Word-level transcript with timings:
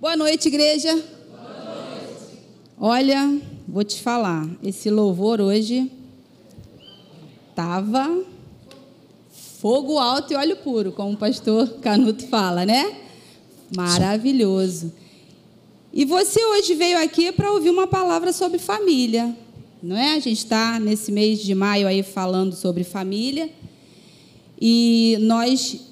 Boa 0.00 0.16
noite, 0.16 0.48
igreja. 0.48 0.94
Boa 0.94 1.04
noite. 1.74 2.38
Olha, 2.80 3.38
vou 3.68 3.84
te 3.84 4.00
falar, 4.00 4.48
esse 4.62 4.88
louvor 4.88 5.42
hoje 5.42 5.92
tava 7.54 8.24
fogo 9.58 9.98
alto 9.98 10.32
e 10.32 10.36
óleo 10.36 10.56
puro, 10.56 10.90
como 10.90 11.12
o 11.12 11.16
pastor 11.18 11.68
Canuto 11.82 12.26
fala, 12.28 12.64
né? 12.64 12.96
Maravilhoso. 13.76 14.90
E 15.92 16.06
você 16.06 16.42
hoje 16.42 16.74
veio 16.74 16.98
aqui 16.98 17.30
para 17.30 17.52
ouvir 17.52 17.68
uma 17.68 17.86
palavra 17.86 18.32
sobre 18.32 18.58
família, 18.58 19.36
não 19.82 19.98
é? 19.98 20.14
A 20.14 20.18
gente 20.18 20.38
está 20.38 20.80
nesse 20.80 21.12
mês 21.12 21.40
de 21.40 21.54
maio 21.54 21.86
aí 21.86 22.02
falando 22.02 22.54
sobre 22.54 22.84
família. 22.84 23.50
E 24.58 25.18
nós 25.20 25.89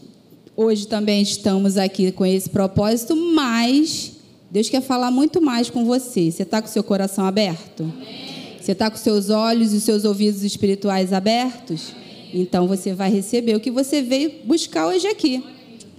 Hoje 0.61 0.89
também 0.89 1.23
estamos 1.23 1.77
aqui 1.77 2.11
com 2.11 2.27
esse 2.27 2.51
propósito, 2.51 3.15
mas 3.15 4.15
Deus 4.51 4.69
quer 4.69 4.83
falar 4.83 5.09
muito 5.09 5.41
mais 5.41 5.71
com 5.71 5.85
você. 5.85 6.33
Você 6.33 6.43
está 6.43 6.61
com 6.61 6.67
seu 6.67 6.83
coração 6.83 7.25
aberto? 7.25 7.85
Amém. 7.85 8.57
Você 8.61 8.73
está 8.73 8.91
com 8.91 8.97
seus 8.97 9.31
olhos 9.31 9.73
e 9.73 9.81
seus 9.81 10.05
ouvidos 10.05 10.43
espirituais 10.43 11.13
abertos? 11.13 11.93
Amém. 11.93 12.43
Então 12.43 12.67
você 12.67 12.93
vai 12.93 13.09
receber 13.09 13.55
o 13.55 13.61
que 13.61 13.71
você 13.71 14.03
veio 14.03 14.33
buscar 14.47 14.89
hoje 14.89 15.07
aqui, 15.07 15.45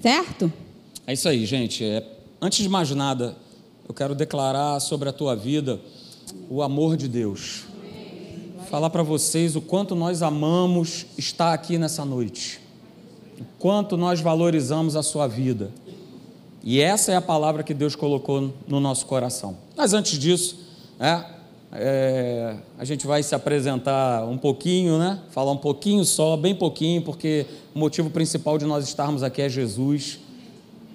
certo? 0.01 0.51
É 1.07 1.13
isso 1.13 1.29
aí, 1.29 1.45
gente. 1.45 1.85
É, 1.85 2.05
antes 2.41 2.61
de 2.61 2.67
mais 2.67 2.91
nada, 2.91 3.37
eu 3.87 3.93
quero 3.93 4.13
declarar 4.13 4.81
sobre 4.81 5.07
a 5.07 5.13
tua 5.13 5.37
vida 5.37 5.79
o 6.49 6.61
amor 6.61 6.97
de 6.97 7.07
Deus. 7.07 7.63
Falar 8.69 8.89
para 8.89 9.03
vocês 9.03 9.55
o 9.55 9.61
quanto 9.61 9.95
nós 9.95 10.21
amamos 10.21 11.05
estar 11.17 11.53
aqui 11.53 11.77
nessa 11.77 12.03
noite 12.03 12.67
o 13.39 13.45
quanto 13.57 13.95
nós 13.95 14.19
valorizamos 14.19 14.95
a 14.95 15.03
sua 15.03 15.27
vida. 15.27 15.71
E 16.63 16.81
essa 16.81 17.11
é 17.11 17.15
a 17.15 17.21
palavra 17.21 17.63
que 17.63 17.73
Deus 17.73 17.95
colocou 17.95 18.53
no 18.67 18.79
nosso 18.79 19.05
coração. 19.05 19.57
Mas 19.77 19.93
antes 19.93 20.19
disso, 20.19 20.59
é, 20.99 21.23
é, 21.71 22.55
a 22.77 22.83
gente 22.83 23.07
vai 23.07 23.23
se 23.23 23.33
apresentar 23.33 24.25
um 24.25 24.37
pouquinho, 24.37 24.97
né? 24.97 25.19
Falar 25.29 25.51
um 25.51 25.57
pouquinho 25.57 26.03
só, 26.03 26.35
bem 26.35 26.53
pouquinho, 26.53 27.01
porque 27.01 27.45
o 27.73 27.79
motivo 27.79 28.09
principal 28.09 28.57
de 28.57 28.65
nós 28.65 28.85
estarmos 28.85 29.23
aqui 29.23 29.41
é 29.41 29.49
Jesus. 29.49 30.19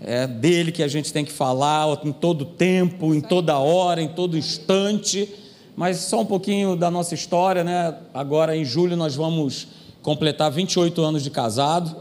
É 0.03 0.27
dele 0.27 0.71
que 0.71 0.83
a 0.83 0.89
gente 0.89 1.13
tem 1.13 1.25
que 1.25 1.33
falar 1.33 1.87
em 2.05 2.13
todo 2.13 2.45
tempo, 2.45 3.15
em 3.15 3.21
toda 3.21 3.59
hora, 3.59 4.03
em 4.03 4.09
todo 4.09 4.37
instante. 4.37 5.33
Mas 5.75 5.97
só 5.99 6.21
um 6.21 6.27
pouquinho 6.27 6.77
da 6.77 6.91
nossa 6.91 7.15
história, 7.15 7.65
né? 7.65 7.95
Agora 8.13 8.55
em 8.55 8.65
julho 8.65 8.97
nós 8.97 9.15
vamos 9.15 9.67
completar 10.03 10.51
28 10.51 11.01
anos 11.03 11.23
de 11.23 11.31
casado. 11.31 11.97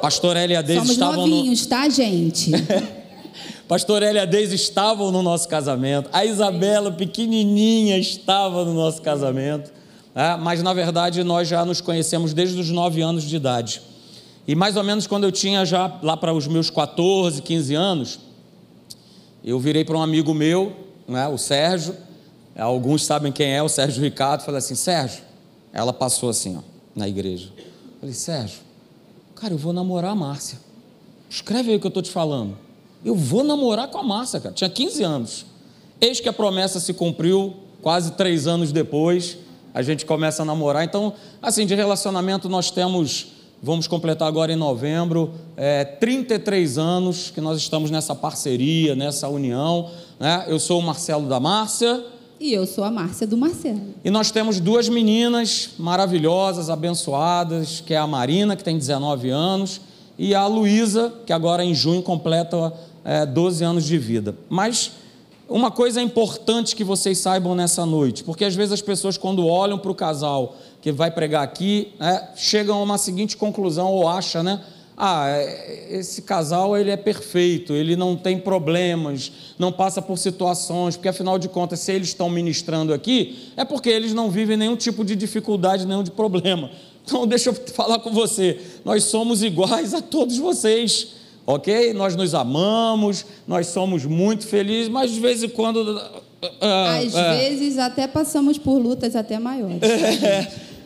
Pastor 0.00 0.36
Elia 0.36 0.62
Deis 0.62 0.78
Somos 0.78 0.92
estavam 0.92 1.26
novinhos, 1.26 1.62
no... 1.62 1.68
tá, 1.68 1.88
gente? 1.88 2.50
Pastor 3.68 4.02
Elia 4.02 4.26
Deis 4.26 4.52
estavam 4.52 5.12
no 5.12 5.22
nosso 5.22 5.48
casamento. 5.48 6.10
A 6.12 6.24
Isabela, 6.24 6.90
pequenininha, 6.90 7.98
estava 7.98 8.64
no 8.64 8.74
nosso 8.74 9.00
casamento. 9.00 9.72
É, 10.14 10.36
mas, 10.36 10.62
na 10.62 10.74
verdade, 10.74 11.22
nós 11.22 11.46
já 11.46 11.64
nos 11.64 11.80
conhecemos 11.80 12.32
desde 12.32 12.58
os 12.58 12.70
nove 12.70 13.00
anos 13.00 13.22
de 13.22 13.36
idade. 13.36 13.80
E 14.46 14.54
mais 14.56 14.76
ou 14.76 14.82
menos 14.82 15.06
quando 15.06 15.24
eu 15.24 15.30
tinha 15.30 15.64
já 15.64 15.98
lá 16.02 16.16
para 16.16 16.34
os 16.34 16.48
meus 16.48 16.68
14, 16.70 17.40
15 17.42 17.74
anos, 17.74 18.18
eu 19.44 19.60
virei 19.60 19.84
para 19.84 19.96
um 19.96 20.02
amigo 20.02 20.34
meu, 20.34 20.74
né, 21.06 21.28
o 21.28 21.38
Sérgio. 21.38 21.94
Alguns 22.56 23.04
sabem 23.06 23.30
quem 23.30 23.52
é, 23.52 23.62
o 23.62 23.68
Sérgio 23.68 24.02
Ricardo. 24.02 24.42
Falei 24.42 24.58
assim: 24.58 24.74
Sérgio, 24.74 25.22
ela 25.72 25.92
passou 25.92 26.28
assim, 26.28 26.56
ó, 26.56 26.60
na 26.94 27.08
igreja. 27.08 27.50
Falei, 28.00 28.14
Sérgio, 28.14 28.58
Cara, 29.40 29.54
eu 29.54 29.58
vou 29.58 29.72
namorar 29.72 30.10
a 30.10 30.14
Márcia. 30.14 30.58
Escreve 31.30 31.70
aí 31.70 31.76
o 31.76 31.80
que 31.80 31.86
eu 31.86 31.88
estou 31.88 32.02
te 32.02 32.10
falando. 32.10 32.58
Eu 33.02 33.14
vou 33.14 33.42
namorar 33.42 33.88
com 33.88 33.96
a 33.96 34.02
Márcia, 34.02 34.38
cara. 34.38 34.54
Tinha 34.54 34.68
15 34.68 35.02
anos. 35.02 35.46
Eis 35.98 36.20
que 36.20 36.28
a 36.28 36.32
promessa 36.32 36.78
se 36.78 36.92
cumpriu, 36.92 37.54
quase 37.80 38.12
três 38.12 38.46
anos 38.46 38.70
depois, 38.70 39.38
a 39.72 39.80
gente 39.80 40.04
começa 40.04 40.42
a 40.42 40.44
namorar. 40.44 40.84
Então, 40.84 41.14
assim, 41.40 41.64
de 41.64 41.74
relacionamento 41.74 42.50
nós 42.50 42.70
temos, 42.70 43.28
vamos 43.62 43.86
completar 43.86 44.28
agora 44.28 44.52
em 44.52 44.56
novembro, 44.56 45.32
é, 45.56 45.84
33 45.86 46.76
anos 46.76 47.30
que 47.30 47.40
nós 47.40 47.56
estamos 47.56 47.90
nessa 47.90 48.14
parceria, 48.14 48.94
nessa 48.94 49.26
união. 49.28 49.90
Né? 50.18 50.44
Eu 50.48 50.58
sou 50.58 50.80
o 50.80 50.82
Marcelo 50.82 51.26
da 51.26 51.40
Márcia. 51.40 52.04
E 52.40 52.54
eu 52.54 52.66
sou 52.66 52.84
a 52.84 52.90
Márcia 52.90 53.26
do 53.26 53.36
Marcelo. 53.36 53.82
E 54.02 54.08
nós 54.08 54.30
temos 54.30 54.58
duas 54.58 54.88
meninas 54.88 55.72
maravilhosas, 55.78 56.70
abençoadas, 56.70 57.82
que 57.84 57.92
é 57.92 57.98
a 57.98 58.06
Marina, 58.06 58.56
que 58.56 58.64
tem 58.64 58.78
19 58.78 59.28
anos, 59.28 59.78
e 60.18 60.34
a 60.34 60.46
Luísa, 60.46 61.12
que 61.26 61.34
agora 61.34 61.62
em 61.62 61.74
junho 61.74 62.02
completa 62.02 62.72
é, 63.04 63.26
12 63.26 63.62
anos 63.62 63.84
de 63.84 63.98
vida. 63.98 64.34
Mas 64.48 64.92
uma 65.46 65.70
coisa 65.70 66.00
importante 66.00 66.74
que 66.74 66.82
vocês 66.82 67.18
saibam 67.18 67.54
nessa 67.54 67.84
noite, 67.84 68.24
porque 68.24 68.46
às 68.46 68.54
vezes 68.54 68.72
as 68.72 68.80
pessoas, 68.80 69.18
quando 69.18 69.46
olham 69.46 69.78
para 69.78 69.90
o 69.90 69.94
casal 69.94 70.56
que 70.80 70.90
vai 70.90 71.10
pregar 71.10 71.42
aqui, 71.42 71.92
é, 72.00 72.28
chegam 72.36 72.78
a 72.78 72.82
uma 72.82 72.96
seguinte 72.96 73.36
conclusão, 73.36 73.88
ou 73.88 74.08
acham, 74.08 74.42
né? 74.42 74.62
Ah, 75.02 75.30
é, 75.30 75.86
esse 75.92 76.20
casal 76.20 76.76
ele 76.76 76.90
é 76.90 76.96
perfeito, 76.96 77.72
ele 77.72 77.96
não 77.96 78.14
tem 78.14 78.38
problemas, 78.38 79.32
não 79.58 79.72
passa 79.72 80.02
por 80.02 80.18
situações, 80.18 80.94
porque 80.94 81.08
afinal 81.08 81.38
de 81.38 81.48
contas, 81.48 81.80
se 81.80 81.90
eles 81.90 82.08
estão 82.08 82.28
ministrando 82.28 82.92
aqui, 82.92 83.50
é 83.56 83.64
porque 83.64 83.88
eles 83.88 84.12
não 84.12 84.30
vivem 84.30 84.58
nenhum 84.58 84.76
tipo 84.76 85.02
de 85.02 85.16
dificuldade, 85.16 85.86
nenhum 85.86 86.02
de 86.02 86.10
problema. 86.10 86.70
Então, 87.02 87.26
deixa 87.26 87.48
eu 87.48 87.54
falar 87.54 87.98
com 87.98 88.12
você, 88.12 88.60
nós 88.84 89.04
somos 89.04 89.42
iguais 89.42 89.94
a 89.94 90.02
todos 90.02 90.36
vocês, 90.36 91.08
ok? 91.44 91.92
Nós 91.94 92.14
nos 92.14 92.34
amamos, 92.34 93.24
nós 93.48 93.68
somos 93.68 94.04
muito 94.04 94.46
felizes, 94.46 94.88
mas 94.88 95.10
de 95.10 95.18
vez 95.18 95.42
em 95.42 95.48
quando. 95.48 95.98
Ah, 96.60 96.98
Às 96.98 97.14
é, 97.14 97.38
vezes 97.38 97.78
até 97.78 98.06
passamos 98.06 98.58
por 98.58 98.78
lutas 98.78 99.16
até 99.16 99.40
maiores. 99.40 99.80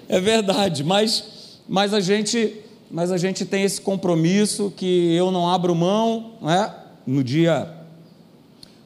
É, 0.07 0.17
é 0.17 0.21
verdade, 0.21 0.85
mas, 0.85 1.25
mas 1.69 1.93
a 1.93 2.01
gente 2.01 2.64
mas 2.91 3.11
a 3.11 3.17
gente 3.17 3.45
tem 3.45 3.63
esse 3.63 3.81
compromisso 3.81 4.73
que 4.77 5.15
eu 5.15 5.31
não 5.31 5.49
abro 5.49 5.75
mão, 5.75 6.33
né? 6.41 6.73
no 7.07 7.23
dia 7.23 7.71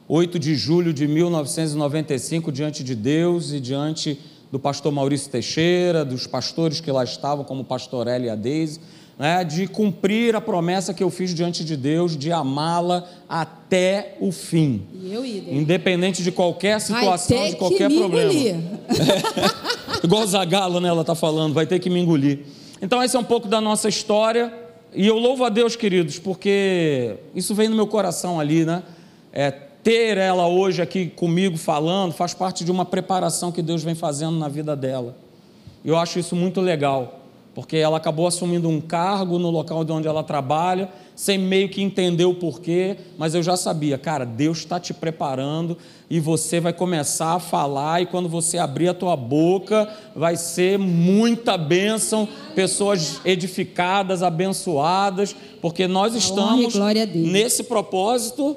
8 0.07 0.39
de 0.39 0.55
julho 0.55 0.91
de 0.91 1.07
1995, 1.07 2.51
diante 2.51 2.83
de 2.83 2.95
Deus 2.95 3.51
e 3.51 3.59
diante 3.59 4.19
do 4.51 4.59
pastor 4.59 4.91
Maurício 4.91 5.29
Teixeira, 5.29 6.03
dos 6.03 6.25
pastores 6.25 6.81
que 6.81 6.91
lá 6.91 7.03
estavam, 7.03 7.45
como 7.45 7.61
o 7.61 7.65
pastor 7.65 8.07
Eli 8.07 8.25
e 8.25 8.29
a 8.29 8.35
Deise, 8.35 8.79
né? 9.19 9.43
de 9.43 9.67
cumprir 9.67 10.35
a 10.35 10.41
promessa 10.41 10.93
que 10.93 11.03
eu 11.03 11.11
fiz 11.11 11.33
diante 11.35 11.63
de 11.63 11.77
Deus, 11.77 12.17
de 12.17 12.31
amá-la 12.31 13.07
até 13.27 14.17
o 14.19 14.31
fim. 14.31 14.81
Eu, 15.11 15.23
Independente 15.25 16.23
de 16.23 16.31
qualquer 16.31 16.81
situação, 16.81 17.49
de 17.49 17.55
qualquer 17.57 17.89
problema. 17.91 18.33
É. 18.33 18.59
Igual 20.03 20.23
o 20.23 20.27
Zagalo, 20.27 20.79
né? 20.79 20.89
Ela 20.89 21.01
está 21.01 21.13
falando, 21.13 21.53
vai 21.53 21.67
ter 21.67 21.77
que 21.79 21.89
me 21.89 21.99
engolir. 21.99 22.39
Então, 22.81 23.03
esse 23.03 23.15
é 23.15 23.19
um 23.19 23.23
pouco 23.23 23.47
da 23.47 23.59
nossa 23.59 23.89
história. 23.89 24.53
E 24.93 25.05
eu 25.07 25.17
louvo 25.17 25.43
a 25.43 25.49
Deus, 25.49 25.75
queridos, 25.75 26.17
porque 26.17 27.17
isso 27.35 27.53
vem 27.53 27.69
no 27.69 27.75
meu 27.75 27.87
coração 27.87 28.39
ali, 28.39 28.65
né? 28.65 28.83
É, 29.31 29.51
ter 29.51 30.17
ela 30.17 30.47
hoje 30.47 30.81
aqui 30.81 31.07
comigo 31.07 31.57
falando 31.57 32.11
faz 32.11 32.33
parte 32.33 32.63
de 32.65 32.71
uma 32.71 32.83
preparação 32.83 33.51
que 33.51 33.61
Deus 33.61 33.83
vem 33.83 33.93
fazendo 33.93 34.37
na 34.37 34.47
vida 34.47 34.75
dela. 34.75 35.15
Eu 35.85 35.97
acho 35.97 36.17
isso 36.17 36.35
muito 36.35 36.59
legal 36.59 37.19
porque 37.59 37.75
ela 37.77 37.97
acabou 37.97 38.25
assumindo 38.25 38.69
um 38.69 38.79
cargo 38.79 39.37
no 39.37 39.49
local 39.49 39.83
de 39.83 39.91
onde 39.91 40.07
ela 40.07 40.23
trabalha, 40.23 40.89
sem 41.19 41.37
meio 41.37 41.67
que 41.67 41.81
entender 41.81 42.23
o 42.23 42.33
porquê, 42.33 42.95
mas 43.17 43.35
eu 43.35 43.43
já 43.43 43.57
sabia, 43.57 43.97
cara, 43.97 44.23
Deus 44.23 44.59
está 44.59 44.79
te 44.79 44.93
preparando 44.93 45.77
e 46.09 46.17
você 46.17 46.61
vai 46.61 46.71
começar 46.71 47.33
a 47.33 47.39
falar, 47.41 48.01
e 48.01 48.05
quando 48.05 48.29
você 48.29 48.57
abrir 48.57 48.87
a 48.87 48.93
tua 48.93 49.17
boca, 49.17 49.93
vai 50.15 50.37
ser 50.37 50.79
muita 50.79 51.57
bênção, 51.57 52.25
pessoas 52.55 53.19
edificadas, 53.25 54.23
abençoadas, 54.23 55.35
porque 55.61 55.89
nós 55.89 56.15
estamos 56.15 56.73
nesse 57.13 57.65
propósito 57.65 58.55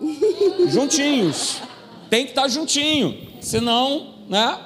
juntinhos. 0.70 1.56
Tem 2.08 2.26
que 2.26 2.30
estar 2.30 2.46
juntinho, 2.46 3.26
senão, 3.40 4.14
né, 4.28 4.56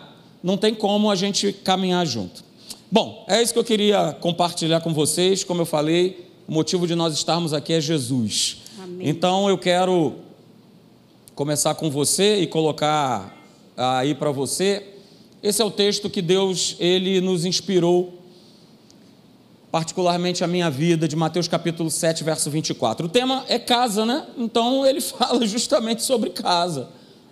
não 0.43 0.59
tem 0.59 0.75
como 0.75 1.11
a 1.11 1.17
gente 1.17 1.51
caminhar 1.51 2.07
junto. 2.07 2.45
Bom, 2.93 3.25
é 3.27 3.43
isso 3.43 3.55
que 3.55 3.59
eu 3.59 3.65
queria 3.65 4.15
compartilhar 4.21 4.81
com 4.83 4.93
vocês. 4.93 5.43
Como 5.43 5.63
eu 5.63 5.67
falei, 5.67 6.25
o 6.47 6.53
motivo 6.53 6.87
de 6.87 6.95
nós 6.95 7.15
estarmos 7.15 7.53
aqui 7.53 7.73
é 7.73 7.81
Jesus. 7.81 8.59
Amém. 8.83 9.09
Então 9.09 9.49
eu 9.49 9.57
quero 9.57 10.15
começar 11.35 11.75
com 11.75 11.91
você 11.91 12.41
e 12.41 12.47
colocar 12.47 13.37
aí 13.77 14.15
para 14.15 14.31
você. 14.31 14.87
Esse 15.43 15.61
é 15.61 15.65
o 15.65 15.71
texto 15.71 16.09
que 16.09 16.23
Deus 16.23 16.77
ele 16.79 17.21
nos 17.21 17.45
inspirou 17.45 18.21
particularmente 19.71 20.45
a 20.45 20.47
minha 20.47 20.71
vida, 20.71 21.09
de 21.09 21.17
Mateus 21.17 21.49
capítulo 21.49 21.91
7, 21.91 22.23
verso 22.23 22.49
24. 22.49 23.07
O 23.07 23.09
tema 23.09 23.45
é 23.49 23.59
casa, 23.59 24.07
né? 24.07 24.25
Então 24.39 24.87
ele 24.87 25.01
fala 25.03 25.45
justamente 25.47 26.03
sobre 26.03 26.31
casa. 26.31 26.89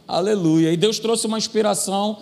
Aleluia. 0.09 0.73
E 0.73 0.77
Deus 0.77 0.99
trouxe 0.99 1.27
uma 1.27 1.39
inspiração 1.39 2.19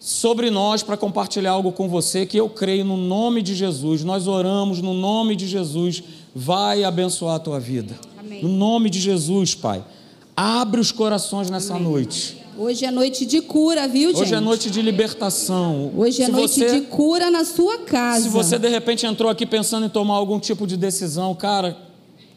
sobre 0.00 0.50
nós 0.50 0.82
para 0.82 0.96
compartilhar 0.96 1.52
algo 1.52 1.70
com 1.70 1.88
você 1.88 2.26
que 2.26 2.36
eu 2.36 2.48
creio 2.48 2.84
no 2.84 2.96
nome 2.96 3.40
de 3.40 3.54
Jesus. 3.54 4.02
Nós 4.02 4.26
oramos 4.26 4.82
no 4.82 4.92
nome 4.92 5.36
de 5.36 5.46
Jesus. 5.46 6.02
Vai 6.34 6.84
abençoar 6.84 7.36
a 7.36 7.38
tua 7.38 7.60
vida. 7.60 7.94
Amém. 8.18 8.42
No 8.42 8.48
nome 8.48 8.88
de 8.88 9.00
Jesus, 9.00 9.54
Pai. 9.54 9.84
Abre 10.36 10.80
os 10.80 10.90
corações 10.90 11.50
nessa 11.50 11.74
Amém. 11.74 11.88
noite. 11.88 12.42
Hoje 12.56 12.84
é 12.84 12.90
noite 12.90 13.24
de 13.24 13.40
cura, 13.40 13.88
viu, 13.88 14.10
gente? 14.10 14.22
Hoje 14.22 14.34
é 14.34 14.40
noite 14.40 14.70
de 14.70 14.82
libertação. 14.82 15.90
Hoje 15.96 16.22
é 16.22 16.26
se 16.26 16.32
noite 16.32 16.60
você, 16.60 16.80
de 16.80 16.86
cura 16.86 17.30
na 17.30 17.44
sua 17.44 17.78
casa. 17.78 18.24
Se 18.24 18.28
você 18.28 18.58
de 18.58 18.68
repente 18.68 19.06
entrou 19.06 19.30
aqui 19.30 19.46
pensando 19.46 19.86
em 19.86 19.88
tomar 19.88 20.14
algum 20.14 20.38
tipo 20.38 20.66
de 20.66 20.76
decisão, 20.76 21.34
cara, 21.34 21.76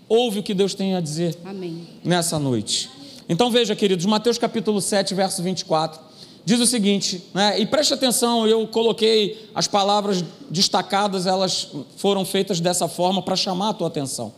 ouve 0.07 0.39
o 0.39 0.43
que 0.43 0.53
Deus 0.53 0.73
tem 0.73 0.95
a 0.95 1.01
dizer 1.01 1.37
Amém. 1.43 1.87
nessa 2.03 2.39
noite. 2.39 2.89
Então 3.27 3.51
veja, 3.51 3.75
queridos, 3.75 4.05
Mateus 4.05 4.37
capítulo 4.37 4.79
7, 4.79 5.13
verso 5.13 5.43
24, 5.43 5.99
diz 6.45 6.59
o 6.59 6.65
seguinte, 6.65 7.23
né, 7.33 7.59
e 7.59 7.65
preste 7.65 7.93
atenção, 7.93 8.47
eu 8.47 8.65
coloquei 8.67 9.49
as 9.53 9.67
palavras 9.67 10.23
destacadas, 10.55 11.27
elas 11.27 11.67
foram 11.97 12.23
feitas 12.23 12.59
dessa 12.59 12.87
forma 12.87 13.21
para 13.21 13.35
chamar 13.35 13.69
a 13.69 13.73
tua 13.73 13.87
atenção. 13.87 14.33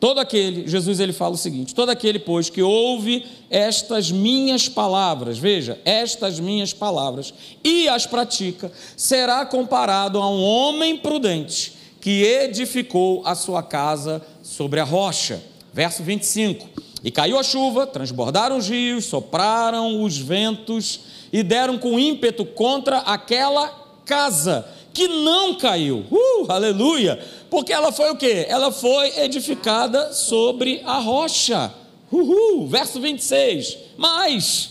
Todo 0.00 0.20
aquele, 0.20 0.66
Jesus 0.66 1.00
ele 1.00 1.12
fala 1.12 1.34
o 1.34 1.38
seguinte: 1.38 1.74
todo 1.74 1.90
aquele, 1.90 2.18
pois, 2.18 2.48
que 2.48 2.62
ouve 2.62 3.26
estas 3.50 4.10
minhas 4.10 4.68
palavras, 4.68 5.38
veja, 5.38 5.78
estas 5.84 6.40
minhas 6.40 6.72
palavras, 6.72 7.34
e 7.62 7.88
as 7.88 8.06
pratica, 8.06 8.72
será 8.96 9.44
comparado 9.44 10.18
a 10.18 10.30
um 10.30 10.42
homem 10.42 10.96
prudente 10.96 11.74
que 12.00 12.22
edificou 12.22 13.22
a 13.24 13.34
sua 13.34 13.62
casa 13.62 14.22
sobre 14.42 14.80
a 14.80 14.84
rocha. 14.84 15.42
Verso 15.72 16.02
25: 16.02 16.68
E 17.02 17.10
caiu 17.10 17.38
a 17.38 17.42
chuva, 17.42 17.86
transbordaram 17.86 18.56
os 18.56 18.68
rios, 18.68 19.04
sopraram 19.04 20.02
os 20.02 20.16
ventos 20.16 21.00
e 21.32 21.42
deram 21.42 21.76
com 21.76 21.98
ímpeto 21.98 22.44
contra 22.44 22.98
aquela 22.98 23.68
casa 24.04 24.64
que 24.98 25.06
não 25.06 25.54
caiu. 25.54 26.04
Uh, 26.10 26.50
aleluia! 26.50 27.24
Porque 27.48 27.72
ela 27.72 27.92
foi 27.92 28.10
o 28.10 28.16
quê? 28.16 28.46
Ela 28.48 28.72
foi 28.72 29.16
edificada 29.20 30.12
sobre 30.12 30.82
a 30.84 30.98
rocha. 30.98 31.72
Uhul! 32.10 32.66
Verso 32.66 33.00
26. 33.00 33.78
Mas 33.96 34.70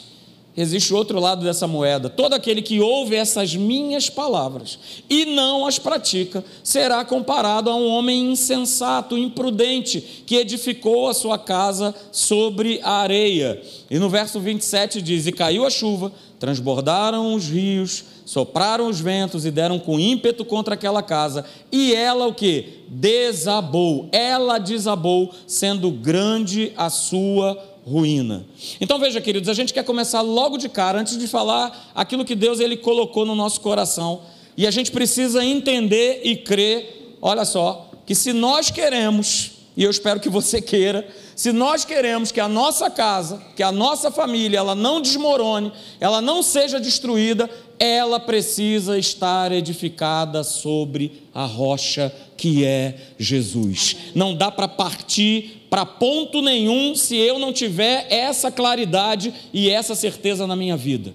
existe 0.58 0.94
outro 0.94 1.18
lado 1.18 1.46
dessa 1.46 1.66
moeda. 1.66 2.10
Todo 2.10 2.34
aquele 2.34 2.62
que 2.62 2.82
ouve 2.82 3.16
essas 3.16 3.56
minhas 3.56 4.10
palavras 4.10 4.78
e 5.10 5.24
não 5.28 5.66
as 5.66 5.80
pratica, 5.80 6.44
será 6.62 7.06
comparado 7.06 7.70
a 7.70 7.76
um 7.76 7.88
homem 7.88 8.30
insensato, 8.30 9.18
imprudente, 9.18 10.02
que 10.26 10.36
edificou 10.36 11.08
a 11.08 11.14
sua 11.14 11.38
casa 11.38 11.96
sobre 12.12 12.82
a 12.84 12.96
areia. 12.96 13.62
E 13.90 13.98
no 13.98 14.10
verso 14.10 14.42
27 14.42 15.02
diz: 15.02 15.26
E 15.26 15.32
caiu 15.32 15.66
a 15.66 15.70
chuva, 15.70 16.12
transbordaram 16.38 17.34
os 17.34 17.48
rios, 17.48 18.04
sopraram 18.28 18.90
os 18.90 19.00
ventos 19.00 19.46
e 19.46 19.52
deram 19.52 19.80
com 19.80 19.98
ímpeto 19.98 20.44
contra 20.44 20.74
aquela 20.74 21.02
casa, 21.02 21.46
e 21.72 21.96
ela 21.96 22.28
o 22.28 22.34
que? 22.34 22.84
Desabou. 22.90 24.10
Ela 24.12 24.58
desabou, 24.58 25.34
sendo 25.48 25.90
grande 25.90 26.74
a 26.76 26.90
sua 26.90 27.58
ruína. 27.86 28.46
Então 28.82 29.00
veja, 29.00 29.22
queridos, 29.22 29.48
a 29.48 29.54
gente 29.54 29.74
quer 29.74 29.86
começar 29.86 30.20
logo 30.20 30.58
de 30.58 30.68
cara, 30.68 31.00
antes 31.00 31.18
de 31.18 31.26
falar 31.26 31.94
aquilo 31.96 32.26
que 32.26 32.36
Deus 32.36 32.60
ele 32.60 32.76
colocou 32.76 33.26
no 33.26 33.34
nosso 33.34 33.62
coração, 33.62 34.20
e 34.58 34.68
a 34.68 34.72
gente 34.72 34.92
precisa 34.92 35.42
entender 35.46 36.20
e 36.26 36.36
crer, 36.36 37.16
olha 37.22 37.46
só, 37.46 37.90
que 38.06 38.14
se 38.14 38.34
nós 38.34 38.70
queremos, 38.70 39.52
e 39.78 39.86
eu 39.86 39.90
espero 39.90 40.20
que 40.20 40.28
você 40.28 40.62
queira, 40.62 41.08
se 41.38 41.52
nós 41.52 41.86
queremos 41.86 42.32
que 42.32 42.40
a 42.40 42.48
nossa 42.48 42.90
casa, 42.90 43.40
que 43.56 43.62
a 43.62 43.72
nossa 43.72 44.10
família, 44.10 44.58
ela 44.58 44.74
não 44.74 45.00
desmorone, 45.00 45.72
ela 46.00 46.20
não 46.20 46.42
seja 46.42 46.80
destruída, 46.80 47.48
ela 47.78 48.20
precisa 48.20 48.98
estar 48.98 49.52
edificada 49.52 50.44
sobre 50.44 51.22
a 51.36 51.46
rocha 51.46 52.12
que 52.36 52.66
é 52.66 52.96
Jesus. 53.20 53.96
Não 54.16 54.34
dá 54.34 54.50
para 54.50 54.68
partir 54.68 55.68
para 55.70 55.86
ponto 55.86 56.42
nenhum 56.42 56.96
se 56.96 57.16
eu 57.16 57.38
não 57.38 57.54
tiver 57.54 58.08
essa 58.10 58.50
claridade 58.50 59.32
e 59.54 59.70
essa 59.70 59.94
certeza 59.94 60.48
na 60.48 60.56
minha 60.56 60.76
vida. 60.76 61.14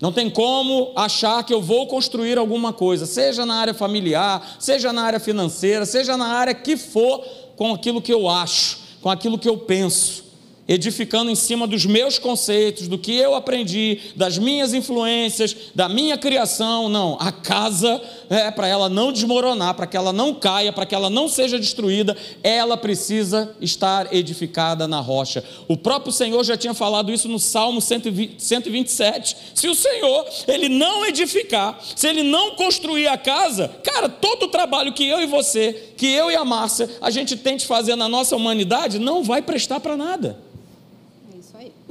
Não 0.00 0.10
tem 0.10 0.28
como 0.28 0.90
achar 0.96 1.44
que 1.44 1.54
eu 1.54 1.62
vou 1.62 1.86
construir 1.86 2.38
alguma 2.38 2.72
coisa, 2.72 3.06
seja 3.06 3.46
na 3.46 3.54
área 3.54 3.72
familiar, 3.72 4.56
seja 4.58 4.92
na 4.92 5.04
área 5.04 5.20
financeira, 5.20 5.86
seja 5.86 6.16
na 6.16 6.26
área 6.26 6.54
que 6.54 6.76
for, 6.76 7.24
com 7.54 7.72
aquilo 7.72 8.02
que 8.02 8.12
eu 8.12 8.28
acho, 8.28 8.81
com 9.02 9.10
aquilo 9.10 9.38
que 9.38 9.48
eu 9.48 9.58
penso 9.58 10.31
edificando 10.68 11.30
em 11.30 11.34
cima 11.34 11.66
dos 11.66 11.84
meus 11.84 12.18
conceitos, 12.18 12.86
do 12.86 12.96
que 12.96 13.16
eu 13.16 13.34
aprendi, 13.34 13.98
das 14.14 14.38
minhas 14.38 14.72
influências, 14.72 15.56
da 15.74 15.88
minha 15.88 16.16
criação. 16.16 16.88
Não, 16.88 17.16
a 17.20 17.32
casa 17.32 18.00
é 18.30 18.50
para 18.50 18.68
ela 18.68 18.88
não 18.88 19.12
desmoronar, 19.12 19.74
para 19.74 19.86
que 19.86 19.96
ela 19.96 20.12
não 20.12 20.34
caia, 20.34 20.72
para 20.72 20.86
que 20.86 20.94
ela 20.94 21.10
não 21.10 21.28
seja 21.28 21.58
destruída, 21.58 22.16
ela 22.42 22.76
precisa 22.76 23.54
estar 23.60 24.14
edificada 24.14 24.86
na 24.86 25.00
rocha. 25.00 25.44
O 25.66 25.76
próprio 25.76 26.12
Senhor 26.12 26.42
já 26.44 26.56
tinha 26.56 26.74
falado 26.74 27.12
isso 27.12 27.28
no 27.28 27.38
Salmo 27.38 27.80
127. 27.80 29.36
Se 29.54 29.68
o 29.68 29.74
Senhor 29.74 30.26
ele 30.46 30.68
não 30.68 31.04
edificar, 31.06 31.78
se 31.96 32.06
ele 32.06 32.22
não 32.22 32.54
construir 32.54 33.08
a 33.08 33.18
casa, 33.18 33.68
cara, 33.82 34.08
todo 34.08 34.44
o 34.44 34.48
trabalho 34.48 34.92
que 34.92 35.06
eu 35.06 35.20
e 35.20 35.26
você, 35.26 35.92
que 35.96 36.06
eu 36.06 36.30
e 36.30 36.36
a 36.36 36.44
Márcia, 36.44 36.88
a 37.00 37.10
gente 37.10 37.36
tente 37.36 37.66
fazer 37.66 37.96
na 37.96 38.08
nossa 38.08 38.36
humanidade, 38.36 38.98
não 38.98 39.22
vai 39.22 39.42
prestar 39.42 39.80
para 39.80 39.96
nada. 39.96 40.51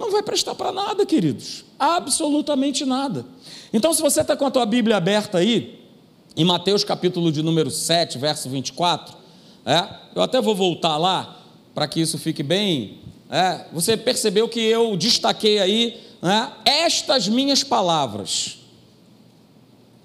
Não 0.02 0.10
vai 0.10 0.24
prestar 0.24 0.56
para 0.56 0.72
nada, 0.72 1.06
queridos. 1.06 1.64
Absolutamente 1.78 2.84
nada. 2.86 3.24
Então, 3.72 3.94
se 3.94 4.02
você 4.02 4.22
está 4.22 4.36
com 4.36 4.48
a 4.48 4.50
tua 4.50 4.66
Bíblia 4.66 4.98
aberta 4.98 5.38
aí, 5.38 5.80
em 6.36 6.44
Mateus 6.44 6.84
capítulo 6.84 7.32
de 7.32 7.44
número 7.44 7.70
7, 7.70 8.18
verso 8.18 8.50
24, 8.50 9.16
é, 9.64 9.88
eu 10.16 10.24
até 10.24 10.42
vou 10.42 10.56
voltar 10.56 10.98
lá, 10.98 11.38
para 11.76 11.88
que 11.88 12.02
isso 12.02 12.18
fique 12.18 12.42
bem. 12.42 13.00
É, 13.30 13.68
você 13.72 13.96
percebeu 13.96 14.50
que 14.50 14.60
eu 14.60 14.98
destaquei 14.98 15.60
aí 15.60 16.02
né, 16.20 16.52
estas 16.66 17.28
minhas 17.28 17.64
palavras. 17.64 18.58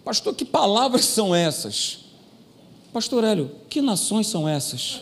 Pastor, 0.05 0.35
que 0.35 0.45
palavras 0.45 1.07
são 1.07 1.35
essas? 1.35 2.01
Pastor 2.93 3.25
Hélio, 3.25 3.51
que 3.71 3.81
nações 3.81 4.27
são 4.27 4.47
essas? 4.47 5.01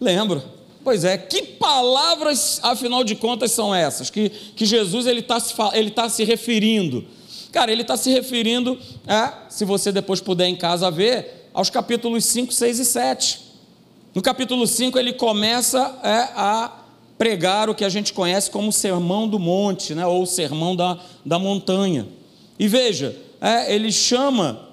Lembro. 0.00 0.53
Pois 0.84 1.02
é, 1.02 1.16
que 1.16 1.42
palavras, 1.42 2.60
afinal 2.62 3.02
de 3.02 3.16
contas, 3.16 3.50
são 3.52 3.74
essas? 3.74 4.10
Que, 4.10 4.28
que 4.28 4.66
Jesus 4.66 5.06
ele 5.06 5.20
está 5.20 5.40
se, 5.40 5.54
ele 5.72 5.90
tá 5.90 6.10
se 6.10 6.22
referindo? 6.24 7.04
Cara, 7.50 7.72
ele 7.72 7.80
está 7.80 7.96
se 7.96 8.10
referindo, 8.10 8.78
se 9.48 9.64
você 9.64 9.90
depois 9.90 10.20
puder 10.20 10.46
em 10.46 10.56
casa 10.56 10.90
ver, 10.90 11.48
aos 11.54 11.70
capítulos 11.70 12.26
5, 12.26 12.52
6 12.52 12.78
e 12.80 12.84
7. 12.84 13.40
No 14.14 14.20
capítulo 14.20 14.66
5 14.66 14.98
ele 14.98 15.14
começa 15.14 15.98
é, 16.02 16.28
a 16.36 16.80
pregar 17.16 17.70
o 17.70 17.74
que 17.74 17.84
a 17.84 17.88
gente 17.88 18.12
conhece 18.12 18.50
como 18.50 18.72
Sermão 18.72 19.26
do 19.26 19.38
Monte, 19.38 19.94
né, 19.94 20.04
ou 20.04 20.26
Sermão 20.26 20.76
da, 20.76 20.98
da 21.24 21.38
Montanha. 21.38 22.06
E 22.58 22.68
veja, 22.68 23.16
é, 23.40 23.74
ele 23.74 23.90
chama 23.90 24.68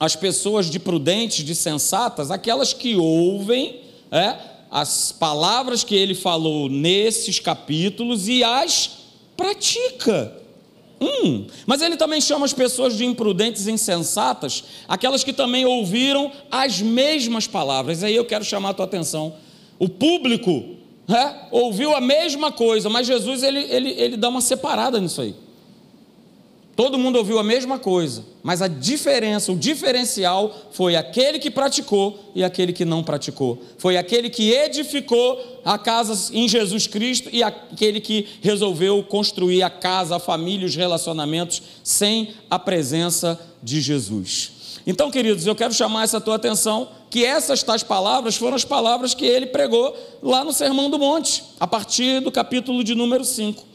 as 0.00 0.16
pessoas 0.16 0.70
de 0.70 0.78
prudentes, 0.78 1.44
de 1.44 1.54
sensatas, 1.54 2.30
aquelas 2.30 2.72
que 2.72 2.96
ouvem, 2.96 3.80
é, 4.10 4.36
as 4.70 5.12
palavras 5.12 5.82
que 5.82 5.94
ele 5.94 6.14
falou 6.14 6.68
nesses 6.68 7.38
capítulos 7.38 8.28
e 8.28 8.44
as 8.44 8.90
pratica. 9.36 10.36
Hum, 11.00 11.46
mas 11.64 11.80
ele 11.80 11.96
também 11.96 12.20
chama 12.20 12.44
as 12.44 12.52
pessoas 12.52 12.96
de 12.96 13.04
imprudentes 13.04 13.66
e 13.66 13.70
insensatas, 13.70 14.64
aquelas 14.88 15.22
que 15.22 15.32
também 15.32 15.64
ouviram 15.64 16.32
as 16.50 16.80
mesmas 16.80 17.46
palavras. 17.46 18.02
Aí 18.02 18.16
eu 18.16 18.24
quero 18.24 18.44
chamar 18.44 18.70
a 18.70 18.74
tua 18.74 18.84
atenção. 18.84 19.34
O 19.78 19.88
público 19.88 20.76
é, 21.08 21.46
ouviu 21.52 21.94
a 21.94 22.00
mesma 22.00 22.50
coisa, 22.50 22.88
mas 22.88 23.06
Jesus 23.06 23.42
ele, 23.42 23.60
ele, 23.70 23.90
ele 23.90 24.16
dá 24.16 24.28
uma 24.28 24.40
separada 24.40 25.00
nisso 25.00 25.20
aí. 25.20 25.34
Todo 26.78 26.96
mundo 26.96 27.16
ouviu 27.16 27.40
a 27.40 27.42
mesma 27.42 27.76
coisa, 27.76 28.24
mas 28.40 28.62
a 28.62 28.68
diferença, 28.68 29.50
o 29.50 29.56
diferencial 29.56 30.68
foi 30.70 30.94
aquele 30.94 31.40
que 31.40 31.50
praticou 31.50 32.30
e 32.36 32.44
aquele 32.44 32.72
que 32.72 32.84
não 32.84 33.02
praticou. 33.02 33.60
Foi 33.78 33.96
aquele 33.96 34.30
que 34.30 34.52
edificou 34.52 35.60
a 35.64 35.76
casa 35.76 36.32
em 36.32 36.48
Jesus 36.48 36.86
Cristo 36.86 37.30
e 37.32 37.42
aquele 37.42 38.00
que 38.00 38.28
resolveu 38.40 39.02
construir 39.02 39.64
a 39.64 39.70
casa, 39.70 40.14
a 40.14 40.20
família, 40.20 40.68
os 40.68 40.76
relacionamentos 40.76 41.60
sem 41.82 42.32
a 42.48 42.60
presença 42.60 43.36
de 43.60 43.80
Jesus. 43.80 44.52
Então, 44.86 45.10
queridos, 45.10 45.48
eu 45.48 45.56
quero 45.56 45.74
chamar 45.74 46.04
essa 46.04 46.20
tua 46.20 46.36
atenção 46.36 46.90
que 47.10 47.24
essas 47.24 47.60
tais 47.60 47.82
palavras 47.82 48.36
foram 48.36 48.54
as 48.54 48.64
palavras 48.64 49.14
que 49.14 49.26
ele 49.26 49.46
pregou 49.46 49.96
lá 50.22 50.44
no 50.44 50.52
Sermão 50.52 50.88
do 50.88 50.96
Monte, 50.96 51.42
a 51.58 51.66
partir 51.66 52.20
do 52.20 52.30
capítulo 52.30 52.84
de 52.84 52.94
número 52.94 53.24
5. 53.24 53.67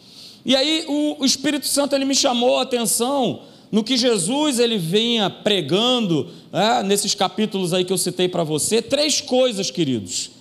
E 0.45 0.55
aí 0.55 0.85
o, 0.88 1.23
Espírito 1.23 1.67
Santo 1.67 1.95
ele 1.95 2.05
me 2.05 2.15
chamou 2.15 2.57
a 2.57 2.63
atenção 2.63 3.43
no 3.71 3.83
que 3.83 3.97
Jesus 3.97 4.59
ele 4.59 4.77
vinha 4.77 5.29
pregando 5.29 6.29
é, 6.51 6.83
nesses 6.83 7.15
capítulos 7.15 7.73
aí 7.73 7.85
que 7.85 7.93
eu 7.93 7.97
citei 7.97 8.27
para 8.27 8.43
você, 8.43 8.81
três 8.81 9.21
coisas, 9.21 9.71
queridos, 9.71 10.31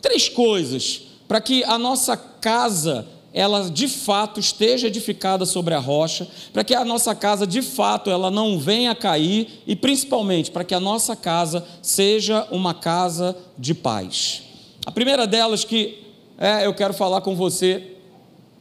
três 0.00 0.28
coisas 0.28 1.02
para 1.28 1.40
que 1.40 1.64
a 1.64 1.78
nossa 1.78 2.16
casa 2.16 3.06
ela 3.34 3.70
de 3.70 3.88
fato 3.88 4.38
esteja 4.38 4.88
edificada 4.88 5.46
sobre 5.46 5.72
a 5.72 5.78
rocha, 5.78 6.28
para 6.52 6.62
que 6.62 6.74
a 6.74 6.84
nossa 6.84 7.14
casa 7.14 7.46
de 7.46 7.62
fato 7.62 8.10
ela 8.10 8.30
não 8.30 8.58
venha 8.58 8.90
a 8.90 8.94
cair 8.94 9.62
e 9.66 9.74
principalmente 9.74 10.50
para 10.50 10.64
que 10.64 10.74
a 10.74 10.80
nossa 10.80 11.16
casa 11.16 11.64
seja 11.80 12.46
uma 12.50 12.74
casa 12.74 13.34
de 13.58 13.72
paz. 13.72 14.42
A 14.84 14.90
primeira 14.90 15.26
delas 15.26 15.64
que 15.64 16.02
é, 16.36 16.66
eu 16.66 16.74
quero 16.74 16.92
falar 16.92 17.20
com 17.22 17.34
você 17.34 17.91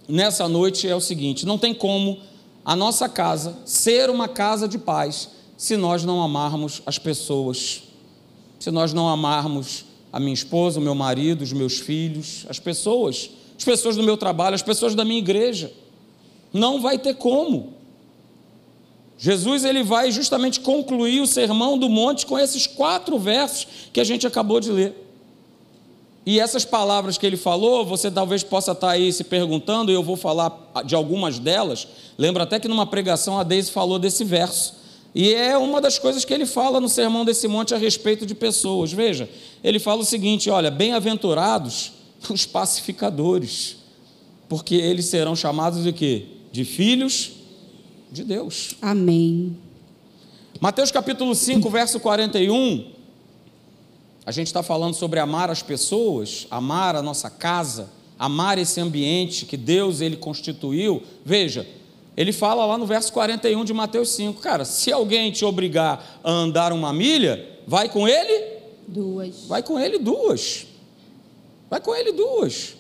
nessa 0.08 0.48
noite 0.48 0.88
é 0.88 0.96
o 0.96 1.02
seguinte: 1.02 1.46
não 1.46 1.58
tem 1.58 1.74
como 1.74 2.20
a 2.64 2.76
nossa 2.76 3.10
casa 3.10 3.58
ser 3.66 4.10
uma 4.10 4.28
casa 4.28 4.68
de 4.68 4.78
paz 4.78 5.30
se 5.58 5.78
nós 5.78 6.04
não 6.04 6.22
amarmos 6.22 6.82
as 6.86 6.98
pessoas, 6.98 7.84
se 8.60 8.72
nós 8.72 8.94
não 8.94 9.08
amarmos 9.08 9.86
a 10.12 10.20
minha 10.20 10.34
esposa, 10.34 10.80
o 10.80 10.84
meu 10.84 10.96
marido, 10.96 11.44
os 11.44 11.54
meus 11.54 11.80
filhos, 11.80 12.46
as 12.50 12.60
pessoas, 12.60 13.30
as 13.58 13.64
pessoas 13.64 13.96
do 13.96 14.04
meu 14.04 14.18
trabalho, 14.18 14.56
as 14.56 14.62
pessoas 14.62 14.96
da 14.96 15.06
minha 15.06 15.20
igreja. 15.20 15.72
Não 16.52 16.82
vai 16.82 16.98
ter 16.98 17.16
como. 17.16 17.74
Jesus 19.18 19.64
ele 19.64 19.84
vai 19.84 20.12
justamente 20.12 20.60
concluir 20.60 21.22
o 21.22 21.28
sermão 21.28 21.78
do 21.78 21.88
monte 21.88 22.26
com 22.26 22.40
esses 22.40 22.66
quatro 22.66 23.20
versos 23.20 23.68
que 23.94 24.02
a 24.02 24.04
gente 24.04 24.26
acabou 24.26 24.60
de 24.60 24.72
ler. 24.72 25.11
E 26.26 26.40
essas 26.40 26.64
palavras 26.64 27.18
que 27.18 27.26
ele 27.26 27.38
falou, 27.38 27.86
você 27.86 28.12
talvez 28.12 28.44
possa 28.44 28.74
estar 28.74 28.92
aí 28.92 29.12
se 29.12 29.24
perguntando, 29.24 29.92
e 29.92 29.96
eu 29.96 30.04
vou 30.04 30.16
falar 30.16 30.72
de 30.86 30.94
algumas 30.94 31.40
delas. 31.40 31.88
Lembra 32.18 32.44
até 32.44 32.60
que 32.60 32.68
numa 32.68 32.86
pregação 32.86 33.40
a 33.40 33.44
Deise 33.44 33.72
falou 33.72 33.98
desse 33.98 34.24
verso. 34.24 34.76
E 35.14 35.34
é 35.34 35.58
uma 35.58 35.82
das 35.82 35.98
coisas 36.00 36.24
que 36.24 36.34
ele 36.34 36.46
fala 36.46 36.80
no 36.80 36.88
sermão 36.88 37.26
desse 37.26 37.48
monte 37.48 37.74
a 37.74 37.78
respeito 37.78 38.26
de 38.26 38.36
pessoas. 38.36 38.94
Veja, 38.94 39.28
ele 39.64 39.80
fala 39.80 40.02
o 40.02 40.06
seguinte: 40.06 40.50
olha, 40.50 40.72
bem-aventurados 40.72 41.92
os 42.30 42.46
pacificadores, 42.46 43.78
porque 44.48 44.76
eles 44.76 45.06
serão 45.06 45.36
chamados 45.36 45.84
de 45.84 45.92
quê? 45.92 46.26
De 46.52 46.64
filhos 46.64 47.32
de 48.12 48.24
Deus. 48.24 48.76
Amém. 48.82 49.58
Mateus 50.60 50.92
capítulo 50.92 51.34
5, 51.34 51.68
verso 51.70 52.00
41. 52.00 53.01
A 54.32 54.34
gente 54.34 54.48
está 54.48 54.64
falando 54.64 54.94
sobre 54.94 55.20
amar 55.20 55.50
as 55.50 55.62
pessoas, 55.62 56.48
amar 56.50 56.96
a 56.96 57.02
nossa 57.02 57.30
casa, 57.30 57.90
amar 58.18 58.58
esse 58.58 58.80
ambiente 58.80 59.46
que 59.46 59.58
Deus 59.58 60.00
ele 60.00 60.16
constituiu. 60.16 61.04
Veja, 61.26 61.68
ele 62.16 62.32
fala 62.32 62.66
lá 62.66 62.78
no 62.78 62.86
verso 62.86 63.12
41 63.12 63.66
de 63.66 63.74
Mateus 63.74 64.08
5, 64.12 64.40
cara, 64.40 64.64
se 64.64 64.90
alguém 64.90 65.34
te 65.34 65.44
obrigar 65.44 66.22
a 66.24 66.32
andar 66.32 66.72
uma 66.72 66.94
milha, 66.94 67.46
vai 67.68 67.90
com 67.90 68.08
ele? 68.08 68.62
Duas. 68.88 69.48
Vai 69.50 69.62
com 69.62 69.78
ele 69.78 70.00
duas. 70.00 70.66
Vai 71.70 71.82
com 71.82 71.94
ele 71.94 72.14
duas. 72.14 72.76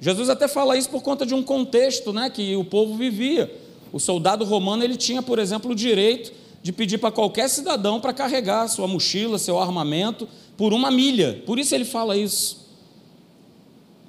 Jesus 0.00 0.30
até 0.30 0.48
fala 0.48 0.78
isso 0.78 0.88
por 0.88 1.02
conta 1.02 1.26
de 1.26 1.34
um 1.34 1.42
contexto, 1.42 2.10
né, 2.10 2.30
que 2.30 2.56
o 2.56 2.64
povo 2.64 2.96
vivia. 2.96 3.54
O 3.92 4.00
soldado 4.00 4.46
romano 4.46 4.82
ele 4.82 4.96
tinha, 4.96 5.20
por 5.20 5.38
exemplo, 5.38 5.72
o 5.72 5.74
direito 5.74 6.32
de 6.62 6.72
pedir 6.72 6.96
para 6.96 7.10
qualquer 7.10 7.50
cidadão 7.50 8.00
para 8.00 8.14
carregar 8.14 8.66
sua 8.68 8.86
mochila, 8.86 9.38
seu 9.38 9.58
armamento, 9.58 10.26
por 10.60 10.74
uma 10.74 10.90
milha. 10.90 11.42
Por 11.46 11.58
isso 11.58 11.74
ele 11.74 11.86
fala 11.86 12.18
isso. 12.18 12.68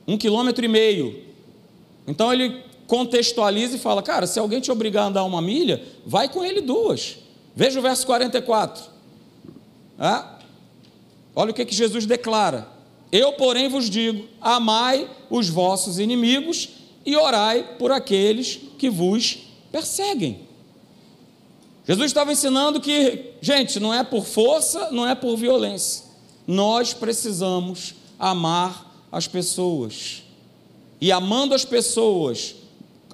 Um 0.06 0.18
quilômetro 0.18 0.66
e 0.66 0.68
meio. 0.68 1.24
Então 2.06 2.34
ele 2.34 2.62
contextualiza 2.88 3.78
e 3.78 3.80
fala: 3.80 4.04
cara, 4.04 4.28
se 4.28 4.38
alguém 4.38 4.60
te 4.60 4.70
obrigar 4.70 5.06
a 5.06 5.08
andar 5.08 5.24
uma 5.24 5.42
milha, 5.42 5.82
vai 6.06 6.28
com 6.28 6.44
ele 6.44 6.60
duas. 6.60 7.20
Veja 7.56 7.80
o 7.80 7.82
verso 7.82 8.06
44. 8.06 8.84
Ah, 9.98 10.40
olha 11.34 11.52
o 11.52 11.54
que, 11.54 11.64
que 11.64 11.74
Jesus 11.74 12.06
declara: 12.06 12.68
Eu, 13.14 13.32
porém, 13.32 13.70
vos 13.70 13.90
digo: 13.90 14.28
amai 14.42 15.10
os 15.30 15.48
vossos 15.48 16.00
inimigos 16.00 16.68
e 17.06 17.16
orai 17.16 17.78
por 17.80 17.94
aqueles 17.94 18.60
que 18.78 18.90
vos 18.90 19.38
perseguem. 19.72 20.42
Jesus 21.88 22.08
estava 22.08 22.34
ensinando 22.34 22.82
que, 22.82 23.36
gente, 23.40 23.80
não 23.80 23.94
é 23.94 24.04
por 24.04 24.26
força, 24.26 24.92
não 24.92 25.08
é 25.08 25.16
por 25.16 25.38
violência. 25.38 26.11
Nós 26.52 26.94
precisamos 26.94 27.96
amar 28.20 29.06
as 29.10 29.26
pessoas. 29.26 30.22
E 31.00 31.10
amando 31.10 31.56
as 31.56 31.64
pessoas, 31.64 32.56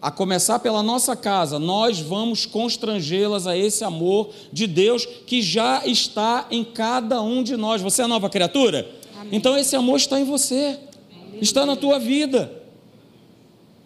a 0.02 0.10
começar 0.10 0.58
pela 0.58 0.82
nossa 0.82 1.16
casa, 1.16 1.60
nós 1.60 2.00
vamos 2.00 2.48
constrangê-las 2.48 3.46
a 3.46 3.56
esse 3.56 3.84
amor 3.84 4.32
de 4.52 4.66
Deus 4.66 5.06
que 5.06 5.44
já 5.44 5.86
está 5.86 6.48
em 6.50 6.64
cada 6.64 7.22
um 7.22 7.44
de 7.44 7.56
nós. 7.56 7.80
Você 7.80 8.02
é 8.02 8.08
nova 8.08 8.28
criatura? 8.28 8.90
Amém. 9.16 9.30
Então 9.34 9.56
esse 9.56 9.76
amor 9.76 9.98
está 9.98 10.20
em 10.20 10.24
você, 10.24 10.80
está 11.40 11.64
na 11.64 11.76
tua 11.76 12.00
vida. 12.00 12.52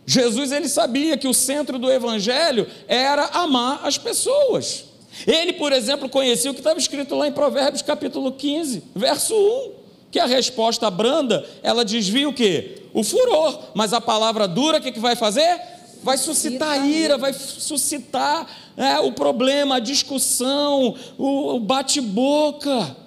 Jesus 0.05 0.53
ele 0.53 0.69
sabia 0.69 1.17
que 1.17 1.27
o 1.27 1.33
centro 1.33 1.77
do 1.77 1.91
evangelho 1.91 2.65
era 2.87 3.25
amar 3.33 3.81
as 3.83 3.97
pessoas. 3.97 4.90
Ele, 5.27 5.53
por 5.53 5.71
exemplo, 5.71 6.09
conhecia 6.09 6.51
o 6.51 6.53
que 6.53 6.59
estava 6.59 6.79
escrito 6.79 7.15
lá 7.15 7.27
em 7.27 7.31
Provérbios 7.31 7.81
capítulo 7.81 8.31
15, 8.31 8.83
verso 8.95 9.35
1, 9.35 9.71
que 10.09 10.19
a 10.19 10.25
resposta 10.25 10.89
branda, 10.89 11.45
ela 11.61 11.85
desvia 11.85 12.27
o 12.27 12.33
quê? 12.33 12.83
O 12.93 13.03
furor, 13.03 13.59
mas 13.73 13.93
a 13.93 14.01
palavra 14.01 14.47
dura, 14.47 14.77
o 14.77 14.81
que, 14.81 14.91
que 14.91 14.99
vai 14.99 15.15
fazer? 15.15 15.59
Vai 16.03 16.17
suscitar 16.17 16.85
ira, 16.87 17.17
vai 17.17 17.31
suscitar 17.33 18.47
é, 18.75 18.99
o 18.99 19.11
problema, 19.11 19.75
a 19.75 19.79
discussão, 19.79 20.95
o, 21.17 21.55
o 21.55 21.59
bate-boca. 21.59 22.97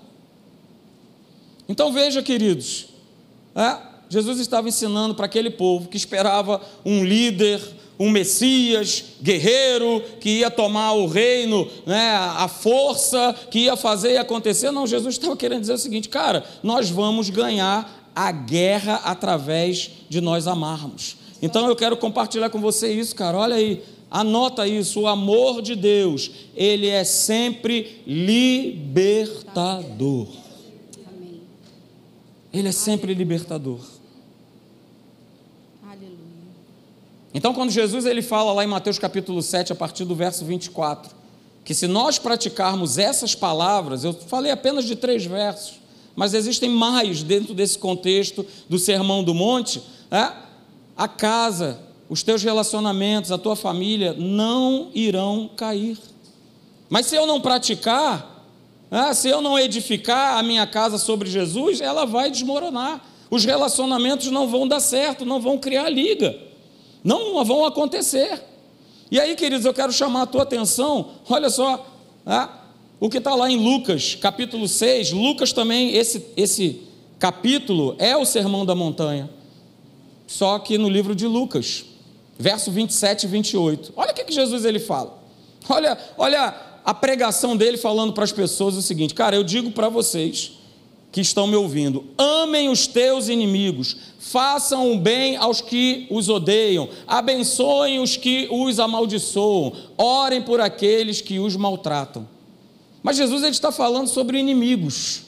Então 1.69 1.93
veja, 1.93 2.23
queridos, 2.23 2.87
é, 3.55 3.77
Jesus 4.09 4.39
estava 4.39 4.69
ensinando 4.69 5.15
para 5.15 5.27
aquele 5.27 5.51
povo 5.51 5.89
que 5.89 5.97
esperava 5.97 6.61
um 6.85 7.05
líder, 7.05 7.61
um 7.99 8.11
Messias 8.11 9.05
guerreiro 9.23 10.03
que 10.21 10.41
ia 10.41 10.51
tomar 10.51 10.93
o 10.93 11.07
reino, 11.07 11.69
né, 11.87 12.11
a 12.11 12.49
força 12.49 13.35
que 13.51 13.61
ia 13.61 13.77
fazer 13.77 14.13
e 14.13 14.17
acontecer. 14.17 14.71
Não, 14.71 14.87
Jesus 14.87 15.15
estava 15.15 15.37
querendo 15.37 15.61
dizer 15.61 15.75
o 15.75 15.79
seguinte, 15.79 16.09
cara, 16.09 16.45
nós 16.63 16.91
vamos 16.91 17.31
ganhar 17.31 18.11
a 18.15 18.31
guerra 18.31 19.01
através 19.05 19.91
de 20.09 20.21
nós 20.21 20.47
amarmos. 20.47 21.17
Então 21.43 21.69
eu 21.69 21.77
quero 21.77 21.97
compartilhar 21.97 22.51
com 22.51 22.61
você 22.61 22.93
isso, 22.93 23.15
cara. 23.15 23.39
Olha 23.39 23.57
aí, 23.57 23.83
anota 24.11 24.67
isso. 24.67 25.03
O 25.03 25.07
amor 25.07 25.61
de 25.61 25.75
Deus, 25.75 26.31
ele 26.55 26.89
é 26.89 27.05
sempre 27.05 28.03
libertador. 28.07 30.29
Ele 32.53 32.69
é 32.69 32.73
sempre 32.73 33.15
libertador. 33.15 33.81
Então, 37.35 37.53
quando 37.53 37.73
Jesus 37.73 38.07
ele 38.07 38.23
fala 38.23 38.53
lá 38.53 38.63
em 38.63 38.69
Mateus 38.69 38.97
capítulo 38.97 39.43
7, 39.43 39.73
a 39.73 39.75
partir 39.75 40.05
do 40.05 40.15
verso 40.15 40.45
24, 40.45 41.11
que 41.65 41.75
se 41.75 41.89
nós 41.89 42.17
praticarmos 42.17 42.97
essas 42.97 43.35
palavras, 43.35 44.05
eu 44.05 44.13
falei 44.13 44.53
apenas 44.53 44.85
de 44.85 44.95
três 44.95 45.27
versos, 45.27 45.81
mas 46.15 46.33
existem 46.33 46.71
mais 46.71 47.25
dentro 47.25 47.53
desse 47.53 47.77
contexto 47.77 48.47
do 48.69 48.79
Sermão 48.79 49.25
do 49.25 49.35
Monte, 49.35 49.83
é? 50.13 50.31
a 50.97 51.09
casa, 51.09 51.81
os 52.09 52.23
teus 52.23 52.41
relacionamentos, 52.41 53.33
a 53.33 53.39
tua 53.39 53.57
família 53.57 54.15
não 54.17 54.91
irão 54.95 55.51
cair. 55.57 55.99
Mas 56.89 57.07
se 57.07 57.17
eu 57.17 57.27
não 57.27 57.41
praticar, 57.41 58.47
é? 58.93 59.13
se 59.13 59.29
eu 59.29 59.43
não 59.43 59.59
edificar 59.59 60.39
a 60.39 60.43
minha 60.45 60.69
casa 60.69 60.99
sobre 60.99 61.29
Jesus, 61.29 61.81
ela 61.81 62.07
vai 62.07 62.31
desmoronar. 62.31 63.05
Os 63.29 63.45
relacionamentos 63.45 64.31
não 64.31 64.47
vão 64.47 64.69
dar 64.69 64.79
certo, 64.79 65.25
não 65.25 65.41
vão 65.41 65.59
criar 65.59 65.89
liga 65.89 66.54
não 67.05 67.45
vão 67.45 67.67
acontecer. 67.67 68.43
E 69.11 69.21
aí, 69.21 69.37
queridos, 69.37 69.67
eu 69.67 69.75
quero 69.75 69.93
chamar 69.93 70.23
a 70.23 70.27
tua 70.27 70.43
atenção, 70.43 71.11
olha 71.29 71.51
só, 71.51 71.87
né, 72.25 72.49
o 72.99 73.11
que 73.11 73.19
está 73.19 73.35
lá 73.35 73.51
em 73.51 73.57
Lucas, 73.57 74.15
capítulo 74.15 74.67
6. 74.67 75.13
Lucas 75.13 75.53
também, 75.53 75.95
esse, 75.95 76.25
esse 76.37 76.83
capítulo 77.19 77.95
é 77.99 78.17
o 78.17 78.25
Sermão 78.25 78.65
da 78.65 78.75
Montanha, 78.75 79.29
só 80.27 80.59
que 80.59 80.79
no 80.79 80.89
livro 80.89 81.15
de 81.15 81.27
Lucas, 81.27 81.85
verso 82.39 82.71
27 82.71 83.25
e 83.25 83.27
28. 83.29 83.93
Olha 83.95 84.13
o 84.13 84.15
que, 84.15 84.25
que 84.25 84.33
Jesus 84.33 84.65
ele 84.65 84.81
fala. 84.81 85.23
Olha, 85.69 85.99
olha 86.17 86.55
a 86.85 86.95
pregação 86.95 87.57
dele 87.57 87.77
falando 87.77 88.13
para 88.13 88.25
as 88.25 88.33
pessoas 88.33 88.75
o 88.75 88.83
seguinte: 88.83 89.15
cara, 89.15 89.37
eu 89.37 89.45
digo 89.45 89.71
para 89.71 89.89
vocês 89.89 90.53
que 91.15 91.21
estão 91.21 91.47
me 91.47 91.55
ouvindo: 91.55 92.05
amem 92.19 92.69
os 92.69 92.89
teus 92.89 93.29
inimigos, 93.29 93.97
façam 94.19 94.93
o 94.93 94.99
bem 94.99 95.37
aos 95.37 95.61
que 95.61 96.09
os 96.11 96.29
odeiam, 96.29 96.89
abençoem 97.07 98.01
os 98.01 98.17
que 98.17 98.49
os 98.51 98.81
amaldiçoam, 98.81 99.73
orem 99.97 100.43
por 100.43 100.61
aqueles 100.61 101.21
que 101.21 101.39
os 101.39 101.55
maltratam. 101.55 102.27
Mas 103.01 103.17
Jesus 103.17 103.45
ele 103.45 103.53
está 103.53 103.71
falando 103.71 104.09
sobre 104.09 104.39
inimigos. 104.39 105.23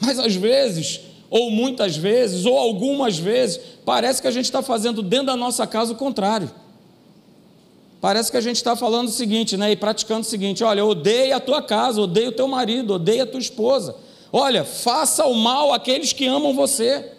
Mas 0.00 0.18
às 0.18 0.34
vezes, 0.34 1.00
ou 1.28 1.50
muitas 1.50 1.98
vezes, 1.98 2.46
ou 2.46 2.56
algumas 2.56 3.18
vezes, 3.18 3.60
parece 3.84 4.22
que 4.22 4.28
a 4.28 4.30
gente 4.30 4.46
está 4.46 4.62
fazendo 4.62 5.02
dentro 5.02 5.26
da 5.26 5.36
nossa 5.36 5.66
casa 5.66 5.92
o 5.92 5.96
contrário. 5.96 6.50
Parece 8.00 8.30
que 8.30 8.38
a 8.38 8.40
gente 8.40 8.56
está 8.56 8.74
falando 8.74 9.08
o 9.08 9.12
seguinte, 9.12 9.58
né? 9.58 9.72
E 9.72 9.76
praticando 9.76 10.22
o 10.22 10.24
seguinte: 10.24 10.64
olha, 10.64 10.82
odeia 10.82 11.36
a 11.36 11.40
tua 11.40 11.60
casa, 11.60 12.00
odeia 12.00 12.30
o 12.30 12.32
teu 12.32 12.48
marido, 12.48 12.94
odeia 12.94 13.24
a 13.24 13.26
tua 13.26 13.38
esposa 13.40 13.94
Olha, 14.32 14.64
faça 14.64 15.26
o 15.26 15.34
mal 15.34 15.72
àqueles 15.72 16.12
que 16.12 16.26
amam 16.26 16.54
você, 16.54 17.12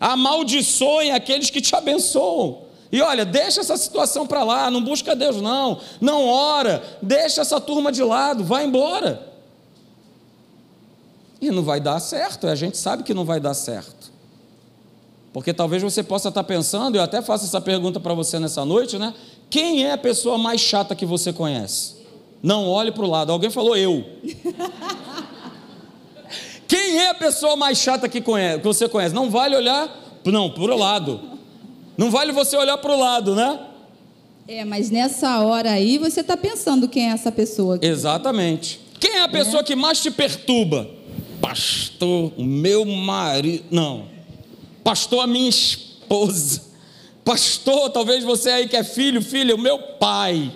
amaldiçoem 0.00 1.12
aqueles 1.12 1.50
que 1.50 1.60
te 1.60 1.74
abençoam. 1.74 2.66
E 2.90 3.00
olha, 3.00 3.24
deixa 3.24 3.60
essa 3.60 3.76
situação 3.76 4.26
para 4.26 4.44
lá, 4.44 4.70
não 4.70 4.82
busca 4.82 5.14
Deus, 5.14 5.40
não, 5.40 5.80
não 6.00 6.26
ora, 6.26 6.82
deixa 7.02 7.40
essa 7.40 7.60
turma 7.60 7.90
de 7.90 8.02
lado, 8.02 8.44
vai 8.44 8.64
embora. 8.64 9.34
E 11.40 11.50
não 11.50 11.62
vai 11.62 11.80
dar 11.80 12.00
certo, 12.00 12.46
a 12.46 12.54
gente 12.54 12.78
sabe 12.78 13.02
que 13.02 13.12
não 13.12 13.24
vai 13.24 13.38
dar 13.38 13.54
certo. 13.54 14.12
Porque 15.32 15.52
talvez 15.52 15.82
você 15.82 16.02
possa 16.02 16.30
estar 16.30 16.44
pensando, 16.44 16.96
eu 16.96 17.02
até 17.02 17.20
faço 17.20 17.44
essa 17.44 17.60
pergunta 17.60 18.00
para 18.00 18.14
você 18.14 18.38
nessa 18.38 18.64
noite, 18.64 18.98
né? 18.98 19.12
Quem 19.50 19.84
é 19.84 19.92
a 19.92 19.98
pessoa 19.98 20.38
mais 20.38 20.60
chata 20.60 20.94
que 20.94 21.04
você 21.04 21.32
conhece? 21.32 21.96
Não 22.42 22.66
olhe 22.68 22.90
para 22.90 23.04
o 23.04 23.10
lado. 23.10 23.32
Alguém 23.32 23.50
falou 23.50 23.76
eu. 23.76 24.04
Quem 26.66 26.98
é 26.98 27.10
a 27.10 27.14
pessoa 27.14 27.56
mais 27.56 27.78
chata 27.78 28.08
que, 28.08 28.20
conhece, 28.20 28.58
que 28.58 28.64
você 28.64 28.88
conhece? 28.88 29.14
Não 29.14 29.30
vale 29.30 29.56
olhar, 29.56 29.88
não, 30.24 30.50
para 30.50 30.62
o 30.62 30.76
lado. 30.76 31.20
Não 31.96 32.10
vale 32.10 32.32
você 32.32 32.56
olhar 32.56 32.76
para 32.78 32.92
o 32.92 32.98
lado, 32.98 33.34
né? 33.34 33.60
É, 34.48 34.64
mas 34.64 34.90
nessa 34.90 35.40
hora 35.40 35.70
aí 35.72 35.98
você 35.98 36.20
está 36.20 36.36
pensando 36.36 36.88
quem 36.88 37.10
é 37.10 37.12
essa 37.12 37.32
pessoa. 37.32 37.76
Aqui. 37.76 37.86
Exatamente. 37.86 38.80
Quem 39.00 39.16
é 39.16 39.22
a 39.22 39.28
pessoa 39.28 39.60
é. 39.60 39.64
que 39.64 39.74
mais 39.74 40.00
te 40.00 40.10
perturba? 40.10 40.88
Pastor, 41.40 42.32
o 42.36 42.44
meu 42.44 42.84
marido. 42.84 43.64
Não 43.70 44.16
pastor, 44.86 45.24
a 45.24 45.26
minha 45.26 45.48
esposa, 45.48 46.62
pastor, 47.24 47.90
talvez 47.90 48.22
você 48.22 48.50
aí 48.50 48.68
que 48.68 48.76
é 48.76 48.84
filho, 48.84 49.20
filha, 49.20 49.56
o 49.56 49.58
meu 49.58 49.80
pai, 49.80 50.52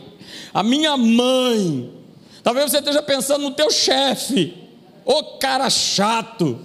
a 0.54 0.62
minha 0.62 0.96
mãe, 0.96 1.92
talvez 2.40 2.70
você 2.70 2.78
esteja 2.78 3.02
pensando 3.02 3.42
no 3.42 3.50
teu 3.50 3.72
chefe, 3.72 4.54
ô 5.04 5.22
cara 5.38 5.68
chato, 5.70 6.58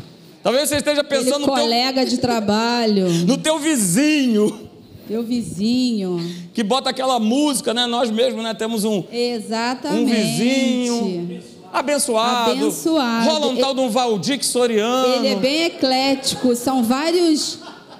talvez 0.44 0.70
você 0.70 0.78
esteja 0.78 1.04
pensando 1.04 1.36
Ele 1.36 1.46
no 1.46 1.48
colega 1.48 2.02
teu... 2.02 2.10
de 2.10 2.18
trabalho, 2.18 3.10
no 3.26 3.38
teu 3.38 3.60
vizinho, 3.60 4.70
teu 5.08 5.24
vizinho. 5.24 6.20
Que 6.54 6.64
bota 6.64 6.90
aquela 6.90 7.20
música, 7.20 7.74
né? 7.74 7.86
Nós 7.86 8.10
mesmos, 8.10 8.44
né? 8.44 8.54
Temos 8.54 8.84
um. 8.84 9.04
Exatamente. 9.12 10.02
Um 10.02 10.06
vizinho. 10.06 11.44
Abençoado. 11.72 12.52
Abençoado. 12.52 13.30
Rola 13.30 13.48
um 13.48 13.58
tal 13.58 13.74
de 13.74 13.82
um 13.82 13.90
Valdir 13.90 14.44
Soriano. 14.44 15.16
Ele 15.16 15.28
é 15.28 15.36
bem 15.36 15.64
eclético, 15.66 16.56
são 16.56 16.82
vários, 16.82 17.60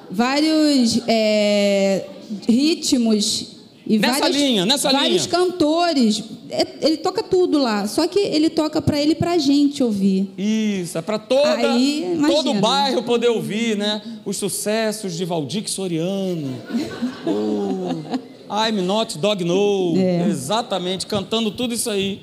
vários 0.10 1.02
é, 1.08 2.06
ritmos 2.48 3.55
e 3.88 4.00
nessa 4.00 4.20
vários, 4.20 4.38
linha, 4.38 4.66
nessa 4.66 4.92
vários 4.92 5.26
linha. 5.26 5.28
cantores. 5.28 6.24
É, 6.50 6.68
ele 6.82 6.98
toca 6.98 7.24
tudo 7.24 7.58
lá, 7.58 7.88
só 7.88 8.08
que 8.08 8.20
ele 8.20 8.50
toca 8.50 8.82
para 8.82 9.02
ele 9.02 9.12
e 9.12 9.16
para 9.16 9.32
a 9.32 9.38
gente 9.38 9.84
ouvir. 9.84 10.30
Isso, 10.38 10.98
é 10.98 11.02
para 11.02 11.20
toda 11.20 11.72
Aí, 11.72 12.18
todo 12.28 12.52
o 12.52 12.54
bairro 12.56 13.04
poder 13.04 13.30
ouvir, 13.30 13.76
né? 13.78 14.02
Os 14.24 14.38
sucessos 14.38 15.16
de 15.16 15.26
Valdir 15.26 15.70
Soriano. 15.70 16.56
oh, 17.26 18.56
I'm 18.68 18.82
not 18.82 19.18
dog 19.18 19.44
no. 19.44 19.96
É. 19.98 20.28
Exatamente, 20.28 21.06
cantando 21.06 21.52
tudo 21.52 21.74
isso 21.74 21.90
aí. 21.90 22.22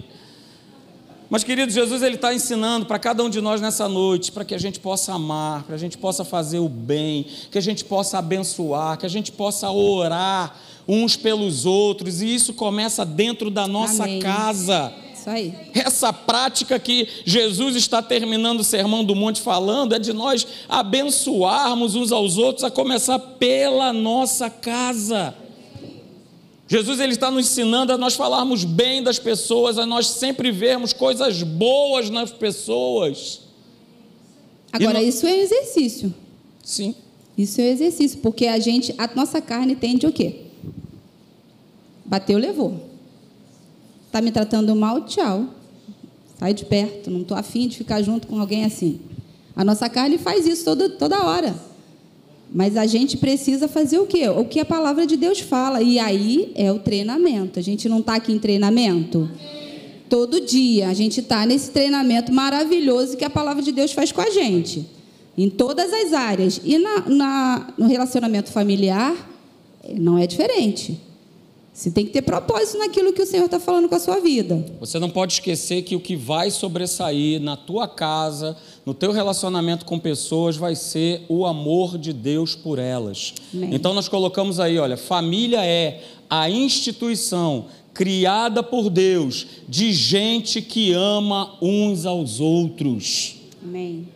Mas, 1.33 1.43
querido, 1.43 1.73
Jesus 1.73 2.03
ele 2.03 2.17
está 2.17 2.35
ensinando 2.35 2.85
para 2.85 2.99
cada 2.99 3.25
um 3.25 3.31
de 3.31 3.41
nós 3.41 3.59
nessa 3.59 3.89
noite, 3.89 4.31
para 4.31 4.45
que 4.45 4.55
a 4.55 4.59
gente 4.59 4.79
possa 4.79 5.15
amar, 5.15 5.63
para 5.63 5.75
a 5.75 5.79
gente 5.79 5.97
possa 5.97 6.27
fazer 6.27 6.59
o 6.59 6.69
bem, 6.69 7.25
que 7.51 7.57
a 7.57 7.61
gente 7.63 7.87
possa 7.87 8.19
abençoar, 8.19 8.99
que 8.99 9.07
a 9.07 9.09
gente 9.09 9.33
possa 9.33 9.71
orar 9.71 10.55
uns 10.87 11.17
pelos 11.17 11.65
outros, 11.65 12.21
e 12.21 12.35
isso 12.35 12.53
começa 12.53 13.03
dentro 13.07 13.51
da 13.51 13.67
nossa 13.67 14.03
Amém. 14.05 14.21
casa. 14.21 14.93
Isso 15.15 15.31
aí. 15.31 15.55
Essa 15.73 16.13
prática 16.13 16.79
que 16.79 17.09
Jesus 17.25 17.77
está 17.77 18.03
terminando 18.03 18.61
o 18.61 18.65
Sermão 18.65 19.03
do 19.03 19.15
Monte 19.15 19.41
falando 19.41 19.95
é 19.95 19.99
de 19.99 20.13
nós 20.13 20.47
abençoarmos 20.69 21.95
uns 21.95 22.13
aos 22.13 22.37
outros, 22.37 22.63
a 22.63 22.71
começar 22.71 23.19
pela 23.19 23.91
nossa 23.91 24.51
casa. 24.51 25.35
Jesus 26.73 27.01
ele 27.01 27.13
está 27.13 27.31
nos 27.31 27.45
ensinando 27.45 27.93
a 27.93 27.99
nós 27.99 28.15
falarmos 28.15 28.65
bem 28.65 29.03
das 29.03 29.19
pessoas, 29.19 29.77
a 29.77 29.85
nós 29.85 30.09
sempre 30.09 30.51
vermos 30.51 30.95
coisas 30.95 31.43
boas 31.43 32.09
nas 32.09 32.31
pessoas. 32.31 33.43
Agora, 34.73 34.99
não... 34.99 35.07
isso 35.07 35.27
é 35.27 35.39
exercício. 35.39 36.15
Sim. 36.65 36.95
Isso 37.37 37.61
é 37.61 37.69
exercício, 37.69 38.21
porque 38.21 38.47
a 38.47 38.59
gente, 38.59 38.95
a 38.97 39.07
nossa 39.15 39.39
carne 39.39 39.77
tende 39.77 40.07
o 40.07 40.13
quê? 40.13 40.45
Bateu, 42.07 42.39
levou. 42.39 42.89
Está 44.07 44.23
me 44.23 44.33
tratando 44.33 44.75
mal, 44.75 45.05
tchau. 45.05 45.49
Sai 46.39 46.55
de 46.55 46.65
perto, 46.65 47.11
não 47.11 47.21
estou 47.21 47.37
afim 47.37 47.69
de 47.69 47.77
ficar 47.77 48.01
junto 48.01 48.27
com 48.27 48.41
alguém 48.41 48.65
assim. 48.65 48.99
A 49.55 49.63
nossa 49.63 49.91
carne 49.91 50.17
faz 50.17 50.47
isso 50.47 50.65
toda, 50.65 50.89
toda 50.89 51.23
hora. 51.23 51.55
Mas 52.55 52.77
a 52.77 52.85
gente 52.87 53.17
precisa 53.17 53.67
fazer 53.67 53.99
o 53.99 54.07
quê? 54.07 54.29
O 54.29 54.45
que 54.45 54.61
a 54.61 54.65
palavra 54.65 55.07
de 55.07 55.17
Deus 55.17 55.41
fala. 55.41 55.81
E 55.81 55.99
aí 55.99 56.53
é 56.55 56.71
o 56.71 56.79
treinamento. 56.79 57.59
A 57.59 57.63
gente 57.63 57.89
não 57.89 58.01
está 58.01 58.17
aqui 58.17 58.33
em 58.33 58.39
treinamento? 58.39 59.31
Todo 60.09 60.41
dia 60.41 60.89
a 60.89 60.95
gente 60.95 61.21
está 61.21 61.47
nesse 61.47 61.71
treinamento 61.71 62.31
maravilhoso 62.31 63.17
que 63.17 63.25
a 63.25 63.31
palavra 63.31 63.63
de 63.63 63.73
Deus 63.73 63.93
faz 63.93 64.13
com 64.13 64.21
a 64.21 64.29
gente. 64.29 64.87
Em 65.37 65.49
todas 65.49 65.91
as 65.91 66.13
áreas. 66.13 66.61
E 66.63 66.77
na, 66.77 67.09
na 67.09 67.75
no 67.79 67.87
relacionamento 67.87 68.51
familiar, 68.53 69.31
não 69.99 70.19
é 70.19 70.27
diferente. 70.27 71.01
Você 71.73 71.91
tem 71.91 72.05
que 72.05 72.13
ter 72.13 72.21
propósito 72.21 72.77
naquilo 72.79 73.15
que 73.15 73.23
o 73.23 73.27
Senhor 73.27 73.47
está 73.47 73.59
falando 73.59 73.89
com 73.89 73.95
a 73.95 73.99
sua 73.99 74.21
vida. 74.21 74.63
Você 74.79 74.99
não 74.99 75.09
pode 75.09 75.33
esquecer 75.33 75.81
que 75.83 75.97
o 75.97 76.01
que 76.01 76.15
vai 76.15 76.51
sobressair 76.51 77.41
na 77.41 77.57
tua 77.57 77.89
casa, 77.89 78.55
no 78.85 78.93
teu 78.93 79.13
relacionamento 79.13 79.85
com 79.85 79.99
pessoas, 79.99 80.57
vai 80.57 80.75
ser 80.75 81.25
o 81.29 81.47
amor 81.47 81.97
de 81.97 82.13
Deus 82.13 82.55
por 82.55 82.79
elas. 82.79 83.35
Amém. 83.55 83.75
Então 83.75 83.95
nós 83.95 84.09
colocamos 84.09 84.59
aí, 84.59 84.79
olha, 84.79 84.97
família 84.97 85.65
é 85.65 86.03
a 86.29 86.51
instituição 86.51 87.67
criada 87.95 88.63
por 88.63 88.91
Deus 88.91 89.47
de 89.69 89.93
gente 89.93 90.61
que 90.61 90.93
ama 90.93 91.57
uns 91.61 92.07
aos 92.07 92.41
outros. 92.41 93.37
Amém. 93.63 94.09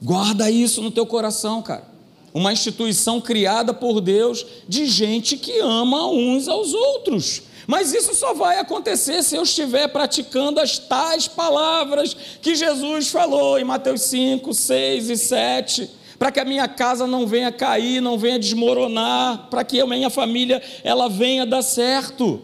Guarda 0.00 0.50
isso 0.50 0.82
no 0.82 0.90
teu 0.90 1.06
coração, 1.06 1.62
cara 1.62 1.95
uma 2.36 2.52
instituição 2.52 3.18
criada 3.18 3.72
por 3.72 3.98
Deus 3.98 4.44
de 4.68 4.84
gente 4.84 5.38
que 5.38 5.58
ama 5.58 6.06
uns 6.06 6.48
aos 6.48 6.74
outros. 6.74 7.42
Mas 7.66 7.94
isso 7.94 8.14
só 8.14 8.34
vai 8.34 8.58
acontecer 8.58 9.22
se 9.22 9.34
eu 9.34 9.42
estiver 9.42 9.88
praticando 9.88 10.60
as 10.60 10.78
tais 10.78 11.26
palavras 11.26 12.14
que 12.42 12.54
Jesus 12.54 13.08
falou 13.08 13.58
em 13.58 13.64
Mateus 13.64 14.02
5, 14.02 14.52
6 14.52 15.08
e 15.08 15.16
7 15.16 15.90
para 16.18 16.30
que 16.30 16.38
a 16.38 16.44
minha 16.44 16.68
casa 16.68 17.06
não 17.06 17.26
venha 17.26 17.50
cair, 17.50 18.02
não 18.02 18.18
venha 18.18 18.38
desmoronar, 18.38 19.48
para 19.50 19.64
que 19.64 19.80
a 19.80 19.86
minha 19.86 20.10
família 20.10 20.62
ela 20.84 21.08
venha 21.08 21.46
dar 21.46 21.62
certo. 21.62 22.40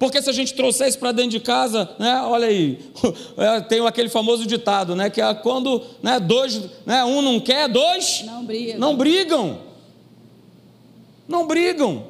Porque 0.00 0.22
se 0.22 0.30
a 0.30 0.32
gente 0.32 0.54
trouxer 0.54 0.88
isso 0.88 0.98
para 0.98 1.12
dentro 1.12 1.32
de 1.32 1.40
casa, 1.40 1.90
né, 1.98 2.22
olha 2.22 2.48
aí, 2.48 2.78
é, 3.36 3.60
tem 3.60 3.86
aquele 3.86 4.08
famoso 4.08 4.46
ditado, 4.46 4.96
né, 4.96 5.10
que 5.10 5.20
é 5.20 5.34
quando 5.34 5.82
né, 6.02 6.18
dois, 6.18 6.58
né, 6.86 7.04
um 7.04 7.20
não 7.20 7.38
quer, 7.38 7.68
dois 7.68 8.22
não 8.24 8.46
brigam. 8.46 8.78
Não 8.78 8.96
brigam. 8.96 9.58
Não 11.28 11.46
brigam. 11.46 12.06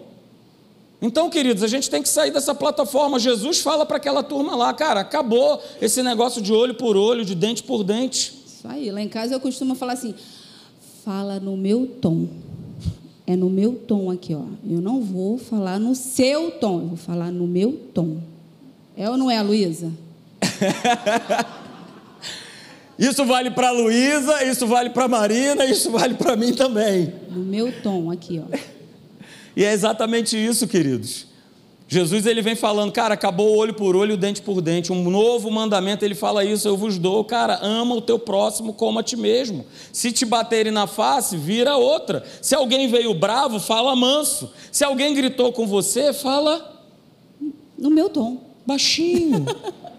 Então, 1.03 1.29
queridos, 1.29 1.65
a 1.65 1.67
gente 1.67 1.91
tem 1.91 2.01
que 2.01 2.09
sair 2.09 2.31
dessa 2.31 2.55
plataforma. 2.55 3.19
Jesus 3.19 3.59
fala 3.59 3.85
para 3.85 3.97
aquela 3.97 4.23
turma 4.23 4.55
lá, 4.55 4.73
cara, 4.73 5.01
acabou 5.01 5.61
esse 5.83 6.01
negócio 6.01 6.41
de 6.41 6.53
olho 6.53 6.75
por 6.75 6.97
olho, 6.97 7.25
de 7.25 7.35
dente 7.35 7.65
por 7.65 7.83
dente. 7.83 8.33
Isso 8.47 8.69
aí. 8.69 8.93
Lá 8.93 9.01
em 9.01 9.09
casa 9.09 9.35
eu 9.35 9.41
costumo 9.41 9.75
falar 9.75 9.95
assim: 9.95 10.15
fala 11.05 11.41
no 11.41 11.57
meu 11.57 11.89
tom 12.01 12.29
é 13.31 13.37
no 13.37 13.49
meu 13.49 13.75
tom 13.75 14.11
aqui, 14.11 14.35
ó. 14.35 14.43
Eu 14.69 14.81
não 14.81 15.01
vou 15.01 15.39
falar 15.39 15.79
no 15.79 15.95
seu 15.95 16.51
tom, 16.51 16.81
eu 16.81 16.87
vou 16.89 16.97
falar 16.97 17.31
no 17.31 17.47
meu 17.47 17.73
tom. 17.95 18.17
É 18.97 19.09
ou 19.09 19.17
não 19.17 19.31
é, 19.31 19.41
Luísa? 19.41 19.93
isso 22.99 23.25
vale 23.25 23.53
para 23.53 23.71
Luísa, 23.71 24.45
isso 24.45 24.67
vale 24.67 24.91
para 24.91 25.07
Marina, 25.07 25.65
isso 25.65 25.93
vale 25.93 26.15
para 26.15 26.35
mim 26.35 26.53
também. 26.53 27.15
No 27.31 27.45
meu 27.45 27.73
tom 27.83 28.11
aqui, 28.11 28.43
ó. 28.45 28.57
E 29.57 29.65
é 29.65 29.73
exatamente 29.73 30.37
isso, 30.37 30.67
queridos. 30.67 31.27
Jesus 31.93 32.25
ele 32.25 32.41
vem 32.41 32.55
falando, 32.55 32.93
cara, 32.93 33.15
acabou 33.15 33.49
o 33.49 33.57
olho 33.57 33.75
por 33.75 33.97
olho, 33.97 34.15
o 34.15 34.17
dente 34.17 34.41
por 34.41 34.61
dente. 34.61 34.93
Um 34.93 35.11
novo 35.11 35.51
mandamento, 35.51 36.05
ele 36.05 36.15
fala 36.15 36.45
isso, 36.45 36.69
eu 36.69 36.77
vos 36.77 36.97
dou, 36.99 37.25
cara, 37.25 37.59
ama 37.61 37.97
o 37.97 38.01
teu 38.01 38.17
próximo 38.17 38.73
como 38.73 39.01
a 39.01 39.03
ti 39.03 39.17
mesmo. 39.17 39.67
Se 39.93 40.13
te 40.13 40.25
baterem 40.25 40.71
na 40.71 40.87
face, 40.87 41.37
vira 41.37 41.77
outra. 41.77 42.25
Se 42.41 42.55
alguém 42.55 42.87
veio 42.87 43.13
bravo, 43.13 43.59
fala 43.59 43.97
manso. 43.97 44.53
Se 44.71 44.85
alguém 44.85 45.13
gritou 45.13 45.53
com 45.53 45.67
você, 45.67 46.13
fala 46.13 46.81
no 47.77 47.91
meu 47.91 48.09
tom, 48.09 48.41
baixinho. 48.65 49.45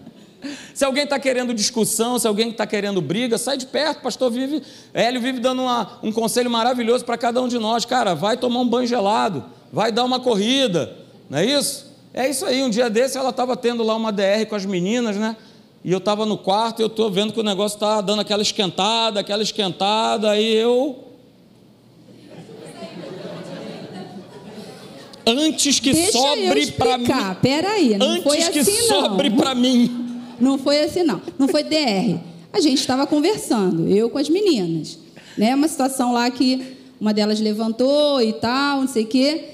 Se 0.74 0.84
alguém 0.84 1.04
está 1.04 1.20
querendo 1.20 1.54
discussão, 1.54 2.18
se 2.18 2.26
alguém 2.26 2.50
está 2.50 2.66
querendo 2.66 3.00
briga, 3.00 3.38
sai 3.38 3.56
de 3.56 3.64
perto. 3.64 4.02
Pastor 4.02 4.28
vive, 4.28 4.60
Hélio 4.92 5.20
vive 5.20 5.38
dando 5.38 5.62
uma, 5.62 6.00
um 6.02 6.10
conselho 6.10 6.50
maravilhoso 6.50 7.04
para 7.04 7.16
cada 7.16 7.40
um 7.40 7.46
de 7.46 7.60
nós. 7.60 7.84
Cara, 7.84 8.12
vai 8.12 8.36
tomar 8.36 8.58
um 8.58 8.66
banho 8.66 8.88
gelado, 8.88 9.44
vai 9.72 9.92
dar 9.92 10.02
uma 10.02 10.18
corrida, 10.18 11.01
não 11.32 11.38
é 11.38 11.46
isso? 11.46 11.86
É 12.12 12.28
isso 12.28 12.44
aí. 12.44 12.62
Um 12.62 12.68
dia 12.68 12.90
desse 12.90 13.16
ela 13.16 13.30
estava 13.30 13.56
tendo 13.56 13.82
lá 13.82 13.96
uma 13.96 14.12
DR 14.12 14.44
com 14.46 14.54
as 14.54 14.66
meninas, 14.66 15.16
né? 15.16 15.34
E 15.82 15.90
eu 15.90 15.96
estava 15.96 16.26
no 16.26 16.36
quarto 16.36 16.80
e 16.80 16.82
eu 16.82 16.88
estou 16.88 17.10
vendo 17.10 17.32
que 17.32 17.40
o 17.40 17.42
negócio 17.42 17.76
está 17.76 18.02
dando 18.02 18.20
aquela 18.20 18.42
esquentada, 18.42 19.18
aquela 19.18 19.42
esquentada, 19.42 20.30
aí 20.30 20.54
eu. 20.54 21.08
Antes 25.26 25.80
que 25.80 25.94
Deixa 25.94 26.12
sobre 26.12 26.66
para 26.72 26.98
mim. 26.98 27.06
Peraí, 27.40 27.96
não 27.96 28.06
Antes 28.08 28.24
foi 28.24 28.38
assim, 28.42 28.52
que 28.52 28.64
sobre 28.64 29.30
para 29.30 29.54
mim. 29.54 30.20
Não 30.38 30.58
foi 30.58 30.82
assim, 30.82 31.02
não. 31.02 31.22
Não 31.38 31.48
foi 31.48 31.62
DR. 31.62 32.20
A 32.52 32.60
gente 32.60 32.78
estava 32.78 33.06
conversando, 33.06 33.88
eu 33.88 34.10
com 34.10 34.18
as 34.18 34.28
meninas. 34.28 34.98
Né? 35.38 35.54
Uma 35.54 35.66
situação 35.66 36.12
lá 36.12 36.30
que 36.30 36.76
uma 37.00 37.14
delas 37.14 37.40
levantou 37.40 38.20
e 38.20 38.34
tal, 38.34 38.82
não 38.82 38.88
sei 38.88 39.04
o 39.04 39.06
quê. 39.06 39.51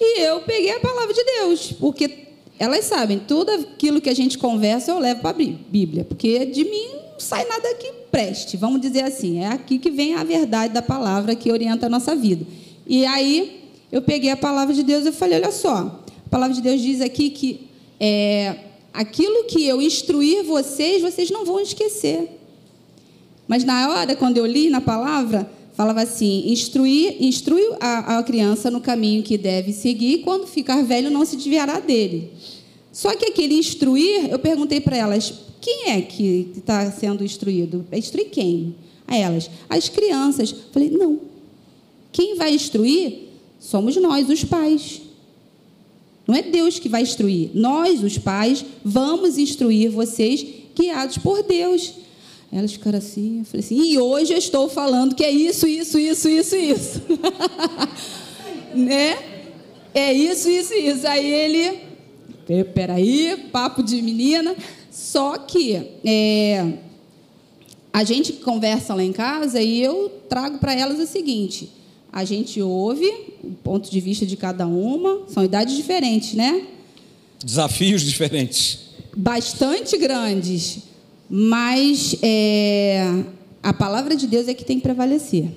E 0.00 0.20
eu 0.20 0.40
peguei 0.40 0.72
a 0.72 0.80
palavra 0.80 1.12
de 1.12 1.24
Deus, 1.24 1.72
porque 1.72 2.26
elas 2.58 2.84
sabem, 2.84 3.18
tudo 3.18 3.50
aquilo 3.50 4.00
que 4.00 4.10
a 4.10 4.14
gente 4.14 4.38
conversa 4.38 4.90
eu 4.90 4.98
levo 4.98 5.20
para 5.20 5.30
a 5.30 5.34
Bíblia, 5.34 6.04
porque 6.04 6.46
de 6.46 6.64
mim 6.64 6.88
não 7.12 7.20
sai 7.20 7.44
nada 7.46 7.74
que 7.74 7.92
preste, 8.10 8.56
vamos 8.56 8.80
dizer 8.80 9.02
assim. 9.02 9.40
É 9.40 9.48
aqui 9.48 9.78
que 9.78 9.90
vem 9.90 10.14
a 10.14 10.24
verdade 10.24 10.72
da 10.72 10.82
palavra 10.82 11.34
que 11.34 11.52
orienta 11.52 11.86
a 11.86 11.88
nossa 11.88 12.14
vida. 12.14 12.46
E 12.86 13.04
aí 13.04 13.70
eu 13.92 14.00
peguei 14.02 14.30
a 14.30 14.36
palavra 14.36 14.74
de 14.74 14.82
Deus 14.82 15.04
e 15.06 15.12
falei: 15.12 15.38
olha 15.38 15.52
só, 15.52 16.02
a 16.26 16.28
palavra 16.30 16.54
de 16.54 16.62
Deus 16.62 16.80
diz 16.80 17.00
aqui 17.00 17.30
que 17.30 17.68
é, 18.00 18.56
aquilo 18.92 19.44
que 19.44 19.66
eu 19.66 19.80
instruir 19.82 20.44
vocês, 20.44 21.02
vocês 21.02 21.30
não 21.30 21.44
vão 21.44 21.60
esquecer. 21.60 22.40
Mas 23.46 23.64
na 23.64 23.88
hora, 23.90 24.16
quando 24.16 24.38
eu 24.38 24.46
li 24.46 24.70
na 24.70 24.80
palavra, 24.80 25.48
falava 25.76 26.02
assim: 26.02 26.50
instruir, 26.50 27.16
instrui 27.20 27.62
a, 27.78 28.18
a 28.18 28.22
criança 28.22 28.70
no 28.70 28.80
caminho 28.80 29.22
que 29.22 29.36
deve 29.36 29.72
seguir, 29.72 30.18
quando 30.18 30.46
ficar 30.46 30.82
velho, 30.82 31.10
não 31.10 31.24
se 31.24 31.36
desviará 31.36 31.78
dele. 31.78 32.30
Só 32.90 33.14
que 33.14 33.26
aquele 33.26 33.54
instruir, 33.54 34.30
eu 34.30 34.38
perguntei 34.38 34.80
para 34.80 34.96
elas: 34.96 35.32
quem 35.60 35.90
é 35.90 36.00
que 36.00 36.50
está 36.56 36.90
sendo 36.90 37.22
instruído? 37.22 37.86
É 37.92 37.98
instruir 37.98 38.30
quem? 38.30 38.74
A 39.06 39.16
elas: 39.16 39.50
as 39.68 39.88
crianças. 39.88 40.54
Falei: 40.72 40.90
não. 40.90 41.20
Quem 42.10 42.36
vai 42.36 42.54
instruir 42.54 43.28
somos 43.60 43.94
nós, 43.96 44.30
os 44.30 44.42
pais. 44.42 45.02
Não 46.26 46.34
é 46.34 46.42
Deus 46.42 46.78
que 46.78 46.88
vai 46.88 47.02
instruir. 47.02 47.50
Nós, 47.54 48.02
os 48.02 48.18
pais, 48.18 48.64
vamos 48.84 49.38
instruir 49.38 49.90
vocês 49.90 50.44
guiados 50.74 51.18
por 51.18 51.42
Deus. 51.42 51.92
Elas 52.56 52.72
ficaram 52.72 52.96
assim, 52.96 53.40
eu 53.40 53.44
falei 53.44 53.60
assim, 53.66 53.92
e 53.92 53.98
hoje 53.98 54.32
eu 54.32 54.38
estou 54.38 54.66
falando 54.66 55.14
que 55.14 55.22
é 55.22 55.30
isso, 55.30 55.68
isso, 55.68 55.98
isso, 55.98 56.26
isso, 56.26 56.56
isso. 56.56 57.02
né? 58.74 59.18
É 59.92 60.10
isso, 60.10 60.48
isso, 60.48 60.72
isso. 60.72 61.06
Aí 61.06 61.30
ele, 61.30 61.80
peraí, 62.72 63.48
papo 63.52 63.82
de 63.82 64.00
menina. 64.00 64.56
Só 64.90 65.36
que 65.36 65.82
é, 66.02 66.78
a 67.92 68.02
gente 68.04 68.32
conversa 68.32 68.94
lá 68.94 69.04
em 69.04 69.12
casa 69.12 69.60
e 69.60 69.82
eu 69.82 70.10
trago 70.26 70.56
para 70.56 70.74
elas 70.74 70.98
o 70.98 71.06
seguinte: 71.06 71.68
a 72.10 72.24
gente 72.24 72.62
ouve 72.62 73.04
o 73.44 73.52
ponto 73.62 73.90
de 73.90 74.00
vista 74.00 74.24
de 74.24 74.34
cada 74.34 74.66
uma, 74.66 75.24
são 75.28 75.44
idades 75.44 75.76
diferentes, 75.76 76.32
né? 76.32 76.62
Desafios 77.44 78.00
diferentes. 78.00 78.78
Bastante 79.14 79.98
grandes. 79.98 80.95
Mas 81.28 82.16
é, 82.22 83.24
a 83.62 83.72
palavra 83.72 84.14
de 84.14 84.26
Deus 84.26 84.48
é 84.48 84.54
que 84.54 84.64
tem 84.64 84.76
que 84.76 84.82
prevalecer. 84.82 85.48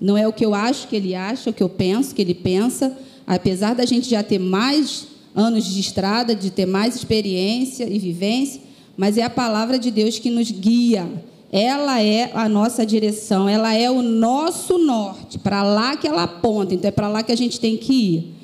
Não 0.00 0.16
é 0.16 0.28
o 0.28 0.32
que 0.32 0.44
eu 0.44 0.54
acho 0.54 0.86
que 0.88 0.96
ele 0.96 1.14
acha, 1.14 1.48
é 1.48 1.50
o 1.50 1.54
que 1.54 1.62
eu 1.62 1.68
penso 1.68 2.14
que 2.14 2.22
ele 2.22 2.34
pensa. 2.34 2.96
Apesar 3.26 3.74
da 3.74 3.84
gente 3.84 4.08
já 4.08 4.22
ter 4.22 4.38
mais 4.38 5.08
anos 5.34 5.64
de 5.64 5.80
estrada, 5.80 6.34
de 6.34 6.50
ter 6.50 6.66
mais 6.66 6.96
experiência 6.96 7.88
e 7.88 7.98
vivência, 7.98 8.60
mas 8.96 9.18
é 9.18 9.22
a 9.22 9.30
palavra 9.30 9.78
de 9.78 9.90
Deus 9.90 10.18
que 10.18 10.30
nos 10.30 10.50
guia. 10.50 11.08
Ela 11.50 12.02
é 12.02 12.30
a 12.34 12.48
nossa 12.48 12.84
direção, 12.84 13.48
ela 13.48 13.74
é 13.74 13.90
o 13.90 14.02
nosso 14.02 14.78
norte, 14.78 15.38
para 15.38 15.62
lá 15.62 15.96
que 15.96 16.06
ela 16.06 16.24
aponta, 16.24 16.74
então 16.74 16.88
é 16.88 16.92
para 16.92 17.08
lá 17.08 17.22
que 17.22 17.32
a 17.32 17.36
gente 17.36 17.58
tem 17.58 17.76
que 17.76 17.92
ir. 17.92 18.34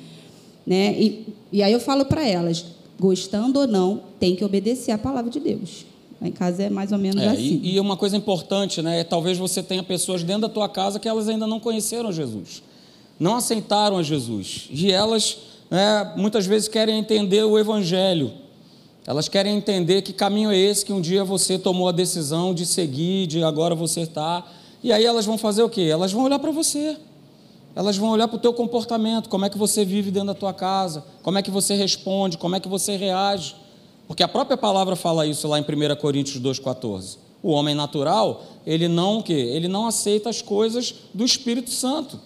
Né? 0.65 0.99
E, 0.99 1.25
e 1.51 1.63
aí 1.63 1.71
eu 1.71 1.79
falo 1.79 2.05
para 2.05 2.27
elas, 2.27 2.65
gostando 2.99 3.59
ou 3.59 3.67
não, 3.67 4.01
tem 4.19 4.35
que 4.35 4.43
obedecer 4.43 4.91
a 4.91 4.97
palavra 4.97 5.29
de 5.29 5.39
Deus. 5.39 5.85
Lá 6.21 6.27
em 6.27 6.31
casa 6.31 6.63
é 6.63 6.69
mais 6.69 6.91
ou 6.91 6.97
menos 6.97 7.21
é, 7.21 7.27
assim. 7.29 7.59
E, 7.61 7.75
e 7.75 7.79
uma 7.79 7.97
coisa 7.97 8.15
importante, 8.15 8.81
né? 8.81 9.01
É, 9.01 9.03
talvez 9.03 9.37
você 9.37 9.61
tenha 9.61 9.83
pessoas 9.83 10.23
dentro 10.23 10.43
da 10.43 10.49
tua 10.49 10.69
casa 10.69 10.99
que 10.99 11.07
elas 11.07 11.27
ainda 11.27 11.45
não 11.45 11.59
conheceram 11.59 12.11
Jesus, 12.11 12.63
não 13.19 13.35
aceitaram 13.35 13.97
a 13.97 14.03
Jesus. 14.03 14.67
E 14.71 14.91
elas 14.91 15.37
né, 15.69 16.13
muitas 16.15 16.45
vezes 16.45 16.67
querem 16.67 16.97
entender 16.97 17.43
o 17.43 17.57
Evangelho. 17.59 18.31
Elas 19.07 19.27
querem 19.27 19.55
entender 19.55 20.01
que 20.01 20.11
caminho 20.11 20.51
é 20.51 20.57
esse 20.57 20.83
que 20.83 20.91
um 20.91 20.99
dia 20.99 21.23
você 21.23 21.59
tomou 21.59 21.87
a 21.87 21.91
decisão 21.91 22.53
de 22.53 22.65
seguir, 22.65 23.27
de 23.27 23.43
agora 23.43 23.75
você 23.75 24.01
está. 24.01 24.43
E 24.83 24.91
aí 24.91 25.05
elas 25.05 25.25
vão 25.25 25.37
fazer 25.37 25.61
o 25.61 25.69
quê? 25.69 25.81
Elas 25.81 26.11
vão 26.11 26.23
olhar 26.23 26.39
para 26.39 26.51
você. 26.51 26.97
Elas 27.75 27.97
vão 27.97 28.09
olhar 28.09 28.27
para 28.27 28.37
o 28.37 28.39
teu 28.39 28.53
comportamento, 28.53 29.27
como 29.27 29.45
é 29.45 29.49
que 29.49 29.57
você 29.57 29.83
vive 29.83 30.09
dentro 30.09 30.27
da 30.27 30.33
tua 30.33 30.53
casa, 30.53 31.03
como 31.21 31.37
é 31.37 31.41
que 31.41 31.51
você 31.51 31.75
responde, 31.75 32.37
como 32.37 32.55
é 32.55 32.59
que 32.59 32.69
você 32.69 32.95
reage. 32.95 33.55
Porque 34.07 34.23
a 34.23 34.27
própria 34.27 34.57
palavra 34.57 34.95
fala 34.95 35.25
isso 35.25 35.47
lá 35.47 35.59
em 35.59 35.63
1 35.63 35.95
Coríntios 35.95 36.41
2,14. 36.41 37.17
O 37.41 37.51
homem 37.51 37.75
natural, 37.75 38.43
ele 38.65 38.87
não 38.87 39.21
que 39.21 39.33
Ele 39.33 39.67
não 39.67 39.85
aceita 39.85 40.29
as 40.29 40.41
coisas 40.41 40.95
do 41.13 41.23
Espírito 41.23 41.69
Santo. 41.69 42.19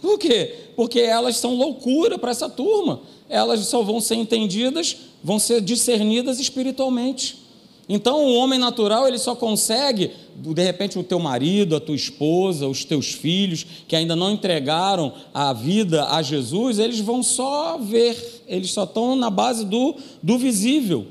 Por 0.00 0.18
quê? 0.18 0.54
Porque 0.76 1.00
elas 1.00 1.36
são 1.36 1.54
loucura 1.54 2.18
para 2.18 2.30
essa 2.30 2.48
turma. 2.48 3.00
Elas 3.28 3.60
só 3.60 3.82
vão 3.82 4.00
ser 4.00 4.16
entendidas, 4.16 4.96
vão 5.22 5.38
ser 5.38 5.60
discernidas 5.60 6.38
espiritualmente. 6.38 7.44
Então, 7.88 8.24
o 8.24 8.34
homem 8.36 8.58
natural, 8.58 9.06
ele 9.06 9.18
só 9.18 9.34
consegue, 9.34 10.10
de 10.36 10.62
repente, 10.62 10.98
o 10.98 11.02
teu 11.02 11.18
marido, 11.18 11.76
a 11.76 11.80
tua 11.80 11.94
esposa, 11.94 12.66
os 12.66 12.84
teus 12.84 13.12
filhos, 13.12 13.66
que 13.86 13.94
ainda 13.94 14.16
não 14.16 14.30
entregaram 14.30 15.12
a 15.34 15.52
vida 15.52 16.06
a 16.06 16.22
Jesus, 16.22 16.78
eles 16.78 17.00
vão 17.00 17.22
só 17.22 17.76
ver, 17.76 18.33
eles 18.46 18.70
só 18.70 18.84
estão 18.84 19.16
na 19.16 19.30
base 19.30 19.64
do, 19.64 19.94
do 20.22 20.38
visível. 20.38 21.06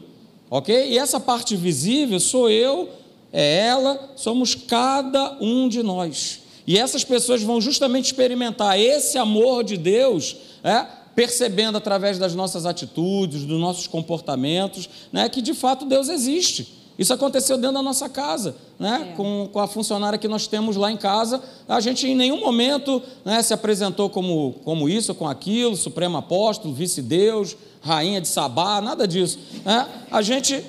Ok? 0.50 0.92
E 0.92 0.98
essa 0.98 1.20
parte 1.20 1.56
visível 1.56 2.20
sou 2.20 2.50
eu, 2.50 2.90
é 3.32 3.66
ela, 3.66 4.12
somos 4.16 4.54
cada 4.54 5.38
um 5.42 5.68
de 5.68 5.82
nós. 5.82 6.42
E 6.66 6.78
essas 6.78 7.04
pessoas 7.04 7.42
vão 7.42 7.60
justamente 7.60 8.06
experimentar 8.06 8.80
esse 8.80 9.18
amor 9.18 9.64
de 9.64 9.76
Deus, 9.76 10.36
é, 10.64 10.86
percebendo 11.16 11.78
através 11.78 12.18
das 12.18 12.36
nossas 12.36 12.66
atitudes, 12.66 13.44
dos 13.44 13.60
nossos 13.60 13.88
comportamentos, 13.88 14.90
né, 15.12 15.28
que 15.28 15.42
de 15.42 15.54
fato 15.54 15.86
Deus 15.86 16.10
existe. 16.10 16.83
Isso 17.04 17.14
aconteceu 17.14 17.58
dentro 17.58 17.74
da 17.74 17.82
nossa 17.82 18.08
casa, 18.08 18.56
né? 18.80 19.10
É. 19.12 19.16
Com, 19.18 19.50
com 19.52 19.60
a 19.60 19.68
funcionária 19.68 20.18
que 20.18 20.28
nós 20.28 20.48
temos 20.48 20.78
lá 20.78 20.90
em 20.90 20.96
casa. 20.96 21.44
A 21.68 21.82
gente 21.82 22.08
em 22.08 22.16
nenhum 22.16 22.40
momento 22.40 23.04
né, 23.26 23.42
se 23.42 23.54
apresentou 23.54 24.10
como, 24.10 24.56
como 24.64 24.88
isso, 24.88 25.14
com 25.14 25.28
aquilo, 25.28 25.76
Supremo 25.76 26.16
Apóstolo, 26.16 26.74
Vice-Deus, 26.74 27.58
Rainha 27.82 28.22
de 28.22 28.30
Sabá, 28.30 28.80
nada 28.80 29.06
disso. 29.06 29.38
Né? 29.66 29.86
A 30.10 30.22
gente, 30.22 30.64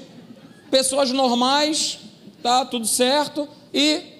pessoas 0.72 1.12
normais, 1.12 2.00
tá 2.42 2.64
tudo 2.64 2.84
certo, 2.84 3.48
e 3.72 4.13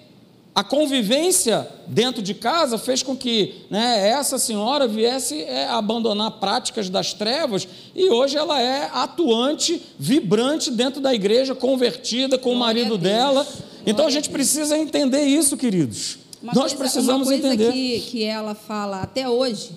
a 0.55 0.63
convivência 0.63 1.67
dentro 1.85 2.21
de 2.21 2.33
casa 2.33 2.77
fez 2.77 3.03
com 3.03 3.13
que 3.13 3.55
né, 3.69 4.07
essa 4.07 4.39
senhora 4.39 4.87
viesse 4.87 5.41
é, 5.41 5.67
abandonar 5.67 6.31
práticas 6.39 6.89
das 6.89 7.13
trevas 7.13 7.67
e 7.93 8.09
hoje 8.09 8.37
ela 8.37 8.61
é 8.61 8.89
atuante, 8.93 9.81
vibrante 9.99 10.71
dentro 10.71 11.01
da 11.01 11.13
igreja, 11.13 11.53
convertida 11.53 12.37
com 12.37 12.53
o 12.53 12.55
marido 12.55 12.97
dela. 12.97 13.45
Então 13.85 14.07
a 14.07 14.09
gente 14.09 14.29
precisa 14.29 14.77
entender 14.77 15.23
isso, 15.23 15.57
queridos. 15.57 16.19
Uma 16.41 16.53
Nós 16.53 16.71
coisa, 16.71 16.77
precisamos 16.77 17.27
uma 17.27 17.37
coisa 17.37 17.53
entender. 17.53 17.73
Que, 17.73 17.99
que 17.99 18.23
ela 18.23 18.55
fala 18.55 19.01
até 19.01 19.27
hoje, 19.27 19.71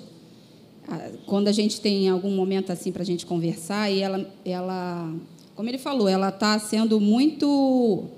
quando 1.26 1.48
a 1.48 1.52
gente 1.52 1.80
tem 1.80 2.08
algum 2.08 2.30
momento 2.30 2.70
assim 2.70 2.92
para 2.92 3.02
a 3.02 3.06
gente 3.06 3.26
conversar, 3.26 3.90
e 3.90 4.00
ela, 4.00 4.30
ela, 4.44 5.12
como 5.56 5.68
ele 5.68 5.78
falou, 5.78 6.08
ela 6.08 6.28
está 6.28 6.56
sendo 6.60 7.00
muito 7.00 8.08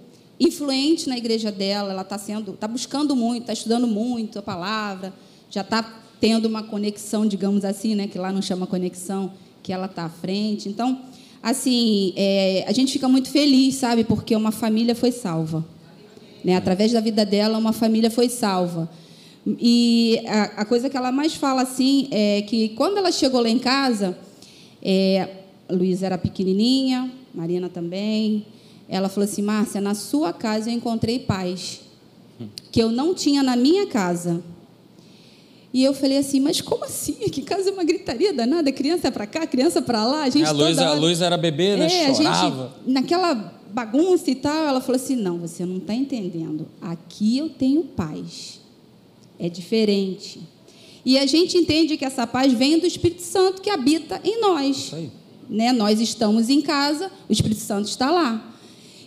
influente 0.40 1.07
na 1.07 1.18
igreja 1.18 1.53
dela, 1.53 1.92
ela 1.92 2.03
está 2.03 2.16
sendo, 2.16 2.55
está 2.55 2.66
buscando 2.66 3.14
muito, 3.14 3.42
está 3.42 3.53
estudando 3.53 3.87
muito 3.87 4.38
a 4.38 4.42
palavra, 4.42 5.12
já 5.50 5.61
está 5.61 5.83
tendo 6.18 6.46
uma 6.46 6.62
conexão, 6.62 7.26
digamos 7.26 7.64
assim, 7.64 7.94
né, 7.94 8.07
que 8.07 8.18
lá 8.18 8.33
não 8.33 8.40
chama 8.40 8.66
conexão, 8.66 9.33
que 9.62 9.72
ela 9.72 9.85
está 9.85 10.05
à 10.05 10.09
frente. 10.09 10.68
Então, 10.68 10.98
assim, 11.42 12.14
é, 12.16 12.64
a 12.66 12.72
gente 12.72 12.92
fica 12.92 13.09
muito 13.09 13.29
feliz, 13.31 13.74
sabe, 13.74 14.03
porque 14.03 14.35
uma 14.35 14.50
família 14.50 14.94
foi 14.94 15.12
salva, 15.12 15.64
né? 16.42 16.57
Através 16.57 16.92
da 16.92 17.00
vida 17.00 17.24
dela, 17.24 17.59
uma 17.59 17.72
família 17.72 18.11
foi 18.11 18.29
salva. 18.29 18.88
E 19.46 20.22
a, 20.26 20.62
a 20.62 20.64
coisa 20.64 20.88
que 20.88 20.96
ela 20.96 21.12
mais 21.12 21.35
fala 21.35 21.62
assim 21.62 22.09
é 22.11 22.42
que 22.42 22.70
quando 22.70 22.98
ela 22.98 23.12
chegou 23.12 23.40
lá 23.40 23.48
em 23.48 23.59
casa, 23.59 24.16
é, 24.83 25.29
Luísa 25.70 26.07
era 26.07 26.18
pequenininha, 26.18 27.11
Marina 27.35 27.68
também. 27.68 28.46
Ela 28.90 29.09
falou 29.09 29.24
assim: 29.24 29.40
Márcia, 29.40 29.81
na 29.81 29.94
sua 29.94 30.33
casa 30.33 30.68
eu 30.68 30.74
encontrei 30.74 31.20
paz, 31.20 31.81
que 32.72 32.83
eu 32.83 32.90
não 32.90 33.14
tinha 33.14 33.42
na 33.42 33.55
minha 33.55 33.87
casa. 33.87 34.42
E 35.72 35.85
eu 35.85 35.94
falei 35.94 36.18
assim, 36.18 36.40
mas 36.40 36.61
como 36.61 36.85
assim? 36.85 37.12
Que 37.31 37.42
casa 37.42 37.70
é 37.70 37.72
uma 37.72 37.85
gritaria 37.85 38.33
danada, 38.33 38.72
criança 38.72 39.12
para 39.12 39.24
cá, 39.24 39.46
criança 39.46 39.81
para 39.81 40.05
lá. 40.05 40.24
A, 40.24 40.29
gente 40.29 40.44
é, 40.44 40.48
a, 40.48 40.53
Luísa, 40.53 40.83
hora... 40.83 40.90
a 40.90 40.94
Luísa 40.94 41.26
era 41.26 41.37
bebê, 41.37 41.76
né? 41.76 41.87
É, 41.87 42.12
Chorava. 42.12 42.74
Gente, 42.79 42.92
naquela 42.92 43.55
bagunça 43.72 44.29
e 44.29 44.35
tal, 44.35 44.66
ela 44.66 44.81
falou 44.81 44.96
assim: 44.96 45.14
não, 45.14 45.38
você 45.38 45.64
não 45.64 45.76
está 45.76 45.94
entendendo. 45.94 46.66
Aqui 46.83 47.38
eu 47.38 47.48
tenho 47.48 47.85
paz. 47.85 48.61
É 49.38 49.48
diferente. 49.48 50.40
E 51.05 51.16
a 51.16 51.24
gente 51.24 51.57
entende 51.57 51.96
que 51.96 52.05
essa 52.05 52.26
paz 52.26 52.53
vem 52.53 52.79
do 52.79 52.87
Espírito 52.87 53.22
Santo 53.22 53.62
que 53.62 53.70
habita 53.70 54.20
em 54.24 54.40
nós. 54.40 54.92
Né? 55.48 55.72
Nós 55.72 56.00
estamos 56.00 56.50
em 56.50 56.61
casa, 56.61 57.11
o 57.29 57.33
Espírito 57.33 57.61
Santo 57.61 57.88
está 57.88 58.11
lá. 58.11 58.50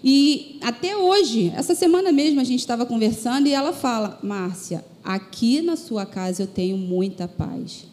E 0.03 0.57
até 0.61 0.97
hoje, 0.97 1.53
essa 1.55 1.73
semana 1.73 2.11
mesmo, 2.11 2.41
a 2.41 2.43
gente 2.43 2.59
estava 2.59 2.85
conversando 2.85 3.47
e 3.47 3.53
ela 3.53 3.71
fala: 3.71 4.19
Márcia, 4.21 4.83
aqui 5.03 5.61
na 5.61 5.75
sua 5.75 6.05
casa 6.05 6.43
eu 6.43 6.47
tenho 6.47 6.77
muita 6.77 7.27
paz. 7.27 7.85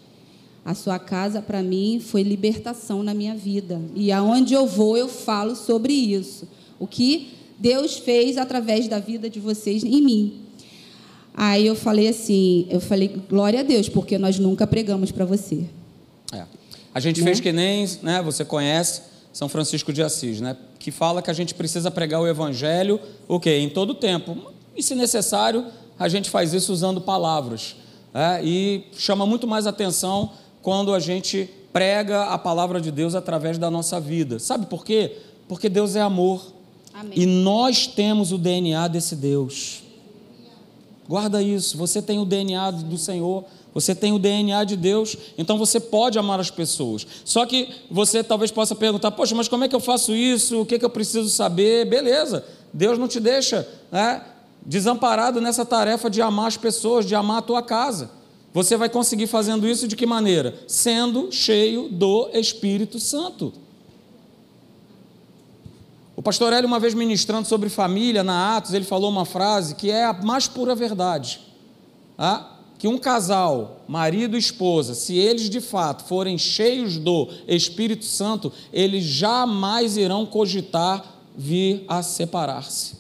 A 0.65 0.75
sua 0.75 0.99
casa, 0.99 1.41
para 1.41 1.63
mim, 1.63 2.03
foi 2.05 2.23
libertação 2.23 3.03
na 3.03 3.15
minha 3.15 3.35
vida. 3.35 3.81
E 3.95 4.13
aonde 4.13 4.55
eu 4.55 4.67
vou, 4.67 4.97
eu 4.97 5.09
falo 5.09 5.57
sobre 5.57 5.93
isso. 5.93 6.47
O 6.79 6.87
que 6.87 7.31
Deus 7.59 7.97
fez 7.97 8.37
através 8.37 8.89
da 8.89 8.99
vida 8.99 9.31
de 9.31 9.39
vocês 9.39 9.85
em 9.85 10.03
mim. 10.03 10.41
Aí 11.35 11.67
eu 11.67 11.75
falei 11.75 12.09
assim, 12.09 12.67
eu 12.69 12.81
falei, 12.81 13.09
glória 13.29 13.61
a 13.61 13.63
Deus, 13.63 13.89
porque 13.89 14.19
nós 14.19 14.39
nunca 14.39 14.67
pregamos 14.67 15.11
para 15.11 15.25
você. 15.25 15.65
É. 16.33 16.45
A 16.95 17.01
gente 17.01 17.21
né? 17.21 17.27
fez 17.27 17.41
que 17.41 17.53
nem, 17.53 17.87
né, 18.03 18.21
você 18.23 18.45
conhece, 18.45 19.03
São 19.33 19.49
Francisco 19.49 19.93
de 19.93 20.03
Assis, 20.03 20.41
né, 20.41 20.57
que 20.79 20.91
fala 20.91 21.23
que 21.23 21.31
a 21.31 21.35
gente 21.35 21.55
precisa 21.55 21.91
pregar 21.91 22.21
o 22.21 22.27
evangelho, 22.27 23.01
o 23.29 23.39
quê? 23.39 23.59
Em 23.59 23.69
todo 23.69 23.95
tempo. 23.95 24.37
E 24.77 24.83
se 24.83 24.95
necessário, 24.95 25.67
a 25.99 26.09
gente 26.09 26.31
faz 26.31 26.53
isso 26.53 26.73
usando 26.73 27.01
palavras. 27.01 27.77
É, 28.13 28.43
e 28.43 28.85
chama 28.97 29.25
muito 29.25 29.47
mais 29.47 29.67
atenção 29.67 30.33
quando 30.63 30.93
a 30.93 30.99
gente 30.99 31.49
prega 31.73 32.25
a 32.25 32.39
palavra 32.39 32.81
de 32.81 32.91
Deus 32.91 33.15
através 33.15 33.57
da 33.59 33.71
nossa 33.71 34.01
vida. 34.01 34.39
Sabe 34.39 34.67
por 34.67 34.85
quê? 34.85 35.17
Porque 35.47 35.69
Deus 35.69 35.95
é 35.95 36.01
amor. 36.01 36.45
Amém. 36.93 37.13
E 37.15 37.27
nós 37.27 37.87
temos 37.87 38.33
o 38.33 38.39
DNA 38.39 38.89
desse 38.89 39.15
Deus. 39.15 39.83
Guarda 41.09 41.43
isso. 41.43 41.77
Você 41.77 42.01
tem 42.03 42.19
o 42.19 42.25
DNA 42.25 42.71
do 42.71 42.99
Senhor. 42.99 43.45
Você 43.73 43.95
tem 43.95 44.13
o 44.13 44.19
DNA 44.19 44.65
de 44.65 44.77
Deus, 44.77 45.17
então 45.39 45.57
você 45.57 45.79
pode 45.79 46.19
amar 46.19 46.41
as 46.41 46.51
pessoas. 46.51 47.07
Só 47.25 47.47
que 47.47 47.69
você 47.91 48.23
talvez 48.23 48.51
possa 48.51 48.75
perguntar: 48.75 49.13
Poxa, 49.13 49.35
mas 49.35 49.49
como 49.49 49.65
é 49.65 49.69
que 49.69 49.75
eu 49.75 49.81
faço 49.81 50.15
isso? 50.15 50.63
O 50.63 50.67
que, 50.67 50.75
é 50.75 50.79
que 50.79 50.85
eu 50.85 50.91
preciso 50.91 51.29
saber? 51.29 51.85
Beleza, 51.87 52.45
Deus 52.73 52.99
não 52.99 53.07
te 53.07 53.21
deixa 53.21 53.69
né, 53.93 54.23
desamparado 54.67 55.41
nessa 55.41 55.65
tarefa 55.65 56.11
de 56.11 56.21
amar 56.21 56.49
as 56.49 56.57
pessoas, 56.57 57.07
de 57.07 57.15
amar 57.15 57.39
a 57.39 57.43
tua 57.43 57.63
casa. 57.63 58.11
Você 58.53 58.77
vai 58.77 58.89
conseguir 58.89 59.29
fazendo 59.29 59.69
isso 59.69 59.87
de 59.87 59.95
que 59.95 60.07
maneira? 60.07 60.59
Sendo 60.67 61.31
cheio 61.31 61.89
do 61.89 62.29
Espírito 62.33 62.99
Santo. 62.99 63.53
O 66.17 66.23
pastor 66.23 66.53
Hélio, 66.53 66.67
uma 66.67 66.81
vez 66.81 66.93
ministrando 66.93 67.47
sobre 67.47 67.69
família 67.69 68.25
na 68.25 68.57
Atos, 68.57 68.75
ele 68.75 68.85
falou 68.85 69.09
uma 69.09 69.25
frase 69.25 69.77
que 69.77 69.91
é 69.91 70.05
a 70.05 70.13
mais 70.13 70.49
pura 70.49 70.75
verdade. 70.75 71.41
Ah? 72.19 72.57
Que 72.81 72.89
um 72.89 72.97
casal, 72.97 73.83
marido 73.87 74.37
e 74.37 74.39
esposa, 74.39 74.95
se 74.95 75.15
eles 75.15 75.51
de 75.51 75.61
fato 75.61 76.03
forem 76.05 76.39
cheios 76.39 76.97
do 76.97 77.29
Espírito 77.47 78.07
Santo, 78.07 78.51
eles 78.73 79.05
jamais 79.05 79.99
irão 79.99 80.25
cogitar 80.25 81.05
vir 81.37 81.85
a 81.87 82.03
separar-se. 82.03 82.95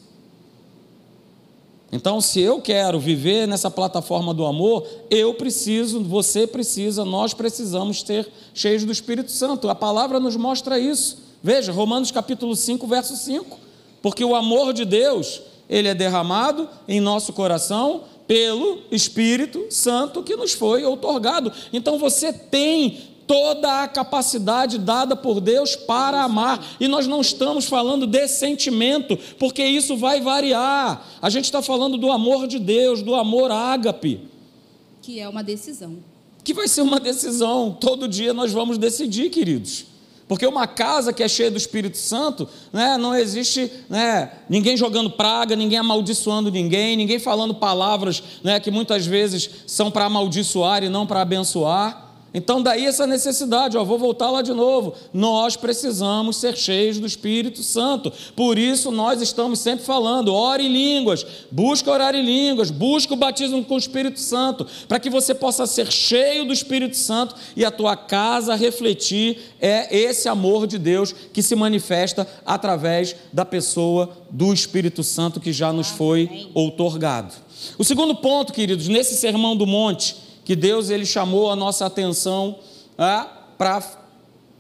Então, 1.91 2.21
se 2.21 2.41
eu 2.41 2.61
quero 2.61 3.01
viver 3.01 3.49
nessa 3.49 3.71
plataforma 3.71 4.35
do 4.35 4.45
amor, 4.45 4.87
eu 5.09 5.33
preciso, 5.33 6.05
você 6.05 6.47
precisa, 6.47 7.03
nós 7.03 7.33
precisamos 7.33 8.03
ter 8.03 8.31
cheios 8.53 8.85
do 8.85 8.93
Espírito 8.93 9.31
Santo. 9.31 9.71
A 9.71 9.75
palavra 9.75 10.21
nos 10.21 10.37
mostra 10.37 10.79
isso. 10.79 11.23
Veja, 11.43 11.73
Romanos 11.73 12.11
capítulo 12.11 12.55
5, 12.55 12.87
verso 12.87 13.17
5. 13.17 13.59
Porque 14.03 14.23
o 14.23 14.37
amor 14.37 14.75
de 14.75 14.85
Deus, 14.85 15.41
ele 15.71 15.89
é 15.89 15.95
derramado 15.95 16.69
em 16.87 17.01
nosso 17.01 17.33
coração 17.33 18.03
pelo 18.31 18.79
Espírito 18.93 19.67
Santo 19.71 20.23
que 20.23 20.37
nos 20.37 20.53
foi 20.53 20.85
outorgado. 20.85 21.53
Então 21.73 21.99
você 21.99 22.33
tem 22.33 22.97
toda 23.27 23.83
a 23.83 23.89
capacidade 23.89 24.79
dada 24.79 25.17
por 25.17 25.41
Deus 25.41 25.75
para 25.75 26.23
amar. 26.23 26.65
E 26.79 26.87
nós 26.87 27.09
não 27.09 27.21
estamos 27.21 27.65
falando 27.65 28.07
de 28.07 28.29
sentimento, 28.29 29.19
porque 29.37 29.65
isso 29.65 29.97
vai 29.97 30.21
variar. 30.21 31.05
A 31.21 31.29
gente 31.29 31.47
está 31.47 31.61
falando 31.61 31.99
do 31.99 32.09
amor 32.13 32.47
de 32.47 32.61
Deus, 32.61 33.03
do 33.03 33.17
amor 33.17 33.51
ágape. 33.51 34.21
Que 35.03 35.19
é 35.19 35.29
uma 35.29 35.43
decisão. 35.43 35.97
Que 36.45 36.55
vai 36.55 36.69
ser 36.69 36.83
uma 36.83 37.01
decisão. 37.01 37.77
Todo 37.81 38.07
dia 38.07 38.33
nós 38.33 38.53
vamos 38.53 38.79
decidir, 38.79 39.31
queridos. 39.31 39.87
Porque 40.31 40.47
uma 40.47 40.65
casa 40.65 41.13
que 41.13 41.25
é 41.25 41.29
cheia 41.29 41.51
do 41.51 41.57
Espírito 41.57 41.99
Santo, 41.99 42.49
né, 42.73 42.97
não 42.97 43.17
existe 43.17 43.69
né, 43.89 44.31
ninguém 44.49 44.77
jogando 44.77 45.11
praga, 45.11 45.57
ninguém 45.57 45.77
amaldiçoando 45.77 46.53
ninguém, 46.53 46.97
ninguém 46.97 47.19
falando 47.19 47.53
palavras 47.53 48.23
né, 48.41 48.61
que 48.61 48.71
muitas 48.71 49.05
vezes 49.05 49.51
são 49.67 49.91
para 49.91 50.05
amaldiçoar 50.05 50.85
e 50.85 50.89
não 50.89 51.05
para 51.05 51.23
abençoar. 51.23 52.10
Então, 52.33 52.63
daí 52.63 52.87
essa 52.87 53.09
necessidade, 53.09 53.77
ó, 53.77 53.85
vou 53.85 53.99
voltar 53.99 54.31
lá 54.31 54.41
de 54.41 54.53
novo. 54.53 54.95
Nós 55.13 55.57
precisamos 55.57 56.37
ser 56.37 56.57
cheios 56.57 56.99
do 56.99 57.07
Espírito 57.07 57.63
Santo. 57.63 58.13
Por 58.37 58.57
isso, 58.57 58.93
nós 58.93 59.21
estamos 59.21 59.59
sempre 59.59 59.85
falando: 59.85 60.33
ore 60.33 60.67
em 60.67 60.73
línguas, 60.73 61.27
busca 61.51 61.91
orar 61.91 62.15
em 62.15 62.25
línguas, 62.25 62.71
busca 62.71 63.15
o 63.15 63.17
batismo 63.17 63.65
com 63.65 63.75
o 63.75 63.79
Espírito 63.79 64.21
Santo, 64.21 64.65
para 64.87 65.01
que 65.01 65.11
você 65.11 65.35
possa 65.35 65.67
ser 65.67 65.91
cheio 65.91 66.45
do 66.45 66.53
Espírito 66.53 66.97
Santo 66.97 67.35
e 67.57 67.65
a 67.65 67.71
tua 67.71 67.97
casa 67.97 68.55
refletir 68.55 69.39
é 69.61 69.95
esse 69.95 70.29
amor 70.29 70.69
de 70.69 70.79
Deus 70.79 71.13
que 71.33 71.43
se 71.43 71.57
manifesta 71.57 72.27
através 72.47 73.17
da 73.33 73.45
pessoa 73.45 74.09
do 74.31 74.53
Espírito 74.53 75.03
Santo 75.03 75.41
que 75.41 75.53
já 75.53 75.73
nos 75.73 75.89
foi 75.89 76.49
outorgado. 76.55 77.35
O 77.77 77.85
segundo 77.85 78.15
ponto, 78.15 78.53
queridos, 78.53 78.87
nesse 78.87 79.17
sermão 79.17 79.57
do 79.57 79.67
monte 79.67 80.30
que 80.45 80.57
Deus 80.57 80.91
ele 80.91 81.07
chamou 81.07 81.51
a 81.51 81.57
nossa 81.57 81.87
atenção 81.87 82.59
ah, 82.99 83.29
para 83.57 83.83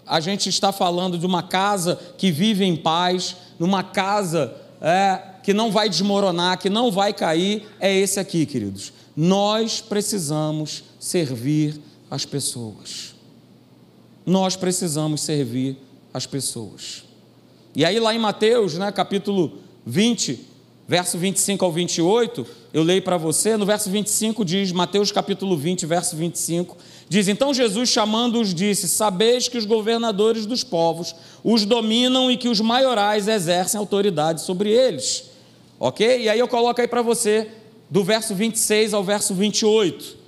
a 0.06 0.20
gente 0.20 0.48
estar 0.48 0.72
falando 0.72 1.16
de 1.16 1.26
uma 1.26 1.42
casa 1.42 1.98
que 2.18 2.30
vive 2.30 2.64
em 2.64 2.76
paz, 2.76 3.36
numa 3.58 3.82
casa 3.82 4.54
é, 4.80 5.20
que 5.42 5.54
não 5.54 5.70
vai 5.70 5.88
desmoronar, 5.88 6.58
que 6.58 6.68
não 6.68 6.90
vai 6.90 7.12
cair, 7.12 7.66
é 7.78 7.94
esse 7.94 8.18
aqui, 8.18 8.44
queridos. 8.46 8.92
Nós 9.16 9.80
precisamos 9.80 10.84
servir 10.98 11.80
as 12.10 12.24
pessoas. 12.24 13.14
Nós 14.26 14.56
precisamos 14.56 15.20
servir 15.20 15.76
as 16.12 16.26
pessoas. 16.26 17.04
E 17.74 17.84
aí, 17.84 18.00
lá 18.00 18.14
em 18.14 18.18
Mateus, 18.18 18.74
né, 18.74 18.90
capítulo 18.90 19.58
20, 19.86 20.46
verso 20.88 21.16
25 21.18 21.64
ao 21.64 21.70
28, 21.70 22.46
eu 22.72 22.84
leio 22.84 23.02
para 23.02 23.16
você, 23.16 23.56
no 23.56 23.66
verso 23.66 23.90
25 23.90 24.44
diz, 24.44 24.70
Mateus 24.70 25.10
capítulo 25.10 25.56
20, 25.56 25.86
verso 25.86 26.14
25, 26.16 26.76
diz: 27.08 27.26
Então 27.26 27.52
Jesus, 27.52 27.88
chamando-os, 27.88 28.54
disse: 28.54 28.88
Sabeis 28.88 29.48
que 29.48 29.58
os 29.58 29.64
governadores 29.64 30.46
dos 30.46 30.62
povos 30.62 31.14
os 31.42 31.64
dominam 31.64 32.30
e 32.30 32.36
que 32.36 32.48
os 32.48 32.60
maiorais 32.60 33.26
exercem 33.26 33.78
autoridade 33.78 34.42
sobre 34.42 34.70
eles. 34.70 35.24
Ok? 35.80 36.22
E 36.22 36.28
aí 36.28 36.38
eu 36.38 36.46
coloco 36.46 36.80
aí 36.80 36.86
para 36.86 37.02
você, 37.02 37.48
do 37.88 38.04
verso 38.04 38.34
26 38.34 38.94
ao 38.94 39.02
verso 39.02 39.34
28. 39.34 40.20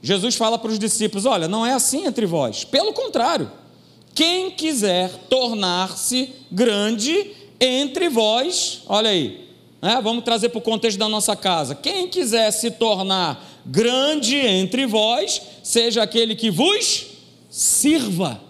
Jesus 0.00 0.36
fala 0.36 0.56
para 0.56 0.70
os 0.70 0.78
discípulos: 0.78 1.26
Olha, 1.26 1.48
não 1.48 1.66
é 1.66 1.72
assim 1.72 2.06
entre 2.06 2.26
vós, 2.26 2.62
pelo 2.62 2.92
contrário, 2.92 3.50
quem 4.14 4.52
quiser 4.52 5.10
tornar-se 5.28 6.30
grande 6.50 7.32
entre 7.60 8.08
vós, 8.08 8.82
olha 8.86 9.10
aí, 9.10 9.45
né? 9.80 10.00
Vamos 10.02 10.24
trazer 10.24 10.48
para 10.48 10.58
o 10.58 10.62
contexto 10.62 10.98
da 10.98 11.08
nossa 11.08 11.36
casa. 11.36 11.74
Quem 11.74 12.08
quiser 12.08 12.50
se 12.50 12.70
tornar 12.70 13.44
grande 13.64 14.36
entre 14.36 14.86
vós, 14.86 15.42
seja 15.62 16.02
aquele 16.02 16.34
que 16.34 16.50
vos 16.50 17.06
sirva. 17.50 18.40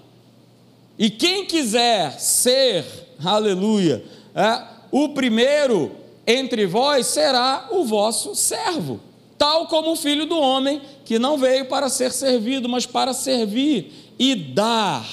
E 0.98 1.10
quem 1.10 1.44
quiser 1.44 2.18
ser, 2.18 2.84
aleluia, 3.22 4.04
é, 4.34 4.62
o 4.90 5.10
primeiro 5.10 5.92
entre 6.26 6.66
vós 6.66 7.06
será 7.06 7.68
o 7.70 7.84
vosso 7.84 8.34
servo, 8.34 9.00
tal 9.38 9.66
como 9.66 9.92
o 9.92 9.96
filho 9.96 10.26
do 10.26 10.38
homem, 10.38 10.80
que 11.04 11.18
não 11.18 11.36
veio 11.36 11.66
para 11.66 11.88
ser 11.88 12.10
servido, 12.10 12.68
mas 12.68 12.86
para 12.86 13.12
servir 13.12 14.12
e 14.18 14.34
dar, 14.34 15.06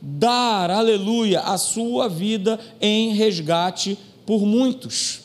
dar, 0.00 0.70
aleluia, 0.70 1.40
a 1.40 1.56
sua 1.56 2.08
vida 2.08 2.58
em 2.80 3.14
resgate 3.14 3.96
por 4.26 4.40
muitos. 4.44 5.21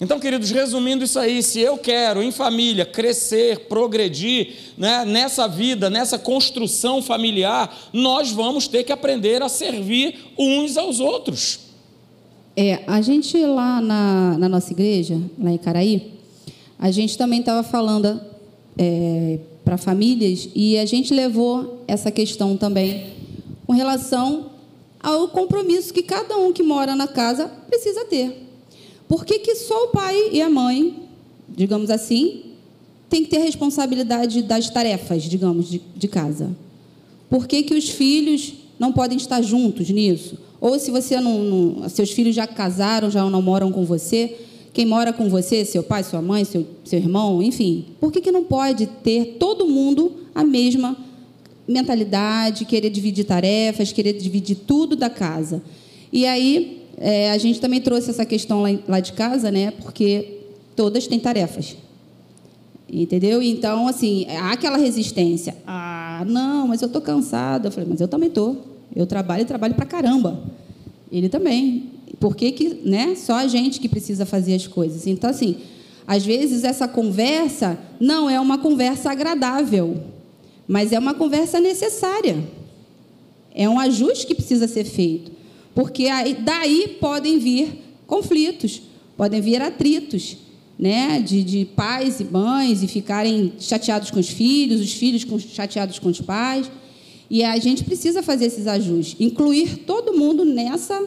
Então, 0.00 0.18
queridos, 0.18 0.50
resumindo 0.50 1.04
isso 1.04 1.18
aí, 1.18 1.42
se 1.42 1.60
eu 1.60 1.76
quero 1.76 2.22
em 2.22 2.32
família 2.32 2.86
crescer, 2.86 3.66
progredir 3.68 4.54
né, 4.78 5.04
nessa 5.04 5.46
vida, 5.46 5.90
nessa 5.90 6.18
construção 6.18 7.02
familiar, 7.02 7.90
nós 7.92 8.30
vamos 8.30 8.66
ter 8.66 8.82
que 8.82 8.92
aprender 8.92 9.42
a 9.42 9.48
servir 9.48 10.18
uns 10.38 10.78
aos 10.78 11.00
outros. 11.00 11.60
É, 12.56 12.82
a 12.86 13.02
gente 13.02 13.36
lá 13.44 13.80
na, 13.82 14.38
na 14.38 14.48
nossa 14.48 14.72
igreja, 14.72 15.20
lá 15.38 15.50
em 15.50 15.58
Caraí, 15.58 16.12
a 16.78 16.90
gente 16.90 17.18
também 17.18 17.40
estava 17.40 17.62
falando 17.62 18.18
é, 18.78 19.38
para 19.62 19.76
famílias 19.76 20.48
e 20.54 20.78
a 20.78 20.86
gente 20.86 21.12
levou 21.12 21.84
essa 21.86 22.10
questão 22.10 22.56
também 22.56 23.12
com 23.66 23.74
relação 23.74 24.50
ao 24.98 25.28
compromisso 25.28 25.92
que 25.92 26.02
cada 26.02 26.38
um 26.38 26.54
que 26.54 26.62
mora 26.62 26.96
na 26.96 27.06
casa 27.06 27.48
precisa 27.68 28.06
ter. 28.06 28.49
Por 29.10 29.24
que, 29.24 29.40
que 29.40 29.56
só 29.56 29.86
o 29.86 29.88
pai 29.88 30.28
e 30.30 30.40
a 30.40 30.48
mãe, 30.48 30.94
digamos 31.48 31.90
assim, 31.90 32.42
tem 33.08 33.24
que 33.24 33.28
ter 33.30 33.38
responsabilidade 33.38 34.40
das 34.40 34.70
tarefas, 34.70 35.24
digamos, 35.24 35.68
de, 35.68 35.82
de 35.96 36.06
casa? 36.06 36.56
Por 37.28 37.48
que, 37.48 37.64
que 37.64 37.74
os 37.74 37.88
filhos 37.88 38.52
não 38.78 38.92
podem 38.92 39.18
estar 39.18 39.42
juntos 39.42 39.90
nisso? 39.90 40.38
Ou 40.60 40.78
se 40.78 40.92
você 40.92 41.20
não, 41.20 41.42
não, 41.42 41.88
seus 41.88 42.12
filhos 42.12 42.36
já 42.36 42.46
casaram, 42.46 43.10
já 43.10 43.28
não 43.28 43.42
moram 43.42 43.72
com 43.72 43.84
você, 43.84 44.38
quem 44.72 44.86
mora 44.86 45.12
com 45.12 45.28
você, 45.28 45.64
seu 45.64 45.82
pai, 45.82 46.04
sua 46.04 46.22
mãe, 46.22 46.44
seu, 46.44 46.64
seu 46.84 47.00
irmão, 47.00 47.42
enfim, 47.42 47.86
por 47.98 48.12
que, 48.12 48.20
que 48.20 48.30
não 48.30 48.44
pode 48.44 48.86
ter 48.86 49.38
todo 49.40 49.66
mundo 49.66 50.12
a 50.32 50.44
mesma 50.44 50.96
mentalidade, 51.66 52.64
querer 52.64 52.90
dividir 52.90 53.24
tarefas, 53.24 53.90
querer 53.90 54.12
dividir 54.12 54.58
tudo 54.68 54.94
da 54.94 55.10
casa? 55.10 55.60
E 56.12 56.24
aí, 56.26 56.79
é, 57.00 57.30
a 57.30 57.38
gente 57.38 57.58
também 57.58 57.80
trouxe 57.80 58.10
essa 58.10 58.26
questão 58.26 58.60
lá, 58.60 58.68
lá 58.86 59.00
de 59.00 59.14
casa, 59.14 59.50
né? 59.50 59.70
Porque 59.70 60.40
todas 60.76 61.06
têm 61.06 61.18
tarefas. 61.18 61.74
Entendeu? 62.92 63.42
Então, 63.42 63.88
assim, 63.88 64.26
há 64.28 64.52
aquela 64.52 64.76
resistência. 64.76 65.56
Ah, 65.66 66.22
não, 66.26 66.68
mas 66.68 66.82
eu 66.82 66.86
estou 66.86 67.00
cansada. 67.00 67.68
Eu 67.68 67.72
falei, 67.72 67.88
mas 67.88 68.00
eu 68.02 68.08
também 68.08 68.28
estou. 68.28 68.66
Eu 68.94 69.06
trabalho 69.06 69.42
e 69.42 69.46
trabalho 69.46 69.74
para 69.74 69.86
caramba. 69.86 70.42
Ele 71.10 71.30
também. 71.30 71.90
Por 72.18 72.36
que, 72.36 72.52
que 72.52 72.80
né, 72.84 73.14
só 73.14 73.34
a 73.34 73.46
gente 73.46 73.80
que 73.80 73.88
precisa 73.88 74.26
fazer 74.26 74.54
as 74.54 74.66
coisas? 74.66 75.06
Então, 75.06 75.30
assim, 75.30 75.56
às 76.06 76.26
vezes 76.26 76.64
essa 76.64 76.86
conversa 76.86 77.78
não 77.98 78.28
é 78.28 78.38
uma 78.38 78.58
conversa 78.58 79.10
agradável, 79.10 80.02
mas 80.68 80.92
é 80.92 80.98
uma 80.98 81.14
conversa 81.14 81.60
necessária. 81.60 82.36
É 83.54 83.66
um 83.68 83.78
ajuste 83.80 84.26
que 84.26 84.34
precisa 84.34 84.68
ser 84.68 84.84
feito. 84.84 85.39
Porque 85.74 86.06
aí, 86.06 86.34
daí 86.34 86.96
podem 87.00 87.38
vir 87.38 87.82
conflitos, 88.06 88.82
podem 89.16 89.40
vir 89.40 89.62
atritos 89.62 90.36
né, 90.80 91.20
de, 91.20 91.44
de 91.44 91.64
pais 91.66 92.20
e 92.20 92.24
mães 92.24 92.82
e 92.82 92.88
ficarem 92.88 93.52
chateados 93.58 94.10
com 94.10 94.18
os 94.18 94.30
filhos, 94.30 94.80
os 94.80 94.92
filhos 94.94 95.24
com, 95.24 95.38
chateados 95.38 95.98
com 95.98 96.08
os 96.08 96.20
pais. 96.20 96.70
E 97.28 97.44
a 97.44 97.56
gente 97.58 97.84
precisa 97.84 98.22
fazer 98.22 98.46
esses 98.46 98.66
ajustes, 98.66 99.20
incluir 99.20 99.84
todo 99.86 100.14
mundo 100.14 100.44
nessa 100.44 101.06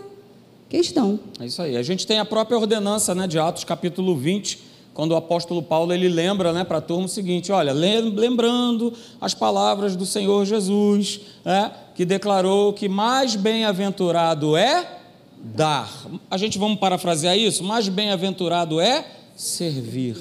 questão. 0.69 1.19
É 1.39 1.45
isso 1.45 1.61
aí. 1.61 1.75
A 1.75 1.83
gente 1.83 2.05
tem 2.05 2.19
a 2.19 2.25
própria 2.25 2.57
ordenança 2.57 3.13
né, 3.15 3.27
de 3.27 3.39
Atos, 3.39 3.63
capítulo 3.63 4.15
20, 4.15 4.59
quando 4.93 5.11
o 5.11 5.15
apóstolo 5.15 5.61
Paulo 5.61 5.91
ele 5.91 6.07
lembra 6.07 6.53
né, 6.53 6.63
para 6.63 6.77
a 6.77 6.81
turma 6.81 7.05
o 7.05 7.09
seguinte: 7.09 7.51
olha, 7.51 7.73
lembrando 7.73 8.93
as 9.19 9.33
palavras 9.33 9.95
do 9.95 10.05
Senhor 10.05 10.45
Jesus, 10.45 11.19
né, 11.43 11.71
que 11.95 12.05
declarou 12.05 12.73
que 12.73 12.89
mais 12.89 13.35
bem-aventurado 13.35 14.57
é 14.57 14.99
dar. 15.37 15.91
A 16.29 16.37
gente 16.37 16.57
vamos 16.57 16.79
parafrasear 16.79 17.37
isso? 17.37 17.63
Mais 17.63 17.87
bem-aventurado 17.89 18.79
é 18.79 19.05
servir. 19.35 20.17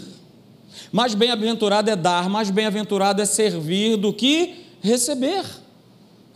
Mais 0.91 1.15
bem-aventurado 1.15 1.91
é 1.91 1.97
dar, 1.97 2.29
mais 2.29 2.51
bem-aventurado 2.51 3.23
é 3.23 3.25
servir 3.25 3.97
do 3.97 4.13
que 4.13 4.67
receber. 4.81 5.45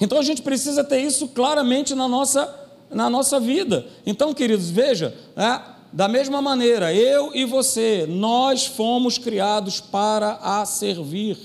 Então 0.01 0.18
a 0.18 0.22
gente 0.22 0.42
precisa 0.42 0.85
ter 0.85 1.01
isso 1.01 1.29
claramente 1.29 1.94
na 1.94 2.07
nossa, 2.07 2.55
na 2.90 3.11
nossa 3.11 3.40
vida. 3.40 3.87
Então, 4.05 4.33
queridos, 4.33 4.70
veja, 4.70 5.14
é, 5.37 5.61
da 5.92 6.09
mesma 6.09 6.42
maneira, 6.42 6.92
eu 6.94 7.35
e 7.35 7.44
você, 7.44 8.07
nós 8.09 8.66
fomos 8.66 9.18
criados 9.18 9.81
para 9.81 10.38
a 10.42 10.64
servir, 10.64 11.37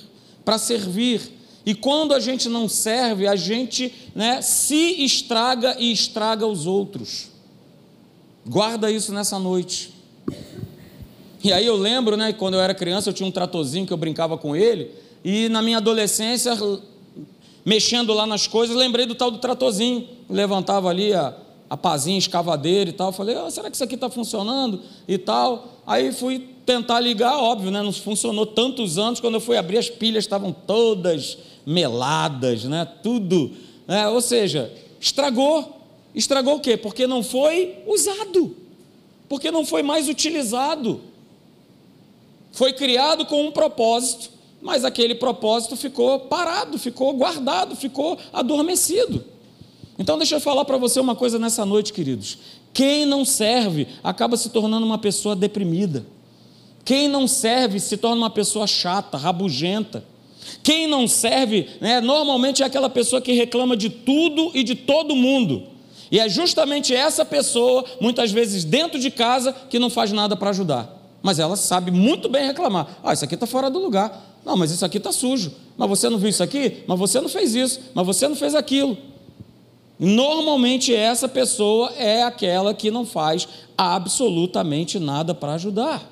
para 0.44 0.58
servir. 0.58 1.41
E 1.66 1.76
quando 1.76 2.14
a 2.14 2.20
gente 2.20 2.50
não 2.50 2.68
serve, 2.68 3.28
a 3.28 3.36
gente 3.36 3.94
né, 4.16 4.42
se 4.42 5.04
estraga 5.04 5.76
e 5.80 5.92
estraga 5.92 6.48
os 6.48 6.66
outros. 6.66 7.30
Guarda 8.46 8.92
isso 8.92 9.14
nessa 9.14 9.38
noite. 9.38 9.94
E 11.44 11.52
aí 11.52 11.66
eu 11.66 11.76
lembro, 11.76 12.18
né, 12.18 12.34
quando 12.34 12.56
eu 12.56 12.62
era 12.62 12.74
criança, 12.74 13.10
eu 13.10 13.14
tinha 13.14 13.28
um 13.28 13.32
tratorzinho 13.32 13.86
que 13.86 13.94
eu 13.94 13.98
brincava 13.98 14.38
com 14.38 14.56
ele, 14.56 14.92
e 15.24 15.50
na 15.50 15.62
minha 15.62 15.78
adolescência, 15.78 16.52
mexendo 17.64 18.14
lá 18.14 18.26
nas 18.26 18.48
coisas, 18.48 18.76
lembrei 18.76 19.06
do 19.06 19.16
tal 19.16 19.30
do 19.30 19.38
tratorzinho. 19.38 20.08
Levantava 20.30 20.90
ali 20.90 21.14
a, 21.14 21.36
a 21.70 21.78
pazinha 21.78 22.18
escavadeira 22.18 22.90
e 22.90 22.94
tal. 22.94 23.12
Falei, 23.12 23.36
oh, 23.36 23.52
será 23.52 23.70
que 23.70 23.76
isso 23.76 23.84
aqui 23.84 23.96
está 23.96 24.10
funcionando? 24.10 24.82
E 25.08 25.18
tal. 25.18 25.82
Aí 25.86 26.12
fui 26.12 26.40
tentar 26.66 27.00
ligar, 27.00 27.38
óbvio, 27.38 27.70
né? 27.70 27.82
Não 27.82 27.92
funcionou 27.92 28.46
tantos 28.46 28.98
anos. 28.98 29.20
Quando 29.20 29.36
eu 29.36 29.42
fui 29.42 29.58
abrir, 29.58 29.78
as 29.78 29.90
pilhas 29.90 30.24
estavam 30.24 30.52
todas 30.52 31.38
meladas, 31.66 32.64
né? 32.64 32.86
Tudo. 33.04 33.52
Né? 33.88 34.08
Ou 34.08 34.22
seja, 34.22 34.72
estragou. 35.00 35.78
Estragou 36.14 36.56
o 36.56 36.60
quê? 36.60 36.76
Porque 36.76 37.08
não 37.08 37.24
foi 37.24 37.78
usado. 37.88 38.56
Porque 39.30 39.50
não 39.50 39.66
foi 39.66 39.82
mais 39.82 40.10
utilizado. 40.10 41.02
Foi 42.52 42.74
criado 42.74 43.26
com 43.26 43.46
um 43.46 43.52
propósito, 43.52 44.30
mas 44.62 44.84
aquele 44.84 45.16
propósito 45.16 45.78
ficou 45.78 46.20
parado, 46.20 46.78
ficou 46.78 47.14
guardado, 47.14 47.76
ficou 47.76 48.18
adormecido. 48.34 49.24
Então, 49.98 50.18
deixa 50.18 50.36
eu 50.36 50.40
falar 50.40 50.66
para 50.66 50.78
você 50.78 51.00
uma 51.00 51.16
coisa 51.16 51.40
nessa 51.40 51.66
noite, 51.66 51.94
queridos. 51.94 52.38
Quem 52.74 53.06
não 53.06 53.24
serve 53.24 53.88
acaba 54.04 54.36
se 54.36 54.50
tornando 54.50 54.86
uma 54.86 54.98
pessoa 54.98 55.36
deprimida. 55.36 56.06
Quem 56.84 57.08
não 57.08 57.28
serve 57.28 57.80
se 57.80 57.98
torna 57.98 58.18
uma 58.18 58.30
pessoa 58.30 58.66
chata, 58.66 59.18
rabugenta. 59.18 60.04
Quem 60.64 60.88
não 60.88 61.08
serve, 61.08 61.70
né, 61.80 62.02
normalmente 62.02 62.64
é 62.64 62.66
aquela 62.66 62.90
pessoa 62.90 63.22
que 63.22 63.34
reclama 63.34 63.76
de 63.76 63.90
tudo 63.90 64.52
e 64.54 64.64
de 64.64 64.76
todo 64.76 65.16
mundo. 65.16 65.64
E 66.12 66.20
é 66.20 66.28
justamente 66.28 66.94
essa 66.94 67.24
pessoa, 67.24 67.86
muitas 68.00 68.32
vezes 68.32 68.64
dentro 68.64 69.00
de 69.00 69.10
casa, 69.10 69.54
que 69.70 69.80
não 69.80 69.90
faz 69.90 70.12
nada 70.12 70.36
para 70.36 70.50
ajudar 70.50 71.02
mas 71.22 71.40
ela 71.40 71.56
sabe 71.56 71.92
muito 71.92 72.28
bem 72.28 72.48
reclamar. 72.48 73.00
Ah, 73.04 73.14
isso 73.14 73.24
aqui 73.24 73.36
está 73.36 73.46
fora 73.46 73.70
do 73.70 73.80
lugar. 73.80 74.40
Não, 74.44 74.58
mas 74.58 74.72
isso 74.72 74.84
aqui 74.84 74.98
está 74.98 75.12
sujo. 75.12 75.54
Mas 75.78 75.88
você 75.88 76.10
não 76.10 76.18
viu 76.18 76.30
isso 76.30 76.42
aqui? 76.42 76.84
Mas 76.88 76.98
você 76.98 77.22
não 77.22 77.30
fez 77.30 77.54
isso. 77.54 77.80
Mas 77.94 78.06
você 78.06 78.28
não 78.28 78.36
fez 78.36 78.56
aquilo. 78.56 78.98
Normalmente 80.00 80.96
essa 80.96 81.28
pessoa 81.28 81.92
é 81.96 82.24
aquela 82.24 82.74
que 82.74 82.90
não 82.90 83.06
faz 83.06 83.48
absolutamente 83.78 84.98
nada 84.98 85.36
para 85.36 85.54
ajudar. 85.54 86.10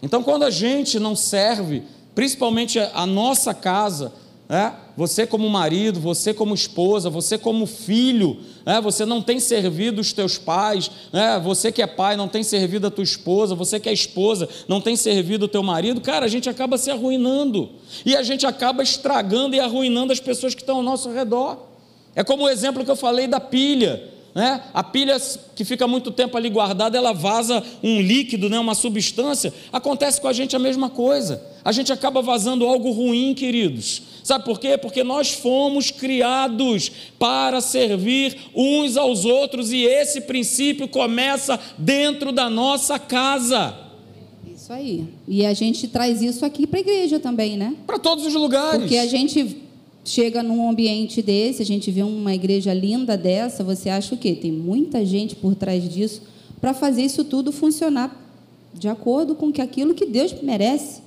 Então, 0.00 0.22
quando 0.22 0.44
a 0.44 0.50
gente 0.50 1.00
não 1.00 1.16
serve, 1.16 1.82
principalmente 2.18 2.80
a 2.80 3.06
nossa 3.06 3.54
casa, 3.54 4.12
é? 4.48 4.72
Você 4.96 5.24
como 5.24 5.48
marido, 5.48 6.00
você 6.00 6.34
como 6.34 6.52
esposa, 6.52 7.08
você 7.08 7.38
como 7.38 7.64
filho, 7.64 8.40
é? 8.66 8.80
você 8.80 9.04
não 9.04 9.22
tem 9.22 9.38
servido 9.38 10.00
os 10.00 10.12
teus 10.12 10.36
pais, 10.36 10.90
é? 11.12 11.38
você 11.38 11.70
que 11.70 11.80
é 11.80 11.86
pai 11.86 12.16
não 12.16 12.26
tem 12.26 12.42
servido 12.42 12.88
a 12.88 12.90
tua 12.90 13.04
esposa, 13.04 13.54
você 13.54 13.78
que 13.78 13.88
é 13.88 13.92
esposa 13.92 14.48
não 14.66 14.80
tem 14.80 14.96
servido 14.96 15.44
o 15.44 15.48
teu 15.48 15.62
marido, 15.62 16.00
cara, 16.00 16.26
a 16.26 16.28
gente 16.28 16.50
acaba 16.50 16.76
se 16.76 16.90
arruinando 16.90 17.70
e 18.04 18.16
a 18.16 18.22
gente 18.24 18.44
acaba 18.44 18.82
estragando 18.82 19.54
e 19.54 19.60
arruinando 19.60 20.12
as 20.12 20.18
pessoas 20.18 20.56
que 20.56 20.60
estão 20.60 20.78
ao 20.78 20.82
nosso 20.82 21.12
redor. 21.12 21.68
É 22.16 22.24
como 22.24 22.46
o 22.46 22.48
exemplo 22.48 22.84
que 22.84 22.90
eu 22.90 22.96
falei 22.96 23.28
da 23.28 23.38
pilha. 23.38 24.17
Né? 24.38 24.62
A 24.72 24.84
pilha 24.84 25.16
que 25.56 25.64
fica 25.64 25.88
muito 25.88 26.12
tempo 26.12 26.36
ali 26.36 26.48
guardada, 26.48 26.96
ela 26.96 27.12
vaza 27.12 27.60
um 27.82 28.00
líquido, 28.00 28.48
né? 28.48 28.56
uma 28.56 28.76
substância. 28.76 29.52
Acontece 29.72 30.20
com 30.20 30.28
a 30.28 30.32
gente 30.32 30.54
a 30.54 30.60
mesma 30.60 30.88
coisa. 30.88 31.42
A 31.64 31.72
gente 31.72 31.92
acaba 31.92 32.22
vazando 32.22 32.64
algo 32.64 32.92
ruim, 32.92 33.34
queridos. 33.34 34.00
Sabe 34.22 34.44
por 34.44 34.60
quê? 34.60 34.78
Porque 34.78 35.02
nós 35.02 35.32
fomos 35.32 35.90
criados 35.90 36.88
para 37.18 37.60
servir 37.60 38.36
uns 38.54 38.96
aos 38.96 39.24
outros 39.24 39.72
e 39.72 39.82
esse 39.82 40.20
princípio 40.20 40.86
começa 40.86 41.58
dentro 41.76 42.30
da 42.30 42.48
nossa 42.48 42.96
casa. 42.96 43.76
Isso 44.54 44.72
aí. 44.72 45.04
E 45.26 45.44
a 45.44 45.52
gente 45.52 45.88
traz 45.88 46.22
isso 46.22 46.46
aqui 46.46 46.64
para 46.64 46.78
a 46.78 46.82
igreja 46.82 47.18
também, 47.18 47.56
né? 47.56 47.74
Para 47.84 47.98
todos 47.98 48.24
os 48.24 48.34
lugares. 48.34 48.82
Porque 48.82 48.98
a 48.98 49.06
gente 49.08 49.67
chega 50.08 50.42
num 50.42 50.68
ambiente 50.68 51.20
desse, 51.20 51.60
a 51.60 51.66
gente 51.66 51.90
vê 51.90 52.02
uma 52.02 52.34
igreja 52.34 52.72
linda 52.72 53.16
dessa, 53.16 53.62
você 53.62 53.90
acha 53.90 54.14
o 54.14 54.18
quê? 54.18 54.34
Tem 54.34 54.50
muita 54.50 55.04
gente 55.04 55.36
por 55.36 55.54
trás 55.54 55.86
disso 55.86 56.22
para 56.60 56.72
fazer 56.72 57.02
isso 57.02 57.24
tudo 57.24 57.52
funcionar 57.52 58.24
de 58.72 58.88
acordo 58.88 59.34
com 59.34 59.52
aquilo 59.60 59.94
que 59.94 60.06
Deus 60.06 60.34
merece. 60.42 61.02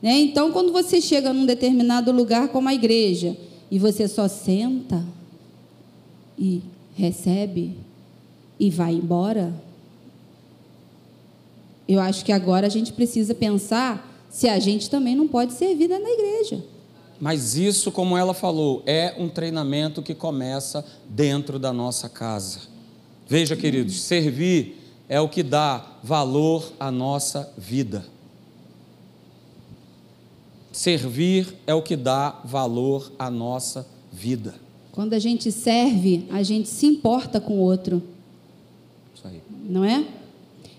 Né? 0.00 0.18
Então, 0.20 0.50
quando 0.50 0.72
você 0.72 1.00
chega 1.00 1.32
num 1.32 1.44
determinado 1.44 2.10
lugar 2.10 2.48
como 2.48 2.68
a 2.68 2.74
igreja 2.74 3.36
e 3.70 3.78
você 3.78 4.08
só 4.08 4.26
senta 4.28 5.04
e 6.38 6.62
recebe 6.94 7.72
e 8.58 8.70
vai 8.70 8.94
embora, 8.94 9.52
eu 11.86 12.00
acho 12.00 12.24
que 12.24 12.32
agora 12.32 12.66
a 12.66 12.70
gente 12.70 12.92
precisa 12.94 13.34
pensar 13.34 14.26
se 14.30 14.48
a 14.48 14.58
gente 14.58 14.88
também 14.88 15.14
não 15.14 15.28
pode 15.28 15.52
servir 15.52 15.88
na 15.88 15.98
igreja. 15.98 16.71
Mas 17.22 17.54
isso, 17.54 17.92
como 17.92 18.18
ela 18.18 18.34
falou, 18.34 18.82
é 18.84 19.14
um 19.16 19.28
treinamento 19.28 20.02
que 20.02 20.12
começa 20.12 20.84
dentro 21.08 21.56
da 21.56 21.72
nossa 21.72 22.08
casa. 22.08 22.62
Veja, 23.28 23.54
queridos, 23.54 24.00
servir 24.00 24.76
é 25.08 25.20
o 25.20 25.28
que 25.28 25.44
dá 25.44 25.86
valor 26.02 26.72
à 26.80 26.90
nossa 26.90 27.48
vida. 27.56 28.04
Servir 30.72 31.54
é 31.64 31.72
o 31.72 31.80
que 31.80 31.94
dá 31.94 32.40
valor 32.44 33.12
à 33.16 33.30
nossa 33.30 33.86
vida. 34.12 34.56
Quando 34.90 35.12
a 35.14 35.20
gente 35.20 35.52
serve, 35.52 36.26
a 36.28 36.42
gente 36.42 36.68
se 36.68 36.86
importa 36.86 37.40
com 37.40 37.54
o 37.54 37.60
outro. 37.60 38.02
Isso 39.14 39.28
aí. 39.28 39.40
Não 39.70 39.84
é? 39.84 40.04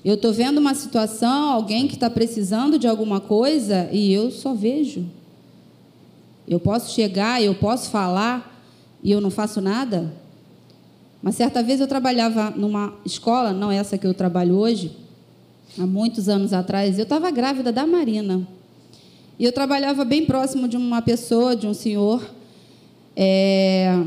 Eu 0.04 0.16
estou 0.16 0.34
vendo 0.34 0.58
uma 0.58 0.76
situação, 0.76 1.52
alguém 1.52 1.88
que 1.88 1.94
está 1.94 2.10
precisando 2.10 2.78
de 2.78 2.86
alguma 2.86 3.22
coisa 3.22 3.90
e 3.94 4.12
eu 4.12 4.30
só 4.30 4.54
vejo. 4.54 5.06
Eu 6.48 6.60
posso 6.60 6.94
chegar, 6.94 7.42
eu 7.42 7.56
posso 7.56 7.90
falar 7.90 8.62
e 9.02 9.12
eu 9.12 9.22
não 9.22 9.30
faço 9.30 9.62
nada? 9.62 10.14
Uma 11.22 11.32
certa 11.32 11.64
vez 11.64 11.80
eu 11.80 11.88
trabalhava 11.88 12.50
numa 12.52 12.94
escola, 13.06 13.54
não 13.54 13.72
essa 13.72 13.98
que 13.98 14.06
eu 14.06 14.14
trabalho 14.14 14.56
hoje, 14.56 14.92
há 15.80 15.86
muitos 15.86 16.28
anos 16.28 16.52
atrás, 16.52 16.98
eu 16.98 17.04
estava 17.04 17.32
grávida 17.32 17.72
da 17.72 17.88
Marina. 17.88 18.46
E 19.40 19.46
eu 19.46 19.52
trabalhava 19.52 20.04
bem 20.04 20.26
próximo 20.26 20.68
de 20.68 20.78
uma 20.78 21.02
pessoa, 21.02 21.56
de 21.56 21.66
um 21.66 21.74
senhor. 21.74 22.30
É, 23.16 24.04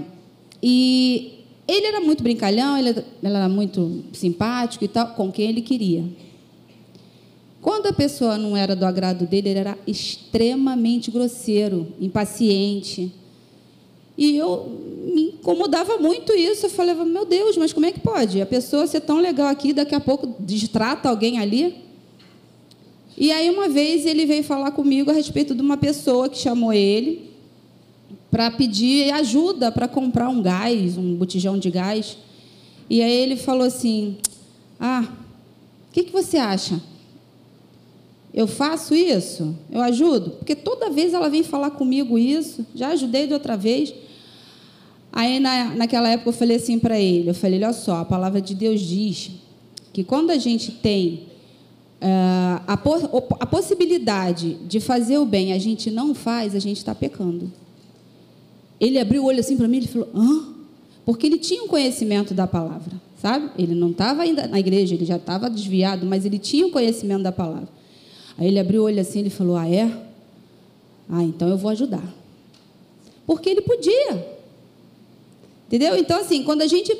e 0.63 1.45
ele 1.67 1.87
era 1.87 2.01
muito 2.01 2.23
brincalhão, 2.23 2.79
ele 2.79 3.05
era 3.23 3.49
muito 3.49 4.05
simpático 4.13 4.85
e 4.85 4.89
tal, 4.89 5.09
com 5.15 5.33
quem 5.33 5.49
ele 5.49 5.63
queria. 5.63 6.05
Quando 7.67 7.89
a 7.89 7.93
pessoa 7.93 8.39
não 8.39 8.57
era 8.57 8.77
do 8.77 8.87
agrado 8.87 9.27
dele, 9.27 9.49
ele 9.49 9.59
era 9.59 9.77
extremamente 9.89 11.11
grosseiro, 11.11 11.89
impaciente. 12.01 13.13
E 14.17 14.37
eu 14.37 14.69
me 15.13 15.31
incomodava 15.31 15.99
muito 15.99 16.33
isso. 16.33 16.67
Eu 16.67 16.71
falava, 16.71 17.05
meu 17.05 17.25
Deus, 17.27 17.57
mas 17.57 17.73
como 17.73 17.85
é 17.85 17.91
que 17.91 17.99
pode? 17.99 18.41
A 18.41 18.47
pessoa 18.47 18.87
ser 18.87 19.01
tão 19.01 19.19
legal 19.19 19.49
aqui, 19.49 19.73
daqui 19.73 19.97
a 19.97 19.99
pouco 19.99 20.37
distrata 20.39 21.09
alguém 21.09 21.41
ali. 21.41 21.83
E 23.19 23.33
aí, 23.33 23.51
uma 23.51 23.69
vez, 23.69 24.07
ele 24.07 24.27
veio 24.27 24.45
falar 24.45 24.71
comigo 24.71 25.11
a 25.11 25.15
respeito 25.15 25.53
de 25.53 25.61
uma 25.61 25.77
pessoa 25.77 26.29
que 26.29 26.39
chamou 26.39 26.73
ele 26.73 27.31
para 28.31 28.49
pedir 28.49 29.11
ajuda 29.11 29.73
para 29.73 29.89
comprar 29.89 30.29
um 30.29 30.41
gás, 30.41 30.97
um 30.97 31.17
botijão 31.17 31.59
de 31.59 31.73
gás. 31.73 32.17
E 32.89 33.03
aí 33.03 33.13
ele 33.13 33.35
falou 33.35 33.67
assim: 33.67 34.19
Ah, 34.79 35.05
o 35.91 35.93
que, 35.93 36.05
que 36.05 36.13
você 36.13 36.37
acha? 36.37 36.81
Eu 38.37 38.47
faço 38.47 38.95
isso? 38.95 39.57
Eu 39.73 39.81
ajudo? 39.81 40.33
Porque 40.33 40.55
toda 40.55 40.91
vez 40.91 41.15
ela 41.15 41.31
vem 41.31 41.43
falar 41.43 41.71
comigo 41.71 42.19
isso, 42.19 42.67
já 42.75 42.89
ajudei 42.89 43.27
de 43.27 43.33
outra 43.33 43.57
vez. 43.57 43.95
Aí, 45.11 45.41
na, 45.41 45.75
naquela 45.75 46.11
época, 46.11 46.29
eu 46.29 46.35
falei 46.35 46.59
assim 46.59 46.79
para 46.79 47.01
ele: 47.01 47.31
Eu 47.31 47.35
falei, 47.35 47.59
olha 47.59 47.73
só, 47.73 47.97
a 47.97 48.05
palavra 48.05 48.39
de 48.39 48.55
Deus 48.55 48.83
diz 48.83 49.31
que 49.91 50.05
quando 50.05 50.31
a 50.31 50.37
gente 50.37 50.71
tem 50.71 51.23
uh, 52.03 52.61
a, 52.67 52.79
a 53.41 53.47
possibilidade 53.47 54.59
de 54.69 54.81
fazer 54.81 55.17
o 55.17 55.25
bem, 55.25 55.55
a 55.55 55.59
gente 55.59 55.91
não 55.91 56.15
faz, 56.15 56.55
a 56.55 56.59
gente 56.59 56.77
está 56.77 56.95
pecando. 56.95 57.51
Ele 58.79 58.99
abriu 58.99 59.23
o 59.23 59.27
olho 59.29 59.41
assim 59.41 59.57
para 59.57 59.67
mim 59.67 59.79
e 59.79 59.89
falou: 59.89 60.11
Hã? 60.15 60.55
Porque 61.07 61.27
ele 61.27 61.39
tinha 61.39 61.63
um 61.63 61.69
conhecimento 61.69 62.35
da 62.35 62.47
palavra, 62.47 63.01
sabe? 63.17 63.49
Ele 63.57 63.75
não 63.75 63.93
estava 63.93 64.25
ainda 64.25 64.47
na 64.47 64.61
igreja, 64.61 64.95
ele 64.95 65.07
já 65.07 65.17
estava 65.17 65.49
desviado, 65.49 66.05
mas 66.05 66.27
ele 66.27 66.39
tinha 66.39 66.67
o 66.67 66.69
um 66.69 66.73
conhecimento 66.73 67.23
da 67.23 67.33
palavra. 67.33 67.76
Aí 68.39 68.49
ele 68.49 68.59
abriu 68.59 68.83
o 68.83 68.85
olho 68.85 69.01
assim 69.01 69.25
e 69.25 69.31
falou: 69.31 69.57
Ah, 69.57 69.69
é? 69.69 69.91
Ah, 71.09 71.23
então 71.23 71.49
eu 71.49 71.57
vou 71.57 71.71
ajudar. 71.71 72.03
Porque 73.27 73.49
ele 73.49 73.61
podia. 73.61 74.37
Entendeu? 75.67 75.97
Então, 75.97 76.21
assim, 76.21 76.43
quando 76.45 76.63
a 76.63 76.67
gente 76.67 76.97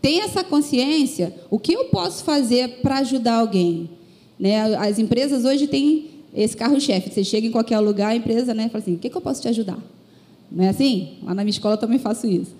tem 0.00 0.20
essa 0.20 0.42
consciência, 0.42 1.34
o 1.50 1.58
que 1.58 1.72
eu 1.72 1.86
posso 1.86 2.24
fazer 2.24 2.80
para 2.80 2.98
ajudar 2.98 3.34
alguém? 3.34 3.90
Né? 4.38 4.74
As 4.76 4.98
empresas 4.98 5.44
hoje 5.44 5.66
têm 5.66 6.10
esse 6.34 6.56
carro-chefe. 6.56 7.12
Você 7.12 7.24
chega 7.24 7.46
em 7.46 7.50
qualquer 7.50 7.78
lugar, 7.80 8.08
a 8.08 8.16
empresa 8.16 8.54
né, 8.54 8.68
fala 8.68 8.82
assim: 8.82 8.94
o 8.94 8.98
que, 8.98 9.10
que 9.10 9.16
eu 9.16 9.20
posso 9.20 9.42
te 9.42 9.48
ajudar? 9.48 9.78
Não 10.50 10.64
é 10.64 10.68
assim? 10.68 11.18
Lá 11.22 11.34
na 11.34 11.42
minha 11.42 11.50
escola 11.50 11.74
eu 11.74 11.78
também 11.78 11.98
faço 11.98 12.26
isso. 12.26 12.54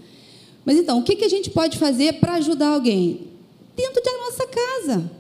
Mas 0.65 0.77
então, 0.77 0.99
o 0.99 1.03
que, 1.03 1.17
que 1.17 1.25
a 1.25 1.29
gente 1.29 1.51
pode 1.51 1.79
fazer 1.79 2.15
para 2.15 2.35
ajudar 2.35 2.69
alguém? 2.69 3.21
Dentro 3.75 4.03
da 4.03 4.13
nossa 4.19 4.47
casa. 4.47 5.11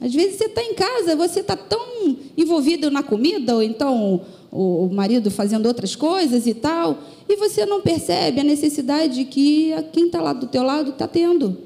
Às 0.00 0.14
vezes 0.14 0.36
você 0.36 0.46
está 0.46 0.62
em 0.62 0.74
casa, 0.74 1.16
você 1.16 1.40
está 1.40 1.56
tão 1.56 2.16
envolvido 2.36 2.90
na 2.90 3.02
comida, 3.02 3.54
ou 3.54 3.62
então 3.62 4.22
o 4.50 4.88
marido 4.92 5.30
fazendo 5.30 5.66
outras 5.66 5.96
coisas 5.96 6.46
e 6.46 6.54
tal, 6.54 6.98
e 7.28 7.36
você 7.36 7.66
não 7.66 7.80
percebe 7.80 8.40
a 8.40 8.44
necessidade 8.44 9.24
que 9.24 9.72
quem 9.92 10.06
está 10.06 10.22
lá 10.22 10.32
do 10.32 10.46
teu 10.46 10.62
lado 10.62 10.90
está 10.90 11.08
tendo. 11.08 11.56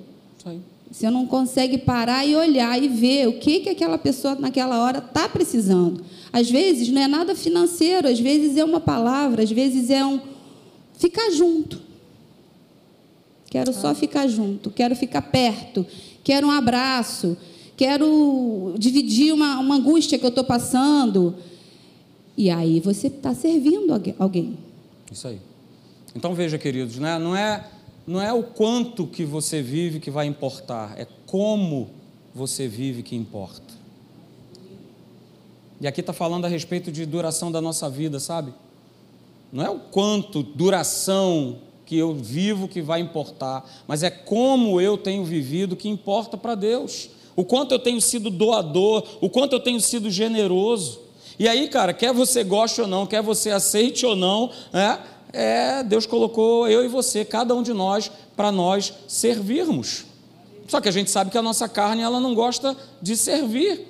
Você 0.90 1.10
não 1.10 1.26
consegue 1.26 1.76
parar 1.76 2.24
e 2.24 2.34
olhar 2.34 2.82
e 2.82 2.88
ver 2.88 3.28
o 3.28 3.34
que, 3.34 3.60
que 3.60 3.68
aquela 3.68 3.98
pessoa 3.98 4.34
naquela 4.36 4.82
hora 4.82 4.98
está 4.98 5.28
precisando. 5.28 6.02
Às 6.32 6.50
vezes 6.50 6.88
não 6.88 7.02
é 7.02 7.06
nada 7.06 7.34
financeiro, 7.34 8.08
às 8.08 8.18
vezes 8.18 8.56
é 8.56 8.64
uma 8.64 8.80
palavra, 8.80 9.42
às 9.42 9.50
vezes 9.50 9.90
é 9.90 10.04
um 10.04 10.18
ficar 10.96 11.30
junto. 11.30 11.80
Quero 13.50 13.72
só 13.72 13.94
ficar 13.94 14.26
junto, 14.28 14.70
quero 14.70 14.96
ficar 14.96 15.22
perto, 15.22 15.86
quero 16.24 16.46
um 16.46 16.50
abraço, 16.50 17.36
quero 17.78 18.74
dividir 18.76 19.32
uma, 19.32 19.60
uma 19.60 19.76
angústia 19.76 20.18
que 20.18 20.24
eu 20.24 20.30
estou 20.30 20.42
passando. 20.42 21.36
E 22.36 22.50
aí 22.50 22.80
você 22.80 23.06
está 23.06 23.32
servindo 23.34 23.94
alguém. 24.18 24.58
Isso 25.10 25.28
aí. 25.28 25.40
Então 26.14 26.34
veja, 26.34 26.58
queridos, 26.58 26.98
né? 26.98 27.18
não, 27.18 27.36
é, 27.36 27.64
não 28.06 28.20
é 28.20 28.32
o 28.32 28.42
quanto 28.42 29.06
que 29.06 29.24
você 29.24 29.62
vive 29.62 30.00
que 30.00 30.10
vai 30.10 30.26
importar, 30.26 30.98
é 30.98 31.06
como 31.24 31.90
você 32.34 32.66
vive 32.66 33.02
que 33.02 33.14
importa. 33.14 33.78
E 35.80 35.86
aqui 35.86 36.00
está 36.00 36.12
falando 36.12 36.44
a 36.44 36.48
respeito 36.48 36.90
de 36.90 37.06
duração 37.06 37.52
da 37.52 37.60
nossa 37.60 37.88
vida, 37.88 38.18
sabe? 38.18 38.52
Não 39.52 39.64
é 39.64 39.70
o 39.70 39.78
quanto 39.78 40.42
duração 40.42 41.58
que 41.86 41.96
eu 41.96 42.14
vivo 42.14 42.66
que 42.66 42.82
vai 42.82 43.00
importar, 43.00 43.64
mas 43.86 44.02
é 44.02 44.10
como 44.10 44.80
eu 44.80 44.98
tenho 44.98 45.24
vivido 45.24 45.76
que 45.76 45.88
importa 45.88 46.36
para 46.36 46.56
Deus. 46.56 47.10
O 47.38 47.44
quanto 47.44 47.70
eu 47.70 47.78
tenho 47.78 48.00
sido 48.00 48.30
doador, 48.30 49.04
o 49.20 49.30
quanto 49.30 49.52
eu 49.52 49.60
tenho 49.60 49.80
sido 49.80 50.10
generoso. 50.10 50.98
E 51.38 51.46
aí, 51.46 51.68
cara, 51.68 51.94
quer 51.94 52.12
você 52.12 52.42
goste 52.42 52.80
ou 52.80 52.88
não, 52.88 53.06
quer 53.06 53.22
você 53.22 53.52
aceite 53.52 54.04
ou 54.04 54.16
não, 54.16 54.50
né? 54.72 54.98
É, 55.32 55.84
Deus 55.84 56.04
colocou 56.04 56.66
eu 56.66 56.84
e 56.84 56.88
você, 56.88 57.24
cada 57.24 57.54
um 57.54 57.62
de 57.62 57.72
nós, 57.72 58.10
para 58.36 58.50
nós 58.50 58.92
servirmos. 59.06 60.04
Só 60.66 60.80
que 60.80 60.88
a 60.88 60.90
gente 60.90 61.12
sabe 61.12 61.30
que 61.30 61.38
a 61.38 61.42
nossa 61.42 61.68
carne 61.68 62.02
ela 62.02 62.18
não 62.18 62.34
gosta 62.34 62.76
de 63.00 63.16
servir. 63.16 63.86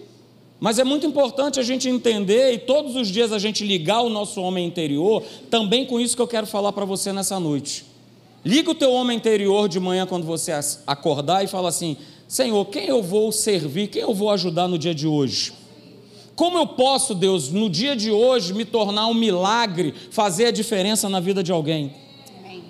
Mas 0.60 0.78
é 0.78 0.84
muito 0.84 1.06
importante 1.06 1.58
a 1.58 1.62
gente 1.62 1.88
entender 1.88 2.52
e 2.52 2.58
todos 2.58 2.96
os 2.96 3.08
dias 3.08 3.32
a 3.32 3.38
gente 3.38 3.64
ligar 3.64 4.02
o 4.02 4.10
nosso 4.10 4.42
homem 4.42 4.66
interior, 4.66 5.22
também 5.48 5.86
com 5.86 5.98
isso 5.98 6.14
que 6.14 6.20
eu 6.20 6.28
quero 6.28 6.46
falar 6.46 6.72
para 6.72 6.84
você 6.84 7.14
nessa 7.14 7.40
noite. 7.40 7.86
Liga 8.44 8.70
o 8.70 8.74
teu 8.74 8.92
homem 8.92 9.16
interior 9.16 9.70
de 9.70 9.80
manhã 9.80 10.06
quando 10.06 10.26
você 10.26 10.52
acordar 10.86 11.42
e 11.42 11.46
fala 11.46 11.70
assim: 11.70 11.96
Senhor, 12.28 12.62
quem 12.66 12.84
eu 12.84 13.02
vou 13.02 13.32
servir, 13.32 13.88
quem 13.88 14.02
eu 14.02 14.12
vou 14.12 14.28
ajudar 14.30 14.68
no 14.68 14.78
dia 14.78 14.94
de 14.94 15.06
hoje? 15.06 15.54
Como 16.36 16.58
eu 16.58 16.66
posso, 16.66 17.14
Deus, 17.14 17.50
no 17.50 17.70
dia 17.70 17.96
de 17.96 18.10
hoje, 18.10 18.52
me 18.52 18.66
tornar 18.66 19.06
um 19.06 19.14
milagre, 19.14 19.94
fazer 20.10 20.44
a 20.44 20.50
diferença 20.50 21.08
na 21.08 21.20
vida 21.20 21.42
de 21.42 21.50
alguém? 21.50 21.94
Amém. 22.38 22.62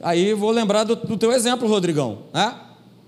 Aí 0.00 0.32
vou 0.32 0.50
lembrar 0.50 0.84
do, 0.84 0.96
do 0.96 1.18
teu 1.18 1.30
exemplo, 1.30 1.68
Rodrigão. 1.68 2.20
Né? 2.32 2.58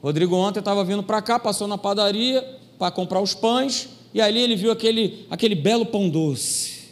Rodrigo 0.03 0.37
ontem 0.37 0.59
estava 0.59 0.85
vindo 0.85 1.03
para 1.03 1.23
cá, 1.23 1.39
passou 1.39 1.67
na 1.67 1.79
padaria 1.79 2.47
para 2.79 2.91
comprar 2.91 3.21
os 3.21 3.35
pães, 3.35 3.89
e 4.13 4.21
ali 4.21 4.41
ele 4.41 4.57
viu 4.57 4.71
aquele, 4.71 5.27
aquele 5.31 5.55
belo 5.55 5.87
pão 5.87 6.09
doce. 6.11 6.91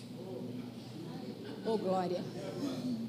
Oh, 1.67 1.77
glória. 1.77 2.25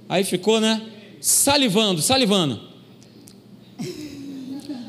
Aí 0.09 0.25
ficou, 0.25 0.59
né? 0.59 0.85
Salivando, 1.21 2.01
salivando. 2.01 2.68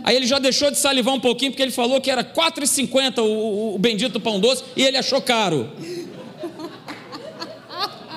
Aí 0.03 0.17
ele 0.17 0.27
já 0.27 0.39
deixou 0.39 0.71
de 0.71 0.79
salivar 0.79 1.15
um 1.15 1.21
pouquinho, 1.21 1.53
porque 1.53 1.63
ele 1.63 1.73
falou 1.73 2.01
que 2.01 2.11
era 2.11 2.23
R$ 2.23 2.29
4,50 2.35 3.19
o, 3.19 3.23
o, 3.23 3.75
o 3.75 3.79
bendito 3.79 4.19
pão 4.19 4.41
doce, 4.41 4.65
e 4.77 4.83
ele 4.83 4.97
achou 4.97 5.21
caro. 5.21 5.71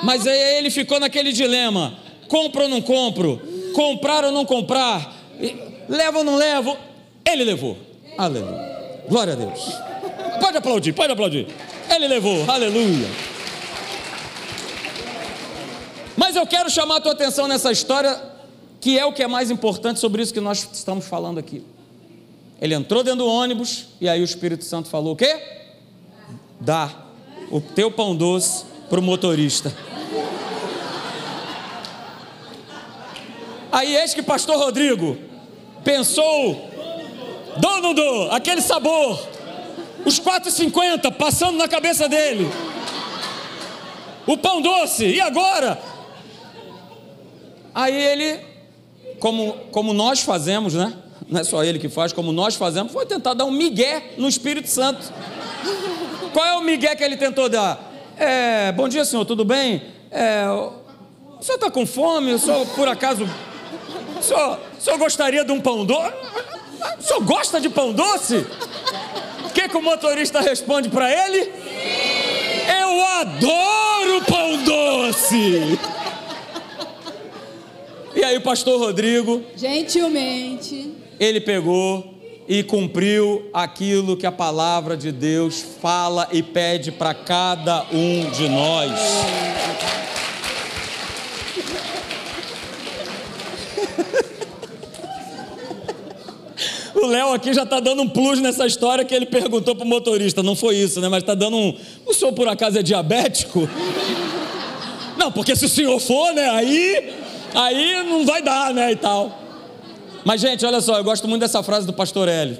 Mas 0.03 0.27
aí 0.27 0.57
ele 0.57 0.69
ficou 0.69 0.99
naquele 0.99 1.31
dilema: 1.31 1.97
compro 2.27 2.63
ou 2.63 2.69
não 2.69 2.81
compro? 2.81 3.41
Comprar 3.73 4.25
ou 4.25 4.31
não 4.31 4.45
comprar? 4.45 5.15
Levo 5.88 6.19
ou 6.19 6.23
não 6.23 6.36
levo? 6.36 6.77
Ele 7.25 7.43
levou. 7.43 7.77
Aleluia. 8.17 9.03
Glória 9.07 9.34
a 9.34 9.36
Deus. 9.36 9.59
Pode 10.39 10.57
aplaudir, 10.57 10.93
pode 10.93 11.11
aplaudir. 11.11 11.47
Ele 11.89 12.07
levou. 12.07 12.49
Aleluia. 12.49 13.07
Mas 16.15 16.36
eu 16.36 16.45
quero 16.45 16.69
chamar 16.69 16.97
a 16.97 17.01
tua 17.01 17.13
atenção 17.13 17.47
nessa 17.47 17.71
história, 17.71 18.21
que 18.79 18.99
é 18.99 19.05
o 19.05 19.13
que 19.13 19.23
é 19.23 19.27
mais 19.27 19.49
importante 19.49 19.99
sobre 19.99 20.21
isso 20.21 20.34
que 20.34 20.39
nós 20.39 20.67
estamos 20.71 21.07
falando 21.07 21.39
aqui. 21.39 21.63
Ele 22.64 22.74
entrou 22.74 23.03
dentro 23.03 23.26
do 23.26 23.28
ônibus 23.28 23.88
e 23.99 24.07
aí 24.07 24.22
o 24.22 24.24
Espírito 24.24 24.64
Santo 24.64 24.88
falou 24.88 25.11
o 25.11 25.16
quê? 25.18 25.38
Dá 26.61 26.89
o 27.51 27.59
teu 27.59 27.91
pão 27.91 28.16
doce 28.16 28.64
para 28.89 29.01
o 29.01 29.03
motorista. 29.03 29.76
Aí 33.70 33.97
eis 33.97 34.14
que 34.14 34.24
pastor 34.24 34.57
Rodrigo 34.57 35.18
pensou, 35.84 36.70
dou 37.57 37.72
ou 37.74 37.82
não 37.82 37.93
dou? 37.93 38.32
Aquele 38.32 38.61
sabor, 38.61 39.22
os 40.05 40.18
4,50 40.22 41.11
passando 41.18 41.57
na 41.57 41.68
cabeça 41.68 42.07
dele. 42.07 42.49
O 44.26 44.38
pão 44.38 44.61
doce, 44.61 45.05
e 45.05 45.20
agora? 45.20 45.84
Aí 47.76 47.93
ele, 47.93 48.39
como, 49.20 49.51
como 49.70 49.93
nós 49.93 50.22
fazemos, 50.22 50.76
né? 50.76 51.02
Não 51.30 51.41
é 51.41 51.43
só 51.43 51.63
ele 51.63 51.80
que 51.80 51.89
faz, 51.89 52.13
como 52.13 52.32
nós 52.32 52.55
fazemos, 52.55 52.91
foi 52.91 53.05
tentar 53.05 53.34
dar 53.34 53.45
um 53.45 53.51
migué 53.51 54.13
no 54.17 54.28
Espírito 54.28 54.69
Santo. 54.69 55.11
Qual 56.32 56.45
é 56.45 56.53
o 56.55 56.61
migué 56.61 56.95
que 56.95 57.03
ele 57.03 57.17
tentou 57.17 57.47
dar? 57.49 57.91
É, 58.17 58.71
bom 58.71 58.88
dia, 58.88 59.05
senhor, 59.05 59.26
tudo 59.26 59.43
bem? 59.43 59.82
É, 60.11 60.45
o 60.47 61.43
senhor 61.43 61.55
está 61.55 61.69
com 61.69 61.86
fome? 61.86 62.34
O 62.34 62.39
senhor, 62.39 62.65
por 62.67 62.88
acaso, 62.88 63.28
o 64.19 64.24
senhor, 64.24 64.59
o 64.78 64.82
senhor 64.82 64.97
gostaria 64.97 65.43
de 65.43 65.51
um 65.51 65.59
pão 65.59 65.86
doce? 65.86 66.13
O 66.99 67.03
senhor 67.03 67.24
gosta 67.24 67.59
de 67.59 67.69
pão 67.69 67.91
doce? 67.91 68.45
O 69.45 69.49
que, 69.53 69.67
que 69.69 69.78
o 69.78 69.82
motorista 69.82 70.41
responde 70.41 70.89
para 70.89 71.11
ele? 71.11 71.51
Eu 72.82 73.05
adoro 73.05 74.26
pão 74.28 74.63
doce! 74.63 75.80
E 78.15 78.24
aí 78.24 78.38
o 78.38 78.41
pastor 78.41 78.80
Rodrigo, 78.80 79.43
gentilmente, 79.55 80.93
ele 81.24 81.39
pegou 81.39 82.13
e 82.47 82.61
cumpriu 82.63 83.49
aquilo 83.53 84.17
que 84.17 84.26
a 84.26 84.32
palavra 84.32 84.97
de 84.97 85.11
Deus 85.11 85.63
fala 85.82 86.28
e 86.32 86.43
pede 86.43 86.91
para 86.91 87.13
cada 87.13 87.86
um 87.91 88.30
de 88.32 88.49
nós. 88.49 88.91
O 96.95 97.07
Léo 97.07 97.34
aqui 97.34 97.53
já 97.53 97.63
está 97.63 97.80
dando 97.80 98.01
um 98.01 98.07
plus 98.07 98.39
nessa 98.39 98.65
história 98.65 99.03
que 99.03 99.13
ele 99.13 99.26
perguntou 99.26 99.76
para 99.76 99.84
o 99.84 99.88
motorista. 99.88 100.43
Não 100.43 100.55
foi 100.55 100.76
isso, 100.76 101.01
né? 101.01 101.09
Mas 101.09 101.24
está 101.24 101.34
dando 101.34 101.57
um. 101.57 101.76
O 102.05 102.13
senhor 102.13 102.32
por 102.34 102.47
acaso 102.47 102.80
é 102.80 102.84
diabético? 102.84 103.67
Não, 105.17 105.32
porque 105.32 105.55
se 105.55 105.65
o 105.65 105.69
senhor 105.69 105.99
for, 105.99 106.34
né? 106.34 106.49
Aí 106.51 107.13
aí 107.53 108.03
não 108.03 108.26
vai 108.26 108.41
dar, 108.41 108.74
né? 108.74 108.91
E 108.91 108.95
tal. 108.95 109.42
Mas, 110.26 110.39
gente, 110.39 110.65
olha 110.65 110.80
só, 110.80 110.97
eu 110.97 111.03
gosto 111.03 111.28
muito 111.28 111.41
dessa 111.41 111.61
frase 111.61 111.86
do 111.86 111.93
pastor 111.93 112.28
Hélio. 112.28 112.57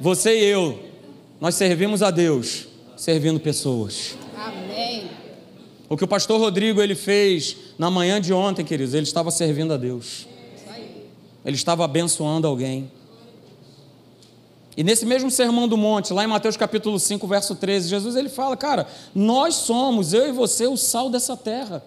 Você 0.00 0.38
e 0.38 0.44
eu, 0.44 0.78
nós 1.40 1.54
servimos 1.54 2.02
a 2.02 2.10
Deus 2.10 2.66
servindo 2.96 3.40
pessoas. 3.40 4.16
Amém. 4.36 5.10
O 5.88 5.96
que 5.96 6.04
o 6.04 6.08
pastor 6.08 6.40
Rodrigo 6.40 6.80
ele 6.80 6.94
fez 6.94 7.56
na 7.76 7.90
manhã 7.90 8.20
de 8.20 8.32
ontem, 8.32 8.64
queridos, 8.64 8.94
ele 8.94 9.02
estava 9.02 9.30
servindo 9.30 9.74
a 9.74 9.76
Deus. 9.76 10.26
Ele 11.44 11.56
estava 11.56 11.84
abençoando 11.84 12.46
alguém. 12.46 12.90
E 14.76 14.84
nesse 14.84 15.04
mesmo 15.04 15.30
sermão 15.30 15.68
do 15.68 15.76
monte, 15.76 16.12
lá 16.12 16.24
em 16.24 16.28
Mateus 16.28 16.56
capítulo 16.56 16.98
5, 16.98 17.26
verso 17.26 17.54
13, 17.54 17.88
Jesus 17.88 18.16
ele 18.16 18.28
fala, 18.28 18.56
cara, 18.56 18.86
nós 19.14 19.56
somos, 19.56 20.14
eu 20.14 20.28
e 20.28 20.32
você, 20.32 20.66
o 20.66 20.76
sal 20.76 21.10
dessa 21.10 21.36
terra. 21.36 21.84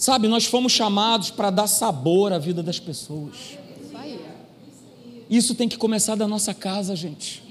Sabe, 0.00 0.28
nós 0.28 0.46
fomos 0.46 0.72
chamados 0.72 1.30
para 1.30 1.50
dar 1.50 1.66
sabor 1.66 2.32
à 2.32 2.38
vida 2.38 2.62
das 2.62 2.80
pessoas. 2.80 3.58
Isso 5.28 5.54
tem 5.54 5.68
que 5.68 5.76
começar 5.76 6.14
da 6.14 6.26
nossa 6.26 6.54
casa, 6.54 6.96
gente. 6.96 7.42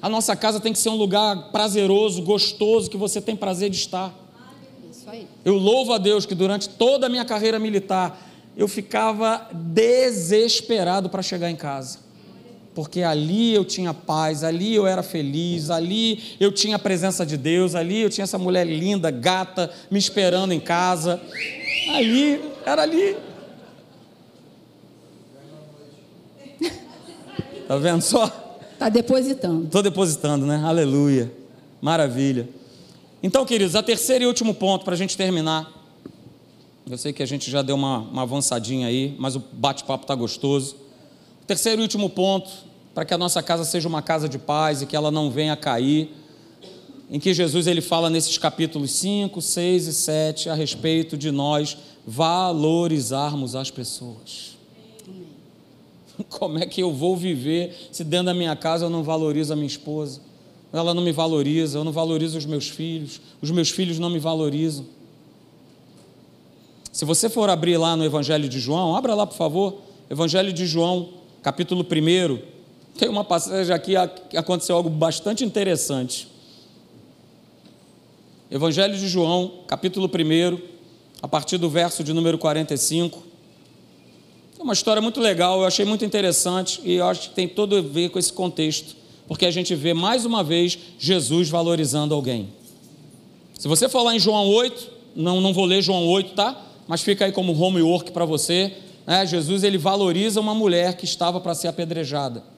A 0.00 0.08
nossa 0.08 0.34
casa 0.34 0.60
tem 0.60 0.72
que 0.72 0.78
ser 0.78 0.88
um 0.88 0.96
lugar 0.96 1.52
prazeroso, 1.52 2.22
gostoso, 2.22 2.88
que 2.88 2.96
você 2.96 3.20
tem 3.20 3.36
prazer 3.36 3.68
de 3.68 3.76
estar. 3.76 4.14
Eu 5.44 5.58
louvo 5.58 5.92
a 5.92 5.98
Deus 5.98 6.24
que 6.24 6.34
durante 6.34 6.70
toda 6.70 7.06
a 7.06 7.10
minha 7.10 7.26
carreira 7.26 7.58
militar 7.58 8.18
eu 8.56 8.66
ficava 8.66 9.46
desesperado 9.52 11.10
para 11.10 11.20
chegar 11.20 11.50
em 11.50 11.56
casa. 11.56 11.98
Porque 12.78 13.02
ali 13.02 13.52
eu 13.52 13.64
tinha 13.64 13.92
paz, 13.92 14.44
ali 14.44 14.72
eu 14.72 14.86
era 14.86 15.02
feliz, 15.02 15.68
ali 15.68 16.36
eu 16.38 16.52
tinha 16.52 16.76
a 16.76 16.78
presença 16.78 17.26
de 17.26 17.36
Deus, 17.36 17.74
ali 17.74 18.02
eu 18.02 18.08
tinha 18.08 18.22
essa 18.22 18.38
mulher 18.38 18.64
linda, 18.64 19.10
gata, 19.10 19.68
me 19.90 19.98
esperando 19.98 20.52
em 20.52 20.60
casa. 20.60 21.20
Ali, 21.92 22.40
era 22.64 22.82
ali. 22.82 23.16
Tá 27.66 27.76
vendo 27.78 28.00
só? 28.00 28.28
Tá 28.78 28.88
depositando. 28.88 29.64
Estou 29.64 29.82
depositando, 29.82 30.46
né? 30.46 30.62
Aleluia. 30.64 31.32
Maravilha. 31.82 32.48
Então, 33.20 33.44
queridos, 33.44 33.74
a 33.74 33.82
terceira 33.82 34.22
e 34.22 34.26
último 34.28 34.54
ponto 34.54 34.84
para 34.84 34.94
a 34.94 34.96
gente 34.96 35.16
terminar. 35.16 35.68
Eu 36.88 36.96
sei 36.96 37.12
que 37.12 37.24
a 37.24 37.26
gente 37.26 37.50
já 37.50 37.60
deu 37.60 37.74
uma, 37.74 37.98
uma 37.98 38.22
avançadinha 38.22 38.86
aí, 38.86 39.16
mas 39.18 39.34
o 39.34 39.42
bate-papo 39.52 40.04
está 40.04 40.14
gostoso. 40.14 40.76
Terceiro 41.44 41.80
e 41.80 41.82
último 41.82 42.08
ponto, 42.10 42.67
para 42.98 43.04
que 43.04 43.14
a 43.14 43.18
nossa 43.18 43.40
casa 43.40 43.64
seja 43.64 43.86
uma 43.86 44.02
casa 44.02 44.28
de 44.28 44.40
paz 44.40 44.82
e 44.82 44.86
que 44.86 44.96
ela 44.96 45.08
não 45.08 45.30
venha 45.30 45.52
a 45.52 45.56
cair, 45.56 46.12
em 47.08 47.20
que 47.20 47.32
Jesus 47.32 47.68
ele 47.68 47.80
fala 47.80 48.10
nesses 48.10 48.36
capítulos 48.38 48.90
5, 48.90 49.40
6 49.40 49.86
e 49.86 49.92
7 49.94 50.50
a 50.50 50.54
respeito 50.54 51.16
de 51.16 51.30
nós 51.30 51.78
valorizarmos 52.04 53.54
as 53.54 53.70
pessoas. 53.70 54.58
Como 56.28 56.58
é 56.58 56.66
que 56.66 56.82
eu 56.82 56.92
vou 56.92 57.16
viver 57.16 57.88
se 57.92 58.02
dentro 58.02 58.26
da 58.26 58.34
minha 58.34 58.56
casa 58.56 58.86
eu 58.86 58.90
não 58.90 59.04
valorizo 59.04 59.52
a 59.52 59.54
minha 59.54 59.68
esposa? 59.68 60.20
Ela 60.72 60.92
não 60.92 61.00
me 61.04 61.12
valoriza, 61.12 61.78
eu 61.78 61.84
não 61.84 61.92
valorizo 61.92 62.36
os 62.36 62.46
meus 62.46 62.68
filhos, 62.68 63.20
os 63.40 63.52
meus 63.52 63.70
filhos 63.70 64.00
não 64.00 64.10
me 64.10 64.18
valorizam. 64.18 64.84
Se 66.92 67.04
você 67.04 67.28
for 67.28 67.48
abrir 67.48 67.76
lá 67.76 67.94
no 67.94 68.04
Evangelho 68.04 68.48
de 68.48 68.58
João, 68.58 68.96
abra 68.96 69.14
lá 69.14 69.24
por 69.24 69.36
favor, 69.36 69.82
Evangelho 70.10 70.52
de 70.52 70.66
João, 70.66 71.10
capítulo 71.44 71.86
1. 71.86 72.57
Tem 72.98 73.08
uma 73.08 73.22
passagem 73.22 73.72
aqui 73.72 73.92
que 74.28 74.36
aconteceu 74.36 74.74
algo 74.74 74.90
bastante 74.90 75.44
interessante. 75.44 76.26
Evangelho 78.50 78.98
de 78.98 79.06
João, 79.06 79.60
capítulo 79.68 80.10
1, 80.12 80.58
a 81.22 81.28
partir 81.28 81.58
do 81.58 81.70
verso 81.70 82.02
de 82.02 82.12
número 82.12 82.36
45. 82.38 83.22
É 84.58 84.62
uma 84.64 84.72
história 84.72 85.00
muito 85.00 85.20
legal, 85.20 85.60
eu 85.60 85.66
achei 85.66 85.84
muito 85.84 86.04
interessante 86.04 86.80
e 86.82 86.94
eu 86.94 87.06
acho 87.06 87.28
que 87.28 87.36
tem 87.36 87.46
todo 87.46 87.76
a 87.76 87.80
ver 87.80 88.08
com 88.08 88.18
esse 88.18 88.32
contexto, 88.32 88.96
porque 89.28 89.46
a 89.46 89.50
gente 89.52 89.76
vê 89.76 89.94
mais 89.94 90.24
uma 90.24 90.42
vez 90.42 90.76
Jesus 90.98 91.48
valorizando 91.48 92.12
alguém. 92.12 92.48
Se 93.56 93.68
você 93.68 93.86
lá 93.86 94.12
em 94.12 94.18
João 94.18 94.48
8, 94.48 94.90
não, 95.14 95.40
não 95.40 95.52
vou 95.52 95.66
ler 95.66 95.82
João 95.82 96.04
8, 96.08 96.34
tá? 96.34 96.60
Mas 96.88 97.00
fica 97.02 97.26
aí 97.26 97.30
como 97.30 97.56
homework 97.56 98.10
para 98.10 98.24
você. 98.24 98.72
Né? 99.06 99.24
Jesus 99.24 99.62
ele 99.62 99.78
valoriza 99.78 100.40
uma 100.40 100.52
mulher 100.52 100.96
que 100.96 101.04
estava 101.04 101.40
para 101.40 101.54
ser 101.54 101.68
apedrejada. 101.68 102.57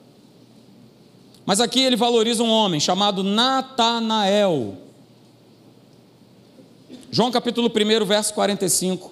Mas 1.51 1.61
aqui 1.61 1.80
ele 1.80 1.96
valoriza 1.96 2.44
um 2.44 2.48
homem 2.48 2.78
chamado 2.78 3.24
Natanael. 3.24 4.78
João 7.11 7.28
capítulo 7.32 7.68
1, 7.68 8.05
verso 8.05 8.32
45. 8.34 9.11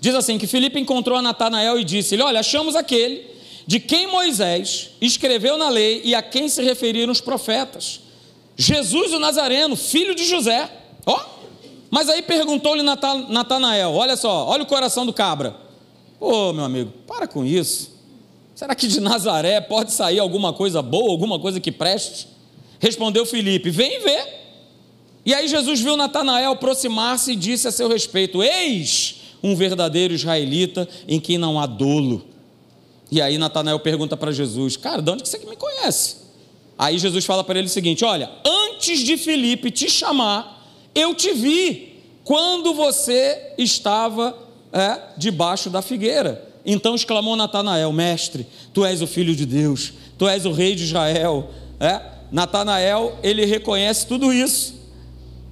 Diz 0.00 0.12
assim: 0.12 0.38
que 0.38 0.48
Filipe 0.48 0.80
encontrou 0.80 1.16
a 1.16 1.22
Natanael 1.22 1.78
e 1.78 1.84
disse-lhe: 1.84 2.20
Olha, 2.20 2.40
achamos 2.40 2.74
aquele 2.74 3.30
de 3.64 3.78
quem 3.78 4.08
Moisés 4.08 4.90
escreveu 5.00 5.56
na 5.56 5.68
lei 5.68 6.00
e 6.04 6.16
a 6.16 6.20
quem 6.20 6.48
se 6.48 6.64
referiram 6.64 7.12
os 7.12 7.20
profetas. 7.20 8.00
Jesus 8.56 9.12
o 9.12 9.20
Nazareno, 9.20 9.76
filho 9.76 10.16
de 10.16 10.24
José. 10.24 10.68
Ó, 11.06 11.14
oh, 11.14 11.46
mas 11.92 12.08
aí 12.08 12.22
perguntou-lhe 12.22 12.82
Natanael: 12.82 13.92
Olha 13.92 14.16
só, 14.16 14.48
olha 14.48 14.64
o 14.64 14.66
coração 14.66 15.06
do 15.06 15.12
cabra. 15.12 15.54
Ô 16.18 16.48
oh, 16.48 16.52
meu 16.52 16.64
amigo, 16.64 16.90
para 17.06 17.28
com 17.28 17.44
isso. 17.44 17.99
Será 18.60 18.74
que 18.74 18.86
de 18.86 19.00
Nazaré 19.00 19.58
pode 19.58 19.90
sair 19.90 20.18
alguma 20.18 20.52
coisa 20.52 20.82
boa, 20.82 21.10
alguma 21.10 21.38
coisa 21.40 21.58
que 21.58 21.72
preste? 21.72 22.28
Respondeu 22.78 23.24
Filipe: 23.24 23.70
Vem 23.70 24.00
ver. 24.00 24.22
E 25.24 25.32
aí 25.32 25.48
Jesus 25.48 25.80
viu 25.80 25.96
Natanael 25.96 26.52
aproximar-se 26.52 27.32
e 27.32 27.36
disse 27.36 27.66
a 27.66 27.72
seu 27.72 27.88
respeito: 27.88 28.42
Eis 28.42 29.16
um 29.42 29.56
verdadeiro 29.56 30.12
israelita 30.12 30.86
em 31.08 31.18
quem 31.18 31.38
não 31.38 31.58
há 31.58 31.64
dolo. 31.64 32.26
E 33.10 33.22
aí 33.22 33.38
Natanael 33.38 33.80
pergunta 33.80 34.14
para 34.14 34.30
Jesus: 34.30 34.76
Cara, 34.76 35.00
de 35.00 35.10
onde 35.10 35.26
você 35.26 35.38
me 35.38 35.56
conhece? 35.56 36.16
Aí 36.76 36.98
Jesus 36.98 37.24
fala 37.24 37.42
para 37.42 37.58
ele 37.58 37.66
o 37.66 37.70
seguinte: 37.70 38.04
Olha, 38.04 38.30
antes 38.44 38.98
de 39.00 39.16
Felipe 39.16 39.70
te 39.70 39.88
chamar, 39.88 40.70
eu 40.94 41.14
te 41.14 41.32
vi 41.32 41.98
quando 42.24 42.74
você 42.74 43.54
estava 43.56 44.36
é, 44.70 45.00
debaixo 45.16 45.70
da 45.70 45.80
figueira. 45.80 46.49
Então 46.64 46.94
exclamou 46.94 47.36
Natanael: 47.36 47.92
Mestre, 47.92 48.46
tu 48.72 48.84
és 48.84 49.02
o 49.02 49.06
filho 49.06 49.34
de 49.34 49.46
Deus, 49.46 49.92
tu 50.18 50.28
és 50.28 50.44
o 50.44 50.52
rei 50.52 50.74
de 50.74 50.84
Israel. 50.84 51.50
É? 51.78 52.00
Natanael, 52.30 53.18
ele 53.22 53.44
reconhece 53.44 54.06
tudo 54.06 54.32
isso. 54.32 54.80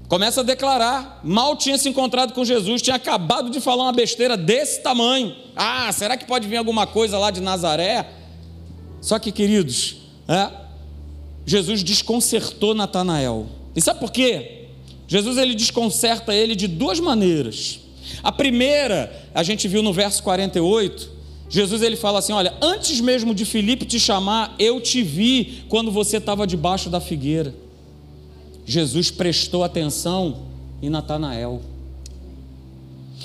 Começa 0.08 0.40
a 0.40 0.44
declarar. 0.44 1.20
Mal 1.22 1.56
tinha 1.56 1.76
se 1.76 1.88
encontrado 1.88 2.32
com 2.32 2.44
Jesus, 2.44 2.80
tinha 2.80 2.96
acabado 2.96 3.50
de 3.50 3.60
falar 3.60 3.84
uma 3.84 3.92
besteira 3.92 4.36
desse 4.36 4.80
tamanho. 4.82 5.34
Ah, 5.54 5.90
será 5.92 6.16
que 6.16 6.24
pode 6.24 6.48
vir 6.48 6.56
alguma 6.56 6.86
coisa 6.86 7.18
lá 7.18 7.30
de 7.30 7.40
Nazaré? 7.40 8.08
Só 9.00 9.18
que, 9.18 9.30
queridos, 9.30 9.96
é, 10.26 10.50
Jesus 11.44 11.82
desconcertou 11.82 12.74
Natanael. 12.74 13.46
E 13.76 13.80
sabe 13.80 14.00
por 14.00 14.10
quê? 14.10 14.66
Jesus 15.06 15.38
ele 15.38 15.54
desconcerta 15.54 16.34
ele 16.34 16.54
de 16.54 16.66
duas 16.66 17.00
maneiras. 17.00 17.80
A 18.22 18.32
primeira, 18.32 19.12
a 19.34 19.42
gente 19.42 19.68
viu 19.68 19.82
no 19.82 19.92
verso 19.92 20.22
48, 20.22 21.18
Jesus 21.48 21.82
ele 21.82 21.96
fala 21.96 22.18
assim: 22.18 22.32
Olha, 22.32 22.54
antes 22.60 23.00
mesmo 23.00 23.34
de 23.34 23.44
Filipe 23.44 23.84
te 23.84 23.98
chamar, 23.98 24.54
eu 24.58 24.80
te 24.80 25.02
vi 25.02 25.64
quando 25.68 25.90
você 25.90 26.18
estava 26.18 26.46
debaixo 26.46 26.90
da 26.90 27.00
figueira. 27.00 27.54
Jesus 28.66 29.10
prestou 29.10 29.64
atenção 29.64 30.42
em 30.82 30.90
Natanael. 30.90 31.62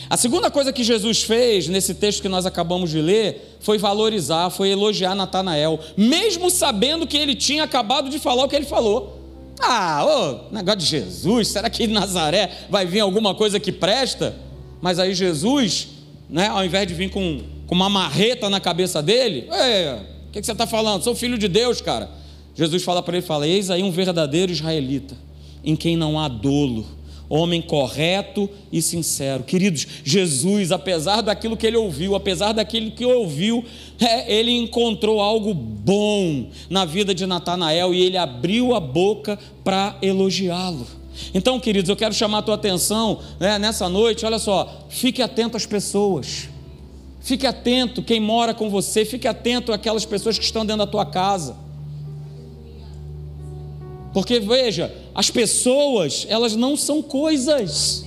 A 0.09 0.17
segunda 0.17 0.49
coisa 0.49 0.71
que 0.71 0.83
Jesus 0.83 1.23
fez 1.23 1.67
nesse 1.67 1.93
texto 1.93 2.21
que 2.21 2.29
nós 2.29 2.45
acabamos 2.45 2.89
de 2.89 3.01
ler 3.01 3.57
foi 3.59 3.77
valorizar, 3.77 4.49
foi 4.49 4.69
elogiar 4.69 5.15
Natanael, 5.15 5.79
mesmo 5.97 6.49
sabendo 6.49 7.07
que 7.07 7.17
ele 7.17 7.35
tinha 7.35 7.63
acabado 7.63 8.09
de 8.09 8.19
falar 8.19 8.45
o 8.45 8.49
que 8.49 8.55
ele 8.55 8.65
falou. 8.65 9.19
Ah, 9.59 10.05
ô, 10.05 10.53
negócio 10.53 10.79
de 10.79 10.85
Jesus, 10.85 11.47
será 11.49 11.69
que 11.69 11.83
em 11.83 11.87
Nazaré 11.87 12.51
vai 12.69 12.85
vir 12.85 12.99
alguma 12.99 13.35
coisa 13.35 13.59
que 13.59 13.71
presta? 13.71 14.35
Mas 14.83 14.99
aí 14.99 15.15
Jesus 15.15 16.03
né, 16.33 16.47
ao 16.47 16.65
invés 16.65 16.87
de 16.87 16.95
vir 16.95 17.11
com, 17.11 17.41
com 17.67 17.75
uma 17.75 17.89
marreta 17.89 18.49
na 18.49 18.59
cabeça 18.59 19.03
dele, 19.03 19.47
o 20.27 20.31
que, 20.31 20.39
que, 20.39 20.45
você 20.45 20.51
está 20.51 20.65
falando? 20.65 21.03
Sou 21.03 21.13
filho 21.13 21.37
de 21.37 21.47
Deus, 21.47 21.79
cara. 21.79 22.09
Jesus 22.55 22.83
fala 22.83 23.03
para 23.03 23.17
ele, 23.17 23.25
fala, 23.25 23.47
eis 23.47 23.69
aí 23.69 23.83
um 23.83 23.91
verdadeiro 23.91 24.51
israelita, 24.51 25.15
em 25.63 25.75
quem 25.75 25.95
não 25.95 26.19
há 26.19 26.27
dolo, 26.27 26.85
homem 27.29 27.61
correto 27.61 28.49
e 28.71 28.81
sincero. 28.81 29.43
Queridos, 29.43 29.85
Jesus, 30.03 30.71
apesar 30.71 31.21
daquilo 31.21 31.55
que 31.55 31.67
ele 31.67 31.77
ouviu, 31.77 32.15
apesar 32.15 32.51
daquilo 32.51 32.89
que 32.89 33.05
ouviu, 33.05 33.63
é, 33.99 34.33
ele 34.33 34.51
encontrou 34.51 35.21
algo 35.21 35.53
bom 35.53 36.49
na 36.67 36.83
vida 36.83 37.13
de 37.13 37.27
Natanael 37.27 37.93
e 37.93 38.01
ele 38.01 38.17
abriu 38.17 38.73
a 38.73 38.79
boca 38.79 39.37
para 39.63 39.97
elogiá-lo. 40.01 41.02
Então, 41.33 41.59
queridos, 41.59 41.89
eu 41.89 41.95
quero 41.95 42.13
chamar 42.13 42.39
a 42.39 42.41
tua 42.41 42.55
atenção 42.55 43.19
né, 43.39 43.59
nessa 43.59 43.87
noite, 43.89 44.25
olha 44.25 44.39
só, 44.39 44.85
fique 44.89 45.21
atento 45.21 45.57
às 45.57 45.65
pessoas. 45.65 46.49
Fique 47.21 47.47
atento 47.47 48.03
quem 48.03 48.19
mora 48.19 48.53
com 48.53 48.69
você, 48.69 49.05
fique 49.05 49.27
atento 49.27 49.71
àquelas 49.71 50.05
pessoas 50.05 50.37
que 50.37 50.43
estão 50.43 50.65
dentro 50.65 50.85
da 50.85 50.91
tua 50.91 51.05
casa. 51.05 51.55
Porque 54.13 54.39
veja, 54.39 54.93
as 55.15 55.29
pessoas, 55.29 56.25
elas 56.29 56.55
não 56.55 56.75
são 56.75 57.01
coisas. 57.01 58.05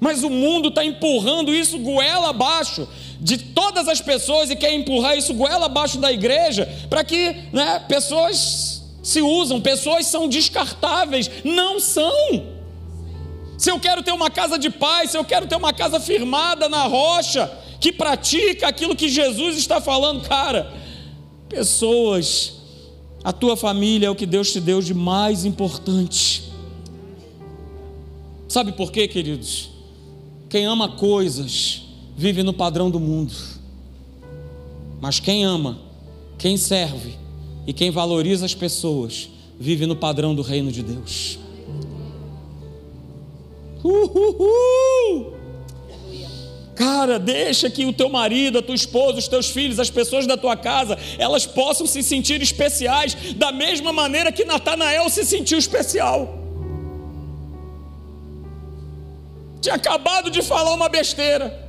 Mas 0.00 0.22
o 0.22 0.30
mundo 0.30 0.68
está 0.68 0.84
empurrando 0.84 1.54
isso 1.54 1.78
goela 1.78 2.30
abaixo 2.30 2.88
de 3.20 3.38
todas 3.38 3.88
as 3.88 4.00
pessoas 4.00 4.50
e 4.50 4.56
quer 4.56 4.74
empurrar 4.74 5.16
isso 5.16 5.32
goela 5.32 5.66
abaixo 5.66 5.98
da 5.98 6.12
igreja 6.12 6.68
para 6.90 7.04
que 7.04 7.36
né, 7.52 7.78
pessoas 7.88 8.83
se 9.04 9.20
usam, 9.20 9.60
pessoas 9.60 10.06
são 10.06 10.26
descartáveis. 10.26 11.30
Não 11.44 11.78
são. 11.78 12.54
Se 13.58 13.70
eu 13.70 13.78
quero 13.78 14.02
ter 14.02 14.12
uma 14.12 14.30
casa 14.30 14.58
de 14.58 14.70
paz, 14.70 15.10
se 15.10 15.18
eu 15.18 15.24
quero 15.24 15.46
ter 15.46 15.56
uma 15.56 15.74
casa 15.74 16.00
firmada 16.00 16.70
na 16.70 16.84
rocha, 16.84 17.46
que 17.78 17.92
pratica 17.92 18.66
aquilo 18.66 18.96
que 18.96 19.10
Jesus 19.10 19.58
está 19.58 19.78
falando, 19.78 20.26
cara, 20.26 20.72
pessoas 21.50 22.54
a 23.22 23.30
tua 23.30 23.56
família 23.56 24.06
é 24.06 24.10
o 24.10 24.14
que 24.14 24.26
Deus 24.26 24.50
te 24.52 24.60
deu 24.60 24.80
de 24.80 24.94
mais 24.94 25.44
importante. 25.44 26.44
Sabe 28.48 28.72
por 28.72 28.90
quê, 28.90 29.06
queridos? 29.06 29.68
Quem 30.48 30.64
ama 30.64 30.96
coisas 30.96 31.82
vive 32.16 32.42
no 32.42 32.54
padrão 32.54 32.90
do 32.90 32.98
mundo. 32.98 33.34
Mas 34.98 35.20
quem 35.20 35.44
ama, 35.44 35.78
quem 36.38 36.56
serve 36.56 37.23
e 37.66 37.72
quem 37.72 37.90
valoriza 37.90 38.44
as 38.44 38.54
pessoas 38.54 39.28
vive 39.58 39.86
no 39.86 39.96
padrão 39.96 40.34
do 40.34 40.42
reino 40.42 40.70
de 40.70 40.82
Deus. 40.82 41.38
Uhul! 43.82 45.34
Cara, 46.74 47.18
deixa 47.18 47.70
que 47.70 47.86
o 47.86 47.92
teu 47.92 48.08
marido, 48.08 48.58
a 48.58 48.62
tua 48.62 48.74
esposa, 48.74 49.18
os 49.18 49.28
teus 49.28 49.48
filhos, 49.48 49.78
as 49.78 49.90
pessoas 49.90 50.26
da 50.26 50.36
tua 50.36 50.56
casa, 50.56 50.98
elas 51.18 51.46
possam 51.46 51.86
se 51.86 52.02
sentir 52.02 52.42
especiais 52.42 53.16
da 53.36 53.52
mesma 53.52 53.92
maneira 53.92 54.32
que 54.32 54.44
Natanael 54.44 55.08
se 55.08 55.24
sentiu 55.24 55.58
especial. 55.58 56.40
Tinha 59.60 59.76
acabado 59.76 60.30
de 60.30 60.42
falar 60.42 60.74
uma 60.74 60.88
besteira. 60.88 61.62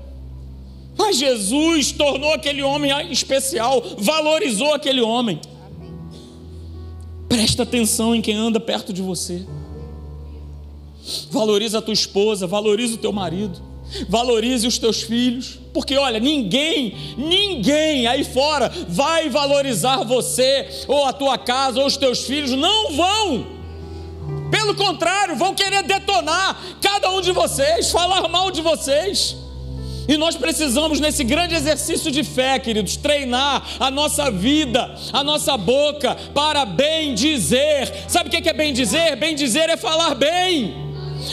Mas 0.97 1.17
Jesus 1.17 1.91
tornou 1.91 2.33
aquele 2.33 2.63
homem 2.63 2.91
especial, 3.11 3.81
valorizou 3.97 4.73
aquele 4.73 5.01
homem. 5.01 5.39
Presta 7.35 7.63
atenção 7.63 8.15
em 8.15 8.21
quem 8.21 8.33
anda 8.33 8.61
perto 8.61 8.93
de 8.93 9.01
você. 9.01 9.45
Valoriza 11.29 11.79
a 11.79 11.81
tua 11.81 11.93
esposa, 11.93 12.47
valoriza 12.47 12.95
o 12.95 12.97
teu 12.97 13.11
marido 13.11 13.61
valorize 14.09 14.65
os 14.65 14.79
teus 14.79 15.03
filhos, 15.03 15.59
porque 15.71 15.95
olha, 15.95 16.19
ninguém, 16.19 17.15
ninguém 17.15 18.07
aí 18.07 18.23
fora 18.23 18.71
vai 18.89 19.29
valorizar 19.29 20.03
você, 20.03 20.67
ou 20.87 21.05
a 21.05 21.13
tua 21.13 21.37
casa, 21.37 21.79
ou 21.79 21.85
os 21.85 21.95
teus 21.95 22.23
filhos, 22.23 22.51
não 22.51 22.93
vão. 22.93 23.45
Pelo 24.49 24.73
contrário, 24.73 25.35
vão 25.35 25.53
querer 25.53 25.83
detonar 25.83 26.59
cada 26.81 27.11
um 27.11 27.21
de 27.21 27.31
vocês, 27.31 27.91
falar 27.91 28.27
mal 28.27 28.49
de 28.49 28.61
vocês. 28.61 29.37
E 30.07 30.17
nós 30.17 30.35
precisamos, 30.35 30.99
nesse 30.99 31.23
grande 31.23 31.55
exercício 31.55 32.11
de 32.11 32.23
fé, 32.23 32.59
queridos, 32.59 32.95
treinar 32.95 33.63
a 33.79 33.89
nossa 33.89 34.29
vida, 34.29 34.95
a 35.11 35.23
nossa 35.23 35.57
boca 35.57 36.15
para 36.33 36.65
bem 36.65 37.15
dizer. 37.15 37.91
Sabe 38.07 38.29
o 38.29 38.31
que 38.31 38.49
é 38.49 38.53
bem 38.53 38.73
dizer? 38.73 39.15
Bem 39.15 39.35
dizer 39.35 39.69
é 39.69 39.77
falar 39.77 40.13
bem. 40.15 40.85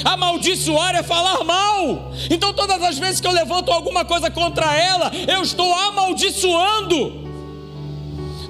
Amaldiçoar 0.04 0.94
é 0.96 1.02
falar 1.02 1.44
mal. 1.44 2.12
Então, 2.30 2.52
todas 2.54 2.82
as 2.82 2.98
vezes 2.98 3.20
que 3.20 3.26
eu 3.26 3.32
levanto 3.32 3.70
alguma 3.70 4.04
coisa 4.04 4.30
contra 4.30 4.74
ela, 4.74 5.10
eu 5.28 5.42
estou 5.42 5.72
amaldiçoando. 5.74 7.20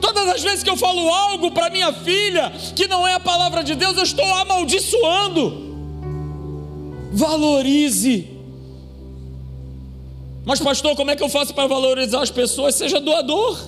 Todas 0.01 0.29
as 0.29 0.43
vezes 0.43 0.63
que 0.63 0.71
eu 0.71 0.77
falo 0.77 1.09
algo 1.09 1.51
para 1.53 1.71
minha 1.71 1.93
filha 1.93 2.53
que 2.75 2.89
não 2.89 3.07
é 3.07 3.15
a 3.15 3.21
palavra 3.21 3.63
de 3.63 3.75
Deus, 3.75 3.97
eu 3.97 4.03
estou 4.03 4.27
amaldiçoando. 4.35 5.73
Valorize. 7.13 8.32
Mas, 10.45 10.61
pastor, 10.61 10.97
como 10.97 11.11
é 11.11 11.17
que 11.17 11.23
eu 11.23 11.29
faço 11.29 11.55
para 11.55 11.69
valorizar 11.69 12.23
as 12.23 12.31
pessoas? 12.31 12.75
Seja 12.75 13.01
doador. 13.01 13.59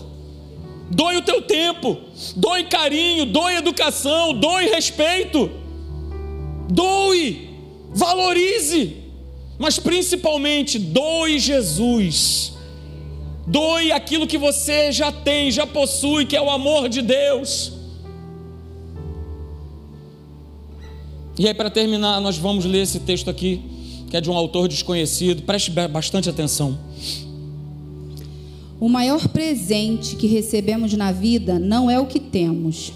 Doe 0.91 1.17
o 1.17 1.23
teu 1.23 1.41
tempo, 1.43 1.99
doe 2.37 2.65
carinho, 2.65 3.27
doe 3.27 3.57
educação, 3.57 4.35
doe 4.35 4.67
respeito. 4.67 5.51
Doe. 6.69 7.51
Valorize, 7.95 8.97
mas 9.59 9.79
principalmente 9.79 10.79
doe 10.79 11.39
Jesus. 11.39 12.55
Doe 13.47 13.93
aquilo 13.93 14.27
que 14.27 14.39
você 14.39 14.91
já 14.91 15.13
tem, 15.13 15.51
já 15.51 15.67
possui, 15.67 16.27
que 16.27 16.37
é 16.37 16.43
o 16.43 16.51
amor 16.51 16.89
de 16.89 17.03
Deus. 17.03 17.73
E 21.39 21.47
aí, 21.47 21.55
para 21.55 21.71
terminar, 21.71 22.21
nós 22.21 22.37
vamos 22.37 22.65
ler 22.65 22.83
esse 22.83 23.01
texto 23.01 23.29
aqui, 23.29 23.61
que 24.15 24.19
é 24.19 24.21
de 24.21 24.31
um 24.31 24.35
autor 24.35 24.69
desconhecido. 24.69 25.43
Preste 25.43 25.73
bastante 25.73 26.31
atenção. 26.31 26.79
O 28.79 28.89
maior 28.89 29.27
presente 29.27 30.15
que 30.15 30.29
recebemos 30.29 30.93
na 30.95 31.11
vida 31.11 31.59
não 31.59 31.91
é 31.91 31.99
o 31.99 32.07
que 32.07 32.21
temos, 32.21 32.93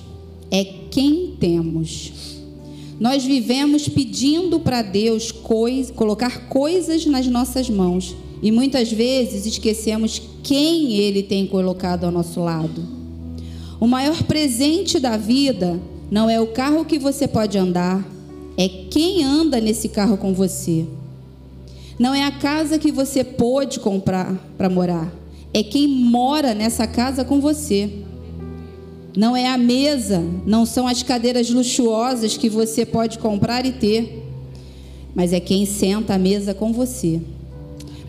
é 0.48 0.62
quem 0.62 1.34
temos. 1.40 2.12
Nós 3.00 3.24
vivemos 3.24 3.88
pedindo 3.88 4.60
para 4.60 4.80
Deus 4.80 5.32
coisa, 5.32 5.92
colocar 5.92 6.48
coisas 6.48 7.04
nas 7.04 7.26
nossas 7.26 7.68
mãos 7.68 8.14
e 8.40 8.52
muitas 8.52 8.92
vezes 8.92 9.44
esquecemos 9.44 10.22
quem 10.44 10.92
Ele 10.92 11.24
tem 11.24 11.48
colocado 11.48 12.04
ao 12.04 12.12
nosso 12.12 12.38
lado. 12.38 12.86
O 13.80 13.88
maior 13.88 14.22
presente 14.22 15.00
da 15.00 15.16
vida 15.16 15.80
não 16.12 16.30
é 16.30 16.40
o 16.40 16.46
carro 16.46 16.84
que 16.84 16.96
você 16.96 17.26
pode 17.26 17.58
andar, 17.58 18.08
é 18.56 18.68
quem 18.68 19.24
anda 19.24 19.60
nesse 19.60 19.88
carro 19.88 20.16
com 20.16 20.32
você. 20.32 20.86
Não 21.98 22.14
é 22.14 22.24
a 22.24 22.30
casa 22.30 22.78
que 22.78 22.92
você 22.92 23.24
pôde 23.24 23.80
comprar 23.80 24.32
para 24.56 24.68
morar, 24.68 25.12
é 25.52 25.62
quem 25.62 25.88
mora 25.88 26.54
nessa 26.54 26.86
casa 26.86 27.24
com 27.24 27.40
você. 27.40 27.90
Não 29.16 29.36
é 29.36 29.48
a 29.48 29.58
mesa, 29.58 30.22
não 30.46 30.64
são 30.64 30.86
as 30.86 31.02
cadeiras 31.02 31.50
luxuosas 31.50 32.36
que 32.36 32.48
você 32.48 32.86
pode 32.86 33.18
comprar 33.18 33.66
e 33.66 33.72
ter, 33.72 34.22
mas 35.12 35.32
é 35.32 35.40
quem 35.40 35.66
senta 35.66 36.14
à 36.14 36.18
mesa 36.18 36.54
com 36.54 36.72
você. 36.72 37.20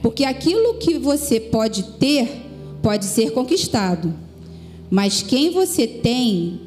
Porque 0.03 0.23
aquilo 0.23 0.75
que 0.75 0.99
você 0.99 1.39
pode 1.39 1.83
ter 1.97 2.45
pode 2.83 3.05
ser 3.05 3.31
conquistado, 3.31 4.13
mas 4.89 5.23
quem 5.23 5.49
você 5.49 5.87
tem 5.87 6.61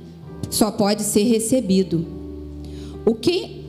só 0.50 0.72
pode 0.72 1.02
ser 1.02 1.22
recebido. 1.22 2.04
O 3.06 3.14
que 3.14 3.62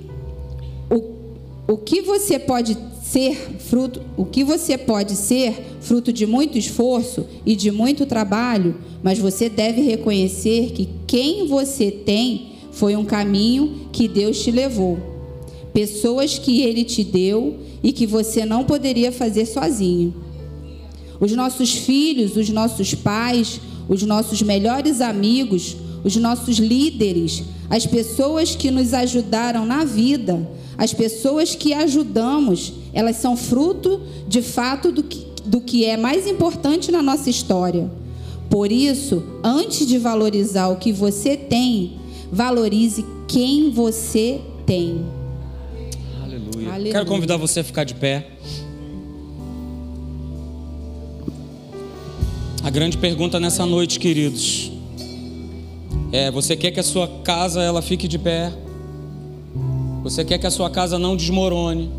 o, 0.89 1.73
o 1.73 1.77
que 1.77 2.01
você 2.01 2.39
pode 2.39 2.75
ser 3.14 3.36
fruto, 3.59 4.01
o 4.18 4.26
que 4.26 4.43
você 4.43 4.76
pode 4.76 5.16
ser 5.16 5.78
fruto 5.82 6.11
de 6.11 6.26
muito 6.26 6.57
esforço 6.57 7.28
e 7.45 7.55
de 7.55 7.70
muito 7.70 8.07
trabalho, 8.07 8.76
mas 9.03 9.20
você 9.20 9.47
deve 9.49 9.82
reconhecer 9.82 10.72
que 10.72 10.89
quem 11.05 11.47
você 11.47 11.91
tem 11.91 12.53
foi 12.72 12.95
um 12.95 13.05
caminho 13.05 13.88
que 13.91 14.07
Deus 14.07 14.41
te 14.41 14.49
levou. 14.49 14.97
Pessoas 15.72 16.39
que 16.39 16.61
ele 16.61 16.84
te 16.84 17.03
deu 17.03 17.59
e 17.84 17.91
que 17.91 18.07
você 18.07 18.45
não 18.45 18.64
poderia 18.64 19.11
fazer 19.11 19.45
sozinho. 19.45 20.16
Os 21.20 21.32
nossos 21.34 21.72
filhos, 21.72 22.36
os 22.36 22.49
nossos 22.49 22.95
pais, 22.95 23.61
os 23.88 24.01
nossos 24.01 24.41
melhores 24.41 25.01
amigos, 25.01 25.78
os 26.03 26.16
nossos 26.16 26.57
líderes, 26.57 27.43
as 27.70 27.86
pessoas 27.86 28.55
que 28.55 28.72
nos 28.72 28.91
ajudaram 28.91 29.68
na 29.68 29.86
vida, 29.86 30.49
as 30.78 30.93
pessoas 30.93 31.55
que 31.55 31.74
ajudamos, 31.74 32.74
elas 32.93 33.17
são 33.17 33.38
fruto 33.38 34.01
de 34.28 34.41
fato 34.41 34.91
do 34.91 35.03
que, 35.03 35.26
do 35.45 35.61
que 35.61 35.86
é 35.86 35.97
mais 35.97 36.28
importante 36.28 36.91
na 36.91 37.01
nossa 37.01 37.30
história. 37.30 37.89
Por 38.49 38.71
isso, 38.71 39.24
antes 39.43 39.88
de 39.88 39.97
valorizar 39.97 40.67
o 40.67 40.76
que 40.78 40.91
você 40.91 41.36
tem, 41.36 41.93
valorize 42.32 43.05
quem 43.28 43.71
você 43.71 44.41
tem. 44.65 45.05
Aleluia. 46.24 46.71
Aleluia. 46.71 46.91
Quero 46.93 47.05
convidar 47.05 47.38
você 47.38 47.61
a 47.61 47.63
ficar 47.63 47.84
de 47.84 47.95
pé. 47.95 48.28
A 52.63 52.69
grande 52.69 52.97
pergunta 52.97 53.39
nessa 53.39 53.65
noite, 53.65 53.99
queridos, 53.99 54.71
é: 56.11 56.32
você 56.32 56.55
quer 56.55 56.71
que 56.71 56.80
a 56.80 56.84
sua 56.84 57.07
casa 57.24 57.61
ela 57.61 57.82
fique 57.82 58.07
de 58.07 58.17
pé? 58.17 58.53
Você 60.03 60.25
quer 60.25 60.37
que 60.37 60.45
a 60.45 60.51
sua 60.51 60.69
casa 60.69 60.99
não 60.99 61.15
desmorone? 61.15 61.89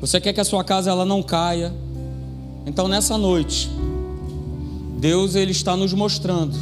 Você 0.00 0.18
quer 0.18 0.32
que 0.32 0.40
a 0.40 0.44
sua 0.44 0.64
casa 0.64 0.90
ela 0.90 1.04
não 1.04 1.22
caia? 1.22 1.70
Então 2.64 2.88
nessa 2.88 3.18
noite, 3.18 3.68
Deus 4.98 5.34
ele 5.34 5.52
está 5.52 5.76
nos 5.76 5.92
mostrando 5.92 6.56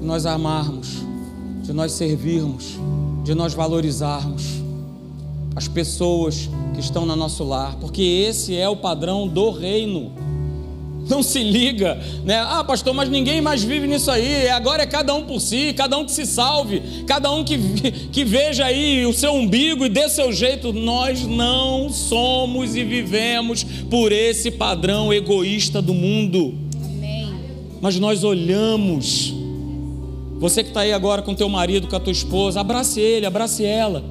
de 0.00 0.04
nós 0.04 0.26
amarmos, 0.26 0.98
de 1.62 1.72
nós 1.72 1.92
servirmos, 1.92 2.74
de 3.22 3.36
nós 3.36 3.54
valorizarmos 3.54 4.60
as 5.54 5.68
pessoas 5.68 6.50
que 6.74 6.80
estão 6.80 7.06
no 7.06 7.14
nosso 7.14 7.44
lar, 7.44 7.76
porque 7.76 8.02
esse 8.02 8.56
é 8.56 8.68
o 8.68 8.76
padrão 8.76 9.28
do 9.28 9.50
reino 9.50 10.10
não 11.08 11.22
se 11.22 11.42
liga, 11.42 12.00
né? 12.24 12.38
Ah, 12.38 12.62
pastor, 12.62 12.94
mas 12.94 13.08
ninguém 13.08 13.40
mais 13.40 13.62
vive 13.64 13.86
nisso 13.86 14.10
aí. 14.10 14.48
Agora 14.48 14.82
é 14.82 14.86
cada 14.86 15.14
um 15.14 15.24
por 15.24 15.40
si, 15.40 15.72
cada 15.72 15.98
um 15.98 16.04
que 16.04 16.12
se 16.12 16.24
salve, 16.24 16.80
cada 17.06 17.30
um 17.32 17.42
que, 17.42 17.58
que 18.12 18.24
veja 18.24 18.66
aí 18.66 19.04
o 19.06 19.12
seu 19.12 19.32
umbigo 19.32 19.84
e 19.84 19.88
dê 19.88 20.08
seu 20.08 20.32
jeito. 20.32 20.72
Nós 20.72 21.26
não 21.26 21.90
somos 21.90 22.76
e 22.76 22.84
vivemos 22.84 23.64
por 23.90 24.12
esse 24.12 24.50
padrão 24.50 25.12
egoísta 25.12 25.82
do 25.82 25.94
mundo. 25.94 26.54
Amém. 26.84 27.28
Mas 27.80 27.98
nós 27.98 28.22
olhamos. 28.22 29.34
Você 30.38 30.62
que 30.62 30.70
está 30.70 30.80
aí 30.80 30.92
agora 30.92 31.20
com 31.20 31.34
teu 31.34 31.48
marido, 31.50 31.86
com 31.86 31.96
a 31.96 32.00
tua 32.00 32.12
esposa, 32.12 32.60
abrace 32.60 32.98
ele, 32.98 33.26
abrace 33.26 33.62
ela, 33.62 34.02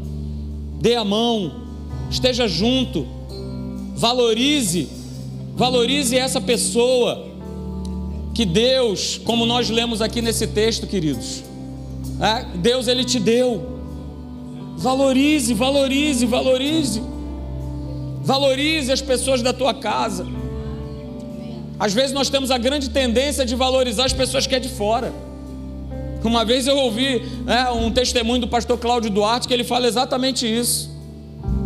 dê 0.79 0.93
a 0.93 1.03
mão, 1.03 1.51
esteja 2.11 2.47
junto, 2.47 3.07
valorize 3.95 4.98
Valorize 5.59 6.17
essa 6.17 6.39
pessoa 6.39 7.27
que 8.33 8.45
Deus, 8.45 9.19
como 9.25 9.45
nós 9.45 9.69
lemos 9.69 10.01
aqui 10.01 10.21
nesse 10.21 10.47
texto, 10.47 10.87
queridos, 10.87 11.43
é, 12.21 12.57
Deus 12.59 12.87
ele 12.87 13.03
te 13.03 13.19
deu. 13.19 13.81
Valorize, 14.77 15.53
valorize, 15.53 16.25
valorize. 16.25 17.03
Valorize 18.21 18.89
as 18.89 19.01
pessoas 19.01 19.41
da 19.41 19.51
tua 19.51 19.73
casa. 19.73 20.25
Às 21.77 21.93
vezes 21.93 22.13
nós 22.13 22.29
temos 22.29 22.51
a 22.51 22.57
grande 22.57 22.89
tendência 22.89 23.45
de 23.45 23.53
valorizar 23.53 24.05
as 24.05 24.13
pessoas 24.13 24.47
que 24.47 24.55
é 24.55 24.59
de 24.61 24.69
fora. 24.69 25.11
Uma 26.23 26.45
vez 26.45 26.67
eu 26.67 26.77
ouvi 26.77 27.21
é, 27.45 27.69
um 27.69 27.91
testemunho 27.91 28.39
do 28.39 28.47
pastor 28.47 28.77
Cláudio 28.77 29.09
Duarte 29.09 29.45
que 29.45 29.53
ele 29.53 29.65
fala 29.65 29.87
exatamente 29.87 30.47
isso. 30.47 30.89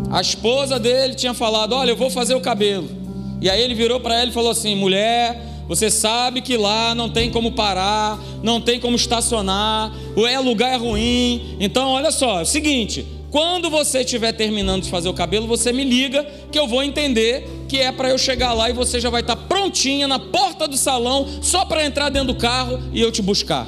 A 0.09 0.19
esposa 0.19 0.79
dele 0.79 1.13
tinha 1.13 1.35
falado: 1.35 1.75
Olha, 1.75 1.91
eu 1.91 1.95
vou 1.95 2.09
fazer 2.09 2.33
o 2.33 2.41
cabelo. 2.41 3.02
E 3.43 3.49
aí 3.49 3.61
ele 3.61 3.75
virou 3.75 3.99
para 3.99 4.15
ela 4.15 4.29
e 4.29 4.33
falou 4.33 4.51
assim: 4.51 4.73
mulher, 4.73 5.37
você 5.67 5.91
sabe 5.91 6.39
que 6.39 6.55
lá 6.55 6.95
não 6.95 7.09
tem 7.09 7.29
como 7.29 7.51
parar, 7.51 8.17
não 8.41 8.61
tem 8.61 8.79
como 8.79 8.95
estacionar, 8.95 9.93
o 10.15 10.25
é 10.25 10.39
lugar 10.39 10.71
é 10.71 10.77
ruim. 10.77 11.57
Então, 11.59 11.89
olha 11.89 12.09
só, 12.09 12.39
é 12.39 12.43
o 12.43 12.45
seguinte: 12.45 13.05
quando 13.29 13.69
você 13.69 13.99
estiver 13.99 14.31
terminando 14.31 14.83
de 14.83 14.89
fazer 14.89 15.09
o 15.09 15.13
cabelo, 15.13 15.45
você 15.45 15.73
me 15.73 15.83
liga 15.83 16.25
que 16.53 16.57
eu 16.57 16.69
vou 16.69 16.81
entender 16.81 17.65
que 17.67 17.79
é 17.79 17.91
para 17.91 18.09
eu 18.09 18.17
chegar 18.17 18.53
lá 18.53 18.69
e 18.69 18.73
você 18.73 18.97
já 19.01 19.09
vai 19.09 19.19
estar 19.19 19.35
tá 19.35 19.41
prontinha 19.45 20.07
na 20.07 20.19
porta 20.19 20.65
do 20.65 20.77
salão, 20.77 21.27
só 21.41 21.65
para 21.65 21.85
entrar 21.85 22.07
dentro 22.07 22.29
do 22.29 22.39
carro 22.39 22.79
e 22.93 23.01
eu 23.01 23.11
te 23.11 23.21
buscar. 23.21 23.67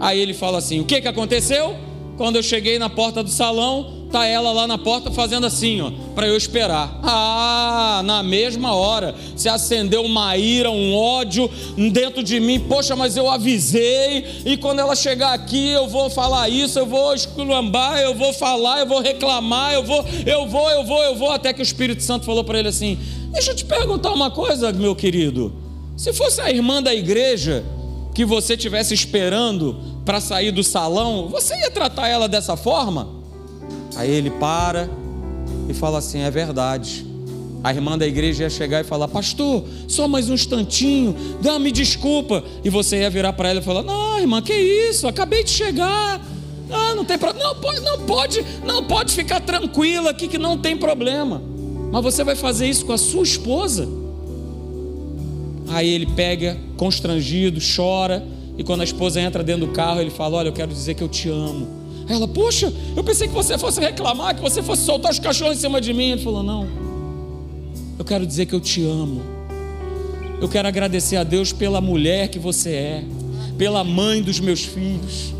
Aí 0.00 0.18
ele 0.18 0.34
fala 0.34 0.58
assim: 0.58 0.80
o 0.80 0.84
que, 0.84 1.00
que 1.00 1.06
aconteceu? 1.06 1.76
Quando 2.16 2.34
eu 2.34 2.42
cheguei 2.42 2.76
na 2.76 2.90
porta 2.90 3.22
do 3.22 3.30
salão, 3.30 3.99
tá 4.10 4.26
ela 4.26 4.52
lá 4.52 4.66
na 4.66 4.76
porta 4.76 5.10
fazendo 5.10 5.46
assim, 5.46 5.80
ó, 5.80 5.90
para 6.14 6.26
eu 6.26 6.36
esperar. 6.36 6.98
Ah, 7.02 8.02
na 8.04 8.22
mesma 8.22 8.74
hora 8.74 9.14
se 9.36 9.48
acendeu 9.48 10.02
uma 10.02 10.36
ira, 10.36 10.70
um 10.70 10.94
ódio 10.94 11.48
dentro 11.92 12.22
de 12.22 12.40
mim. 12.40 12.58
Poxa, 12.60 12.96
mas 12.96 13.16
eu 13.16 13.30
avisei 13.30 14.42
e 14.44 14.56
quando 14.56 14.80
ela 14.80 14.96
chegar 14.96 15.32
aqui 15.32 15.70
eu 15.70 15.86
vou 15.86 16.10
falar 16.10 16.48
isso, 16.48 16.78
eu 16.78 16.86
vou 16.86 17.14
esculambar, 17.14 18.00
eu 18.00 18.14
vou 18.14 18.32
falar, 18.32 18.80
eu 18.80 18.86
vou 18.86 19.00
reclamar, 19.00 19.74
eu 19.74 19.84
vou, 19.84 20.04
eu 20.26 20.46
vou, 20.46 20.70
eu 20.70 20.84
vou, 20.84 21.02
eu 21.02 21.14
vou, 21.14 21.30
até 21.30 21.52
que 21.52 21.60
o 21.60 21.62
Espírito 21.62 22.02
Santo 22.02 22.26
falou 22.26 22.42
para 22.42 22.58
ele 22.58 22.68
assim: 22.68 22.98
"Deixa 23.32 23.52
eu 23.52 23.56
te 23.56 23.64
perguntar 23.64 24.12
uma 24.12 24.30
coisa, 24.30 24.72
meu 24.72 24.94
querido. 24.96 25.52
Se 25.96 26.12
fosse 26.12 26.40
a 26.40 26.50
irmã 26.50 26.82
da 26.82 26.94
igreja 26.94 27.64
que 28.14 28.24
você 28.24 28.56
tivesse 28.56 28.92
esperando 28.92 29.76
para 30.04 30.20
sair 30.20 30.50
do 30.50 30.64
salão, 30.64 31.28
você 31.28 31.54
ia 31.54 31.70
tratar 31.70 32.08
ela 32.08 32.28
dessa 32.28 32.56
forma?" 32.56 33.19
Aí 34.00 34.10
ele 34.10 34.30
para 34.30 34.88
e 35.68 35.74
fala 35.74 35.98
assim: 35.98 36.20
é 36.20 36.30
verdade. 36.30 37.04
A 37.62 37.70
irmã 37.70 37.98
da 37.98 38.06
igreja 38.06 38.44
ia 38.44 38.50
chegar 38.50 38.80
e 38.80 38.84
falar: 38.84 39.08
Pastor, 39.08 39.62
só 39.86 40.08
mais 40.08 40.30
um 40.30 40.32
instantinho, 40.32 41.14
dá-me 41.42 41.70
desculpa. 41.70 42.42
E 42.64 42.70
você 42.70 43.00
ia 43.00 43.10
virar 43.10 43.34
para 43.34 43.50
ela 43.50 43.60
e 43.60 43.62
falar: 43.62 43.82
Não, 43.82 44.18
irmã, 44.18 44.40
que 44.40 44.54
isso? 44.54 45.06
Acabei 45.06 45.44
de 45.44 45.50
chegar. 45.50 46.18
Ah, 46.70 46.94
não 46.94 47.04
tem 47.04 47.18
problema. 47.18 47.46
Não 47.50 47.60
pode, 47.60 47.80
não 47.82 47.98
pode, 48.06 48.46
não 48.64 48.84
pode 48.84 49.12
ficar 49.12 49.40
tranquila 49.40 50.12
aqui 50.12 50.28
que 50.28 50.38
não 50.38 50.56
tem 50.56 50.78
problema. 50.78 51.42
Mas 51.92 52.02
você 52.02 52.24
vai 52.24 52.36
fazer 52.36 52.70
isso 52.70 52.86
com 52.86 52.94
a 52.94 52.98
sua 52.98 53.22
esposa? 53.22 53.86
Aí 55.68 55.90
ele 55.90 56.06
pega, 56.06 56.56
constrangido, 56.78 57.60
chora. 57.76 58.26
E 58.56 58.64
quando 58.64 58.80
a 58.80 58.84
esposa 58.84 59.20
entra 59.20 59.44
dentro 59.44 59.66
do 59.66 59.72
carro, 59.74 60.00
ele 60.00 60.10
fala: 60.10 60.38
Olha, 60.38 60.48
eu 60.48 60.54
quero 60.54 60.72
dizer 60.72 60.94
que 60.94 61.02
eu 61.02 61.08
te 61.08 61.28
amo. 61.28 61.79
Ela, 62.10 62.26
poxa, 62.26 62.72
eu 62.96 63.04
pensei 63.04 63.28
que 63.28 63.32
você 63.34 63.56
fosse 63.56 63.80
reclamar, 63.80 64.34
que 64.34 64.42
você 64.42 64.60
fosse 64.60 64.82
soltar 64.82 65.12
os 65.12 65.20
cachorros 65.20 65.56
em 65.56 65.60
cima 65.60 65.80
de 65.80 65.92
mim. 65.92 66.10
Ele 66.10 66.20
falou: 66.20 66.42
Não, 66.42 66.66
eu 67.96 68.04
quero 68.04 68.26
dizer 68.26 68.46
que 68.46 68.52
eu 68.52 68.60
te 68.60 68.84
amo. 68.84 69.22
Eu 70.40 70.48
quero 70.48 70.66
agradecer 70.66 71.16
a 71.16 71.22
Deus 71.22 71.52
pela 71.52 71.80
mulher 71.80 72.26
que 72.28 72.38
você 72.38 72.70
é, 72.70 73.04
pela 73.56 73.84
mãe 73.84 74.20
dos 74.20 74.40
meus 74.40 74.64
filhos. 74.64 75.32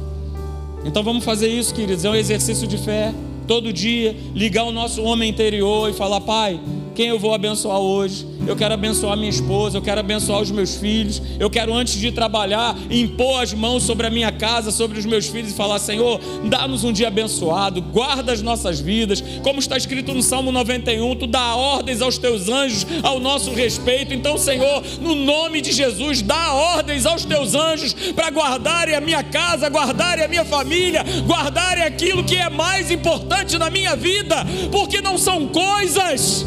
Então 0.85 1.03
vamos 1.03 1.25
fazer 1.25 1.49
isso, 1.49 1.75
queridos. 1.75 2.05
É 2.05 2.11
um 2.11 2.15
exercício 2.15 2.69
de 2.69 2.79
fé. 2.79 3.13
Todo 3.49 3.73
dia, 3.73 4.17
ligar 4.33 4.63
o 4.63 4.71
nosso 4.71 5.03
homem 5.03 5.29
interior 5.29 5.91
e 5.91 5.93
falar: 5.93 6.21
Pai, 6.21 6.61
quem 6.95 7.09
eu 7.09 7.19
vou 7.19 7.35
abençoar 7.35 7.81
hoje? 7.81 8.25
Eu 8.47 8.57
quero 8.57 8.75
abençoar 8.75 9.17
minha 9.17 9.31
esposa, 9.31 9.79
eu 9.79 9.83
quero 9.83 10.01
abençoar 10.01 10.41
os 10.41 10.51
meus 10.51 10.75
filhos, 10.75 11.21
eu 11.39 11.51
quero 11.51 11.75
antes 11.75 11.95
de 11.95 12.11
trabalhar 12.11 12.77
impor 12.91 13.43
as 13.43 13.53
mãos 13.53 13.83
sobre 13.83 14.07
a 14.07 14.11
minha 14.11 14.33
casa, 14.33 14.71
sobre 14.71 14.99
os 14.99 15.05
meus 15.05 15.27
filhos 15.27 15.53
e 15.53 15.55
falar: 15.55 15.79
Senhor, 15.79 16.21
dá-nos 16.45 16.85
um 16.85 16.93
dia 16.93 17.09
abençoado, 17.09 17.81
guarda 17.83 18.33
as 18.33 18.43
nossas 18.43 18.81
vidas, 18.81 19.23
como 19.43 19.59
está 19.59 19.77
escrito 19.77 20.15
no 20.15 20.23
Salmo 20.23 20.51
91, 20.51 21.17
tu 21.17 21.27
dá 21.27 21.55
ordens 21.55 22.01
aos 22.01 22.19
teus 22.19 22.49
anjos 22.49 22.87
ao 23.03 23.21
nosso 23.21 23.53
respeito. 23.53 24.15
Então, 24.15 24.39
Senhor, 24.39 24.83
no 25.01 25.15
nome 25.15 25.61
de 25.61 25.73
Jesus, 25.73 26.23
dá 26.23 26.53
ordens 26.53 27.07
aos 27.07 27.25
teus 27.25 27.55
anjos 27.55 27.95
para 28.15 28.31
guardarem 28.31 28.95
a 28.95 29.01
minha 29.01 29.23
casa, 29.23 29.69
guardarem 29.69 30.25
a 30.25 30.29
minha 30.29 30.45
família, 30.45 31.05
guardarem 31.27 31.85
aquilo 31.85 32.25
que 32.25 32.37
é 32.37 32.49
mais 32.49 32.91
importante 32.91 33.59
na 33.59 33.71
minha 33.71 33.95
vida, 33.95 34.37
porque 34.71 35.01
não 35.01 35.19
são 35.19 35.49
coisas 35.49 36.47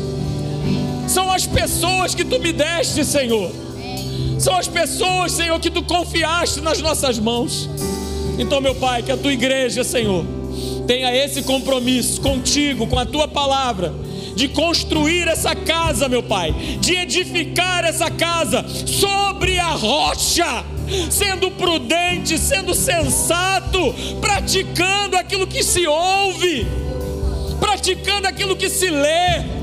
são 1.13 1.31
as 1.31 1.45
pessoas 1.45 2.15
que 2.15 2.25
tu 2.25 2.39
me 2.39 2.51
deste, 2.51 3.05
Senhor. 3.05 3.51
São 4.39 4.55
as 4.55 4.67
pessoas, 4.67 5.31
Senhor, 5.31 5.59
que 5.59 5.69
tu 5.69 5.83
confiaste 5.83 6.59
nas 6.59 6.81
nossas 6.81 7.19
mãos. 7.19 7.69
Então, 8.39 8.59
meu 8.59 8.73
Pai, 8.73 9.03
que 9.03 9.11
a 9.11 9.17
tua 9.17 9.31
igreja, 9.31 9.83
Senhor, 9.83 10.25
tenha 10.87 11.15
esse 11.15 11.43
compromisso 11.43 12.19
contigo, 12.19 12.87
com 12.87 12.97
a 12.97 13.05
tua 13.05 13.27
palavra, 13.27 13.93
de 14.35 14.47
construir 14.47 15.27
essa 15.27 15.53
casa, 15.55 16.09
meu 16.09 16.23
Pai, 16.23 16.51
de 16.81 16.95
edificar 16.95 17.85
essa 17.85 18.09
casa 18.09 18.65
sobre 18.87 19.59
a 19.59 19.69
rocha, 19.69 20.65
sendo 21.11 21.51
prudente, 21.51 22.39
sendo 22.39 22.73
sensato, 22.73 23.93
praticando 24.19 25.15
aquilo 25.15 25.45
que 25.45 25.61
se 25.61 25.85
ouve, 25.85 26.65
praticando 27.59 28.27
aquilo 28.27 28.55
que 28.55 28.67
se 28.67 28.89
lê 28.89 29.53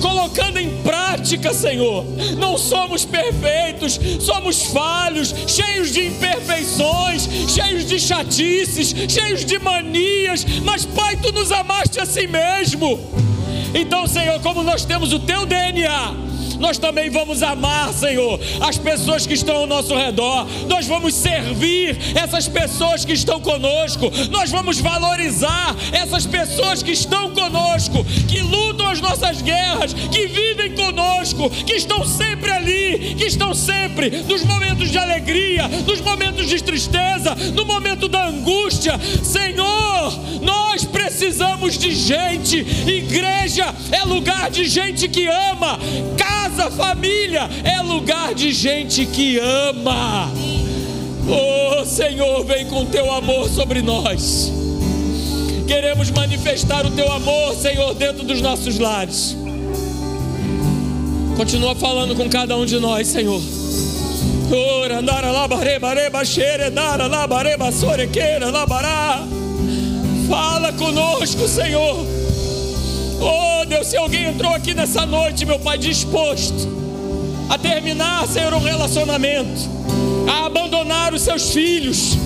colocando 0.00 0.58
em 0.58 0.82
prática, 0.82 1.52
Senhor. 1.52 2.04
Não 2.38 2.56
somos 2.58 3.04
perfeitos, 3.04 3.98
somos 4.20 4.62
falhos, 4.62 5.34
cheios 5.46 5.92
de 5.92 6.06
imperfeições, 6.06 7.28
cheios 7.48 7.86
de 7.86 7.98
chatices, 8.00 8.94
cheios 9.08 9.44
de 9.44 9.58
manias, 9.58 10.44
mas, 10.64 10.84
Pai, 10.84 11.16
tu 11.16 11.32
nos 11.32 11.52
amaste 11.52 12.00
a 12.00 12.06
si 12.06 12.26
mesmo. 12.26 12.98
Então, 13.74 14.06
Senhor, 14.06 14.40
como 14.40 14.62
nós 14.62 14.84
temos 14.84 15.12
o 15.12 15.20
teu 15.20 15.46
DNA, 15.46 16.29
nós 16.60 16.78
também 16.78 17.10
vamos 17.10 17.42
amar, 17.42 17.92
Senhor, 17.92 18.38
as 18.60 18.78
pessoas 18.78 19.26
que 19.26 19.34
estão 19.34 19.56
ao 19.56 19.66
nosso 19.66 19.94
redor, 19.96 20.46
nós 20.68 20.86
vamos 20.86 21.14
servir 21.14 21.98
essas 22.14 22.46
pessoas 22.46 23.04
que 23.04 23.12
estão 23.12 23.40
conosco, 23.40 24.10
nós 24.30 24.50
vamos 24.50 24.78
valorizar 24.78 25.74
essas 25.92 26.26
pessoas 26.26 26.82
que 26.82 26.92
estão 26.92 27.30
conosco, 27.30 28.04
que 28.28 28.40
lutam 28.40 28.88
as 28.88 29.00
nossas 29.00 29.42
guerras, 29.42 29.92
que 29.92 30.26
vivem 30.26 30.74
conosco, 30.74 31.50
que 31.50 31.74
estão 31.74 32.04
sempre 32.04 32.50
ali, 32.50 33.14
que 33.16 33.24
estão 33.24 33.54
sempre 33.54 34.10
nos 34.10 34.44
momentos 34.44 34.90
de 34.90 34.98
alegria, 34.98 35.68
nos 35.86 36.00
momentos 36.00 36.48
de 36.48 36.62
tristeza, 36.62 37.34
no 37.54 37.64
momento 37.64 38.08
da 38.08 38.26
angústia. 38.26 38.98
Senhor, 39.22 40.12
nós 40.42 40.84
precisamos 40.84 41.78
de 41.78 41.94
gente. 41.94 42.58
Igreja 42.86 43.74
é 43.92 44.04
lugar 44.04 44.50
de 44.50 44.64
gente 44.64 45.08
que 45.08 45.26
ama. 45.26 45.78
Casa, 46.16 46.49
família 46.70 47.48
é 47.64 47.80
lugar 47.82 48.34
de 48.34 48.52
gente 48.52 49.06
que 49.06 49.38
ama. 49.38 50.30
Oh 51.28 51.84
Senhor, 51.84 52.44
vem 52.44 52.66
com 52.66 52.86
teu 52.86 53.10
amor 53.12 53.48
sobre 53.48 53.82
nós. 53.82 54.52
Queremos 55.66 56.10
manifestar 56.10 56.84
o 56.84 56.90
teu 56.90 57.10
amor, 57.12 57.54
Senhor, 57.54 57.94
dentro 57.94 58.24
dos 58.24 58.40
nossos 58.40 58.78
lares. 58.78 59.36
Continua 61.36 61.74
falando 61.74 62.14
com 62.16 62.28
cada 62.28 62.56
um 62.56 62.66
de 62.66 62.78
nós, 62.80 63.06
Senhor. 63.06 63.40
Fala 70.28 70.72
conosco, 70.72 71.46
Senhor. 71.46 72.19
Oh 73.20 73.64
Deus, 73.66 73.88
se 73.88 73.96
alguém 73.96 74.24
entrou 74.24 74.52
aqui 74.54 74.72
nessa 74.72 75.04
noite, 75.04 75.44
meu 75.44 75.58
Pai, 75.58 75.76
disposto 75.76 76.80
a 77.50 77.58
terminar, 77.58 78.26
Senhor, 78.26 78.54
um 78.54 78.60
relacionamento, 78.60 79.68
a 80.26 80.46
abandonar 80.46 81.12
os 81.12 81.22
seus 81.22 81.50
filhos. 81.52 82.16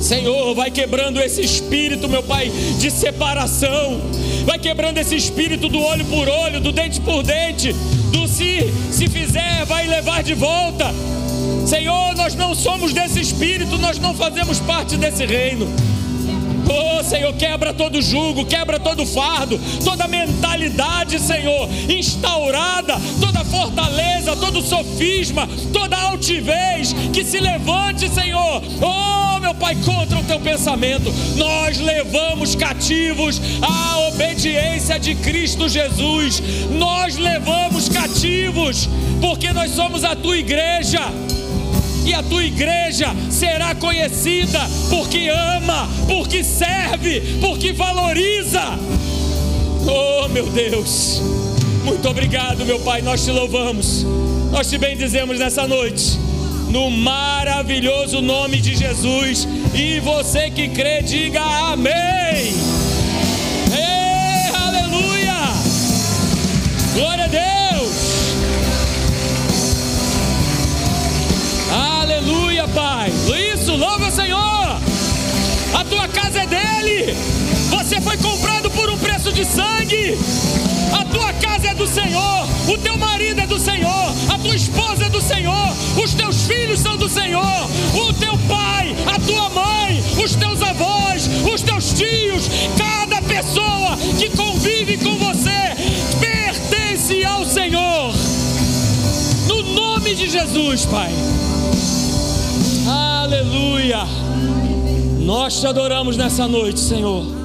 Senhor, 0.00 0.54
vai 0.54 0.70
quebrando 0.70 1.20
esse 1.20 1.40
espírito, 1.40 2.08
meu 2.08 2.22
Pai, 2.22 2.50
de 2.78 2.90
separação. 2.90 4.00
Vai 4.44 4.58
quebrando 4.58 4.98
esse 4.98 5.16
espírito 5.16 5.68
do 5.68 5.80
olho 5.80 6.04
por 6.04 6.28
olho, 6.28 6.60
do 6.60 6.72
dente 6.72 7.00
por 7.00 7.22
dente, 7.22 7.72
do 8.12 8.28
se 8.28 8.72
se 8.90 9.08
fizer, 9.08 9.64
vai 9.66 9.86
levar 9.86 10.22
de 10.22 10.34
volta. 10.34 10.94
Senhor, 11.66 12.14
nós 12.14 12.34
não 12.34 12.54
somos 12.54 12.92
desse 12.92 13.20
espírito, 13.20 13.76
nós 13.78 13.98
não 13.98 14.14
fazemos 14.14 14.60
parte 14.60 14.96
desse 14.96 15.26
reino. 15.26 15.66
Oh, 16.68 17.02
Senhor, 17.02 17.32
quebra 17.34 17.72
todo 17.72 18.00
jugo, 18.00 18.44
quebra 18.46 18.80
todo 18.80 19.06
fardo, 19.06 19.60
toda 19.84 20.08
mentalidade, 20.08 21.18
Senhor, 21.18 21.68
instaurada, 21.88 23.00
toda 23.20 23.44
fortaleza, 23.44 24.36
todo 24.36 24.62
sofisma, 24.62 25.48
toda 25.72 25.96
altivez 25.96 26.92
que 27.12 27.24
se 27.24 27.38
levante, 27.38 28.08
Senhor. 28.08 28.62
Oh, 28.80 29.40
meu 29.40 29.54
Pai, 29.54 29.76
contra 29.84 30.18
o 30.18 30.24
teu 30.24 30.40
pensamento. 30.40 31.12
Nós 31.36 31.78
levamos 31.78 32.54
cativos 32.54 33.40
a 33.62 33.98
obediência 34.08 34.98
de 34.98 35.14
Cristo 35.16 35.68
Jesus. 35.68 36.42
Nós 36.70 37.16
levamos 37.16 37.88
cativos, 37.88 38.88
porque 39.20 39.52
nós 39.52 39.70
somos 39.72 40.04
a 40.04 40.16
tua 40.16 40.36
igreja 40.36 41.00
e 42.04 42.12
a 42.12 42.22
tua 42.22 42.44
igreja 42.44 43.14
será 43.30 43.74
conhecida 43.74 44.60
porque 44.90 45.28
ama, 45.28 45.88
porque 46.06 46.44
serve, 46.44 47.20
porque 47.40 47.72
valoriza. 47.72 48.78
Oh, 49.86 50.28
meu 50.28 50.46
Deus, 50.46 51.20
muito 51.84 52.08
obrigado, 52.08 52.64
meu 52.64 52.78
Pai, 52.80 53.02
nós 53.02 53.24
te 53.24 53.30
louvamos, 53.30 54.04
nós 54.50 54.68
te 54.68 54.78
bendizemos 54.78 55.38
nessa 55.38 55.66
noite, 55.66 56.18
no 56.70 56.90
maravilhoso 56.90 58.20
nome 58.20 58.60
de 58.60 58.74
Jesus. 58.74 59.46
E 59.74 60.00
você 60.00 60.50
que 60.50 60.68
crê, 60.68 61.02
diga 61.02 61.42
amém. 61.72 62.54
Ei, 63.72 64.54
aleluia! 64.54 65.34
Glória 66.94 67.24
a 67.24 67.28
Deus! 67.28 67.63
Pai. 72.74 73.12
Isso, 73.54 73.76
louva 73.76 74.08
o 74.08 74.10
Senhor. 74.10 74.80
A 75.74 75.84
tua 75.88 76.08
casa 76.08 76.42
é 76.42 76.46
dele. 76.46 77.14
Você 77.70 78.00
foi 78.00 78.16
comprado 78.16 78.68
por 78.70 78.90
um 78.90 78.98
preço 78.98 79.32
de 79.32 79.44
sangue. 79.44 80.18
A 80.92 81.04
tua 81.04 81.32
casa 81.34 81.68
é 81.68 81.74
do 81.74 81.86
Senhor. 81.86 82.48
O 82.68 82.76
teu 82.78 82.96
marido 82.96 83.40
é 83.40 83.46
do 83.46 83.60
Senhor. 83.60 84.14
A 84.28 84.38
tua 84.38 84.56
esposa 84.56 85.04
é 85.04 85.08
do 85.08 85.20
Senhor. 85.20 85.72
Os 86.02 86.14
teus 86.14 86.46
filhos 86.46 86.80
são 86.80 86.96
do 86.96 87.08
Senhor. 87.08 87.70
O 87.94 88.12
teu 88.14 88.36
pai, 88.48 88.94
a 89.06 89.20
tua 89.20 89.48
mãe, 89.50 90.02
os 90.22 90.34
teus 90.34 90.60
avós, 90.60 91.28
os 91.52 91.62
teus 91.62 91.92
tios, 91.92 92.48
cada 92.76 93.22
pessoa 93.22 93.96
que 94.18 94.30
convive 94.30 94.98
com 94.98 95.16
você 95.16 95.76
pertence 96.18 97.24
ao 97.24 97.44
Senhor. 97.44 98.12
No 99.46 99.62
nome 99.62 100.14
de 100.16 100.28
Jesus, 100.28 100.86
Pai. 100.86 101.12
Aleluia. 102.86 104.04
Nós 105.20 105.60
te 105.60 105.66
adoramos 105.66 106.16
nessa 106.16 106.46
noite, 106.46 106.80
Senhor. 106.80 107.43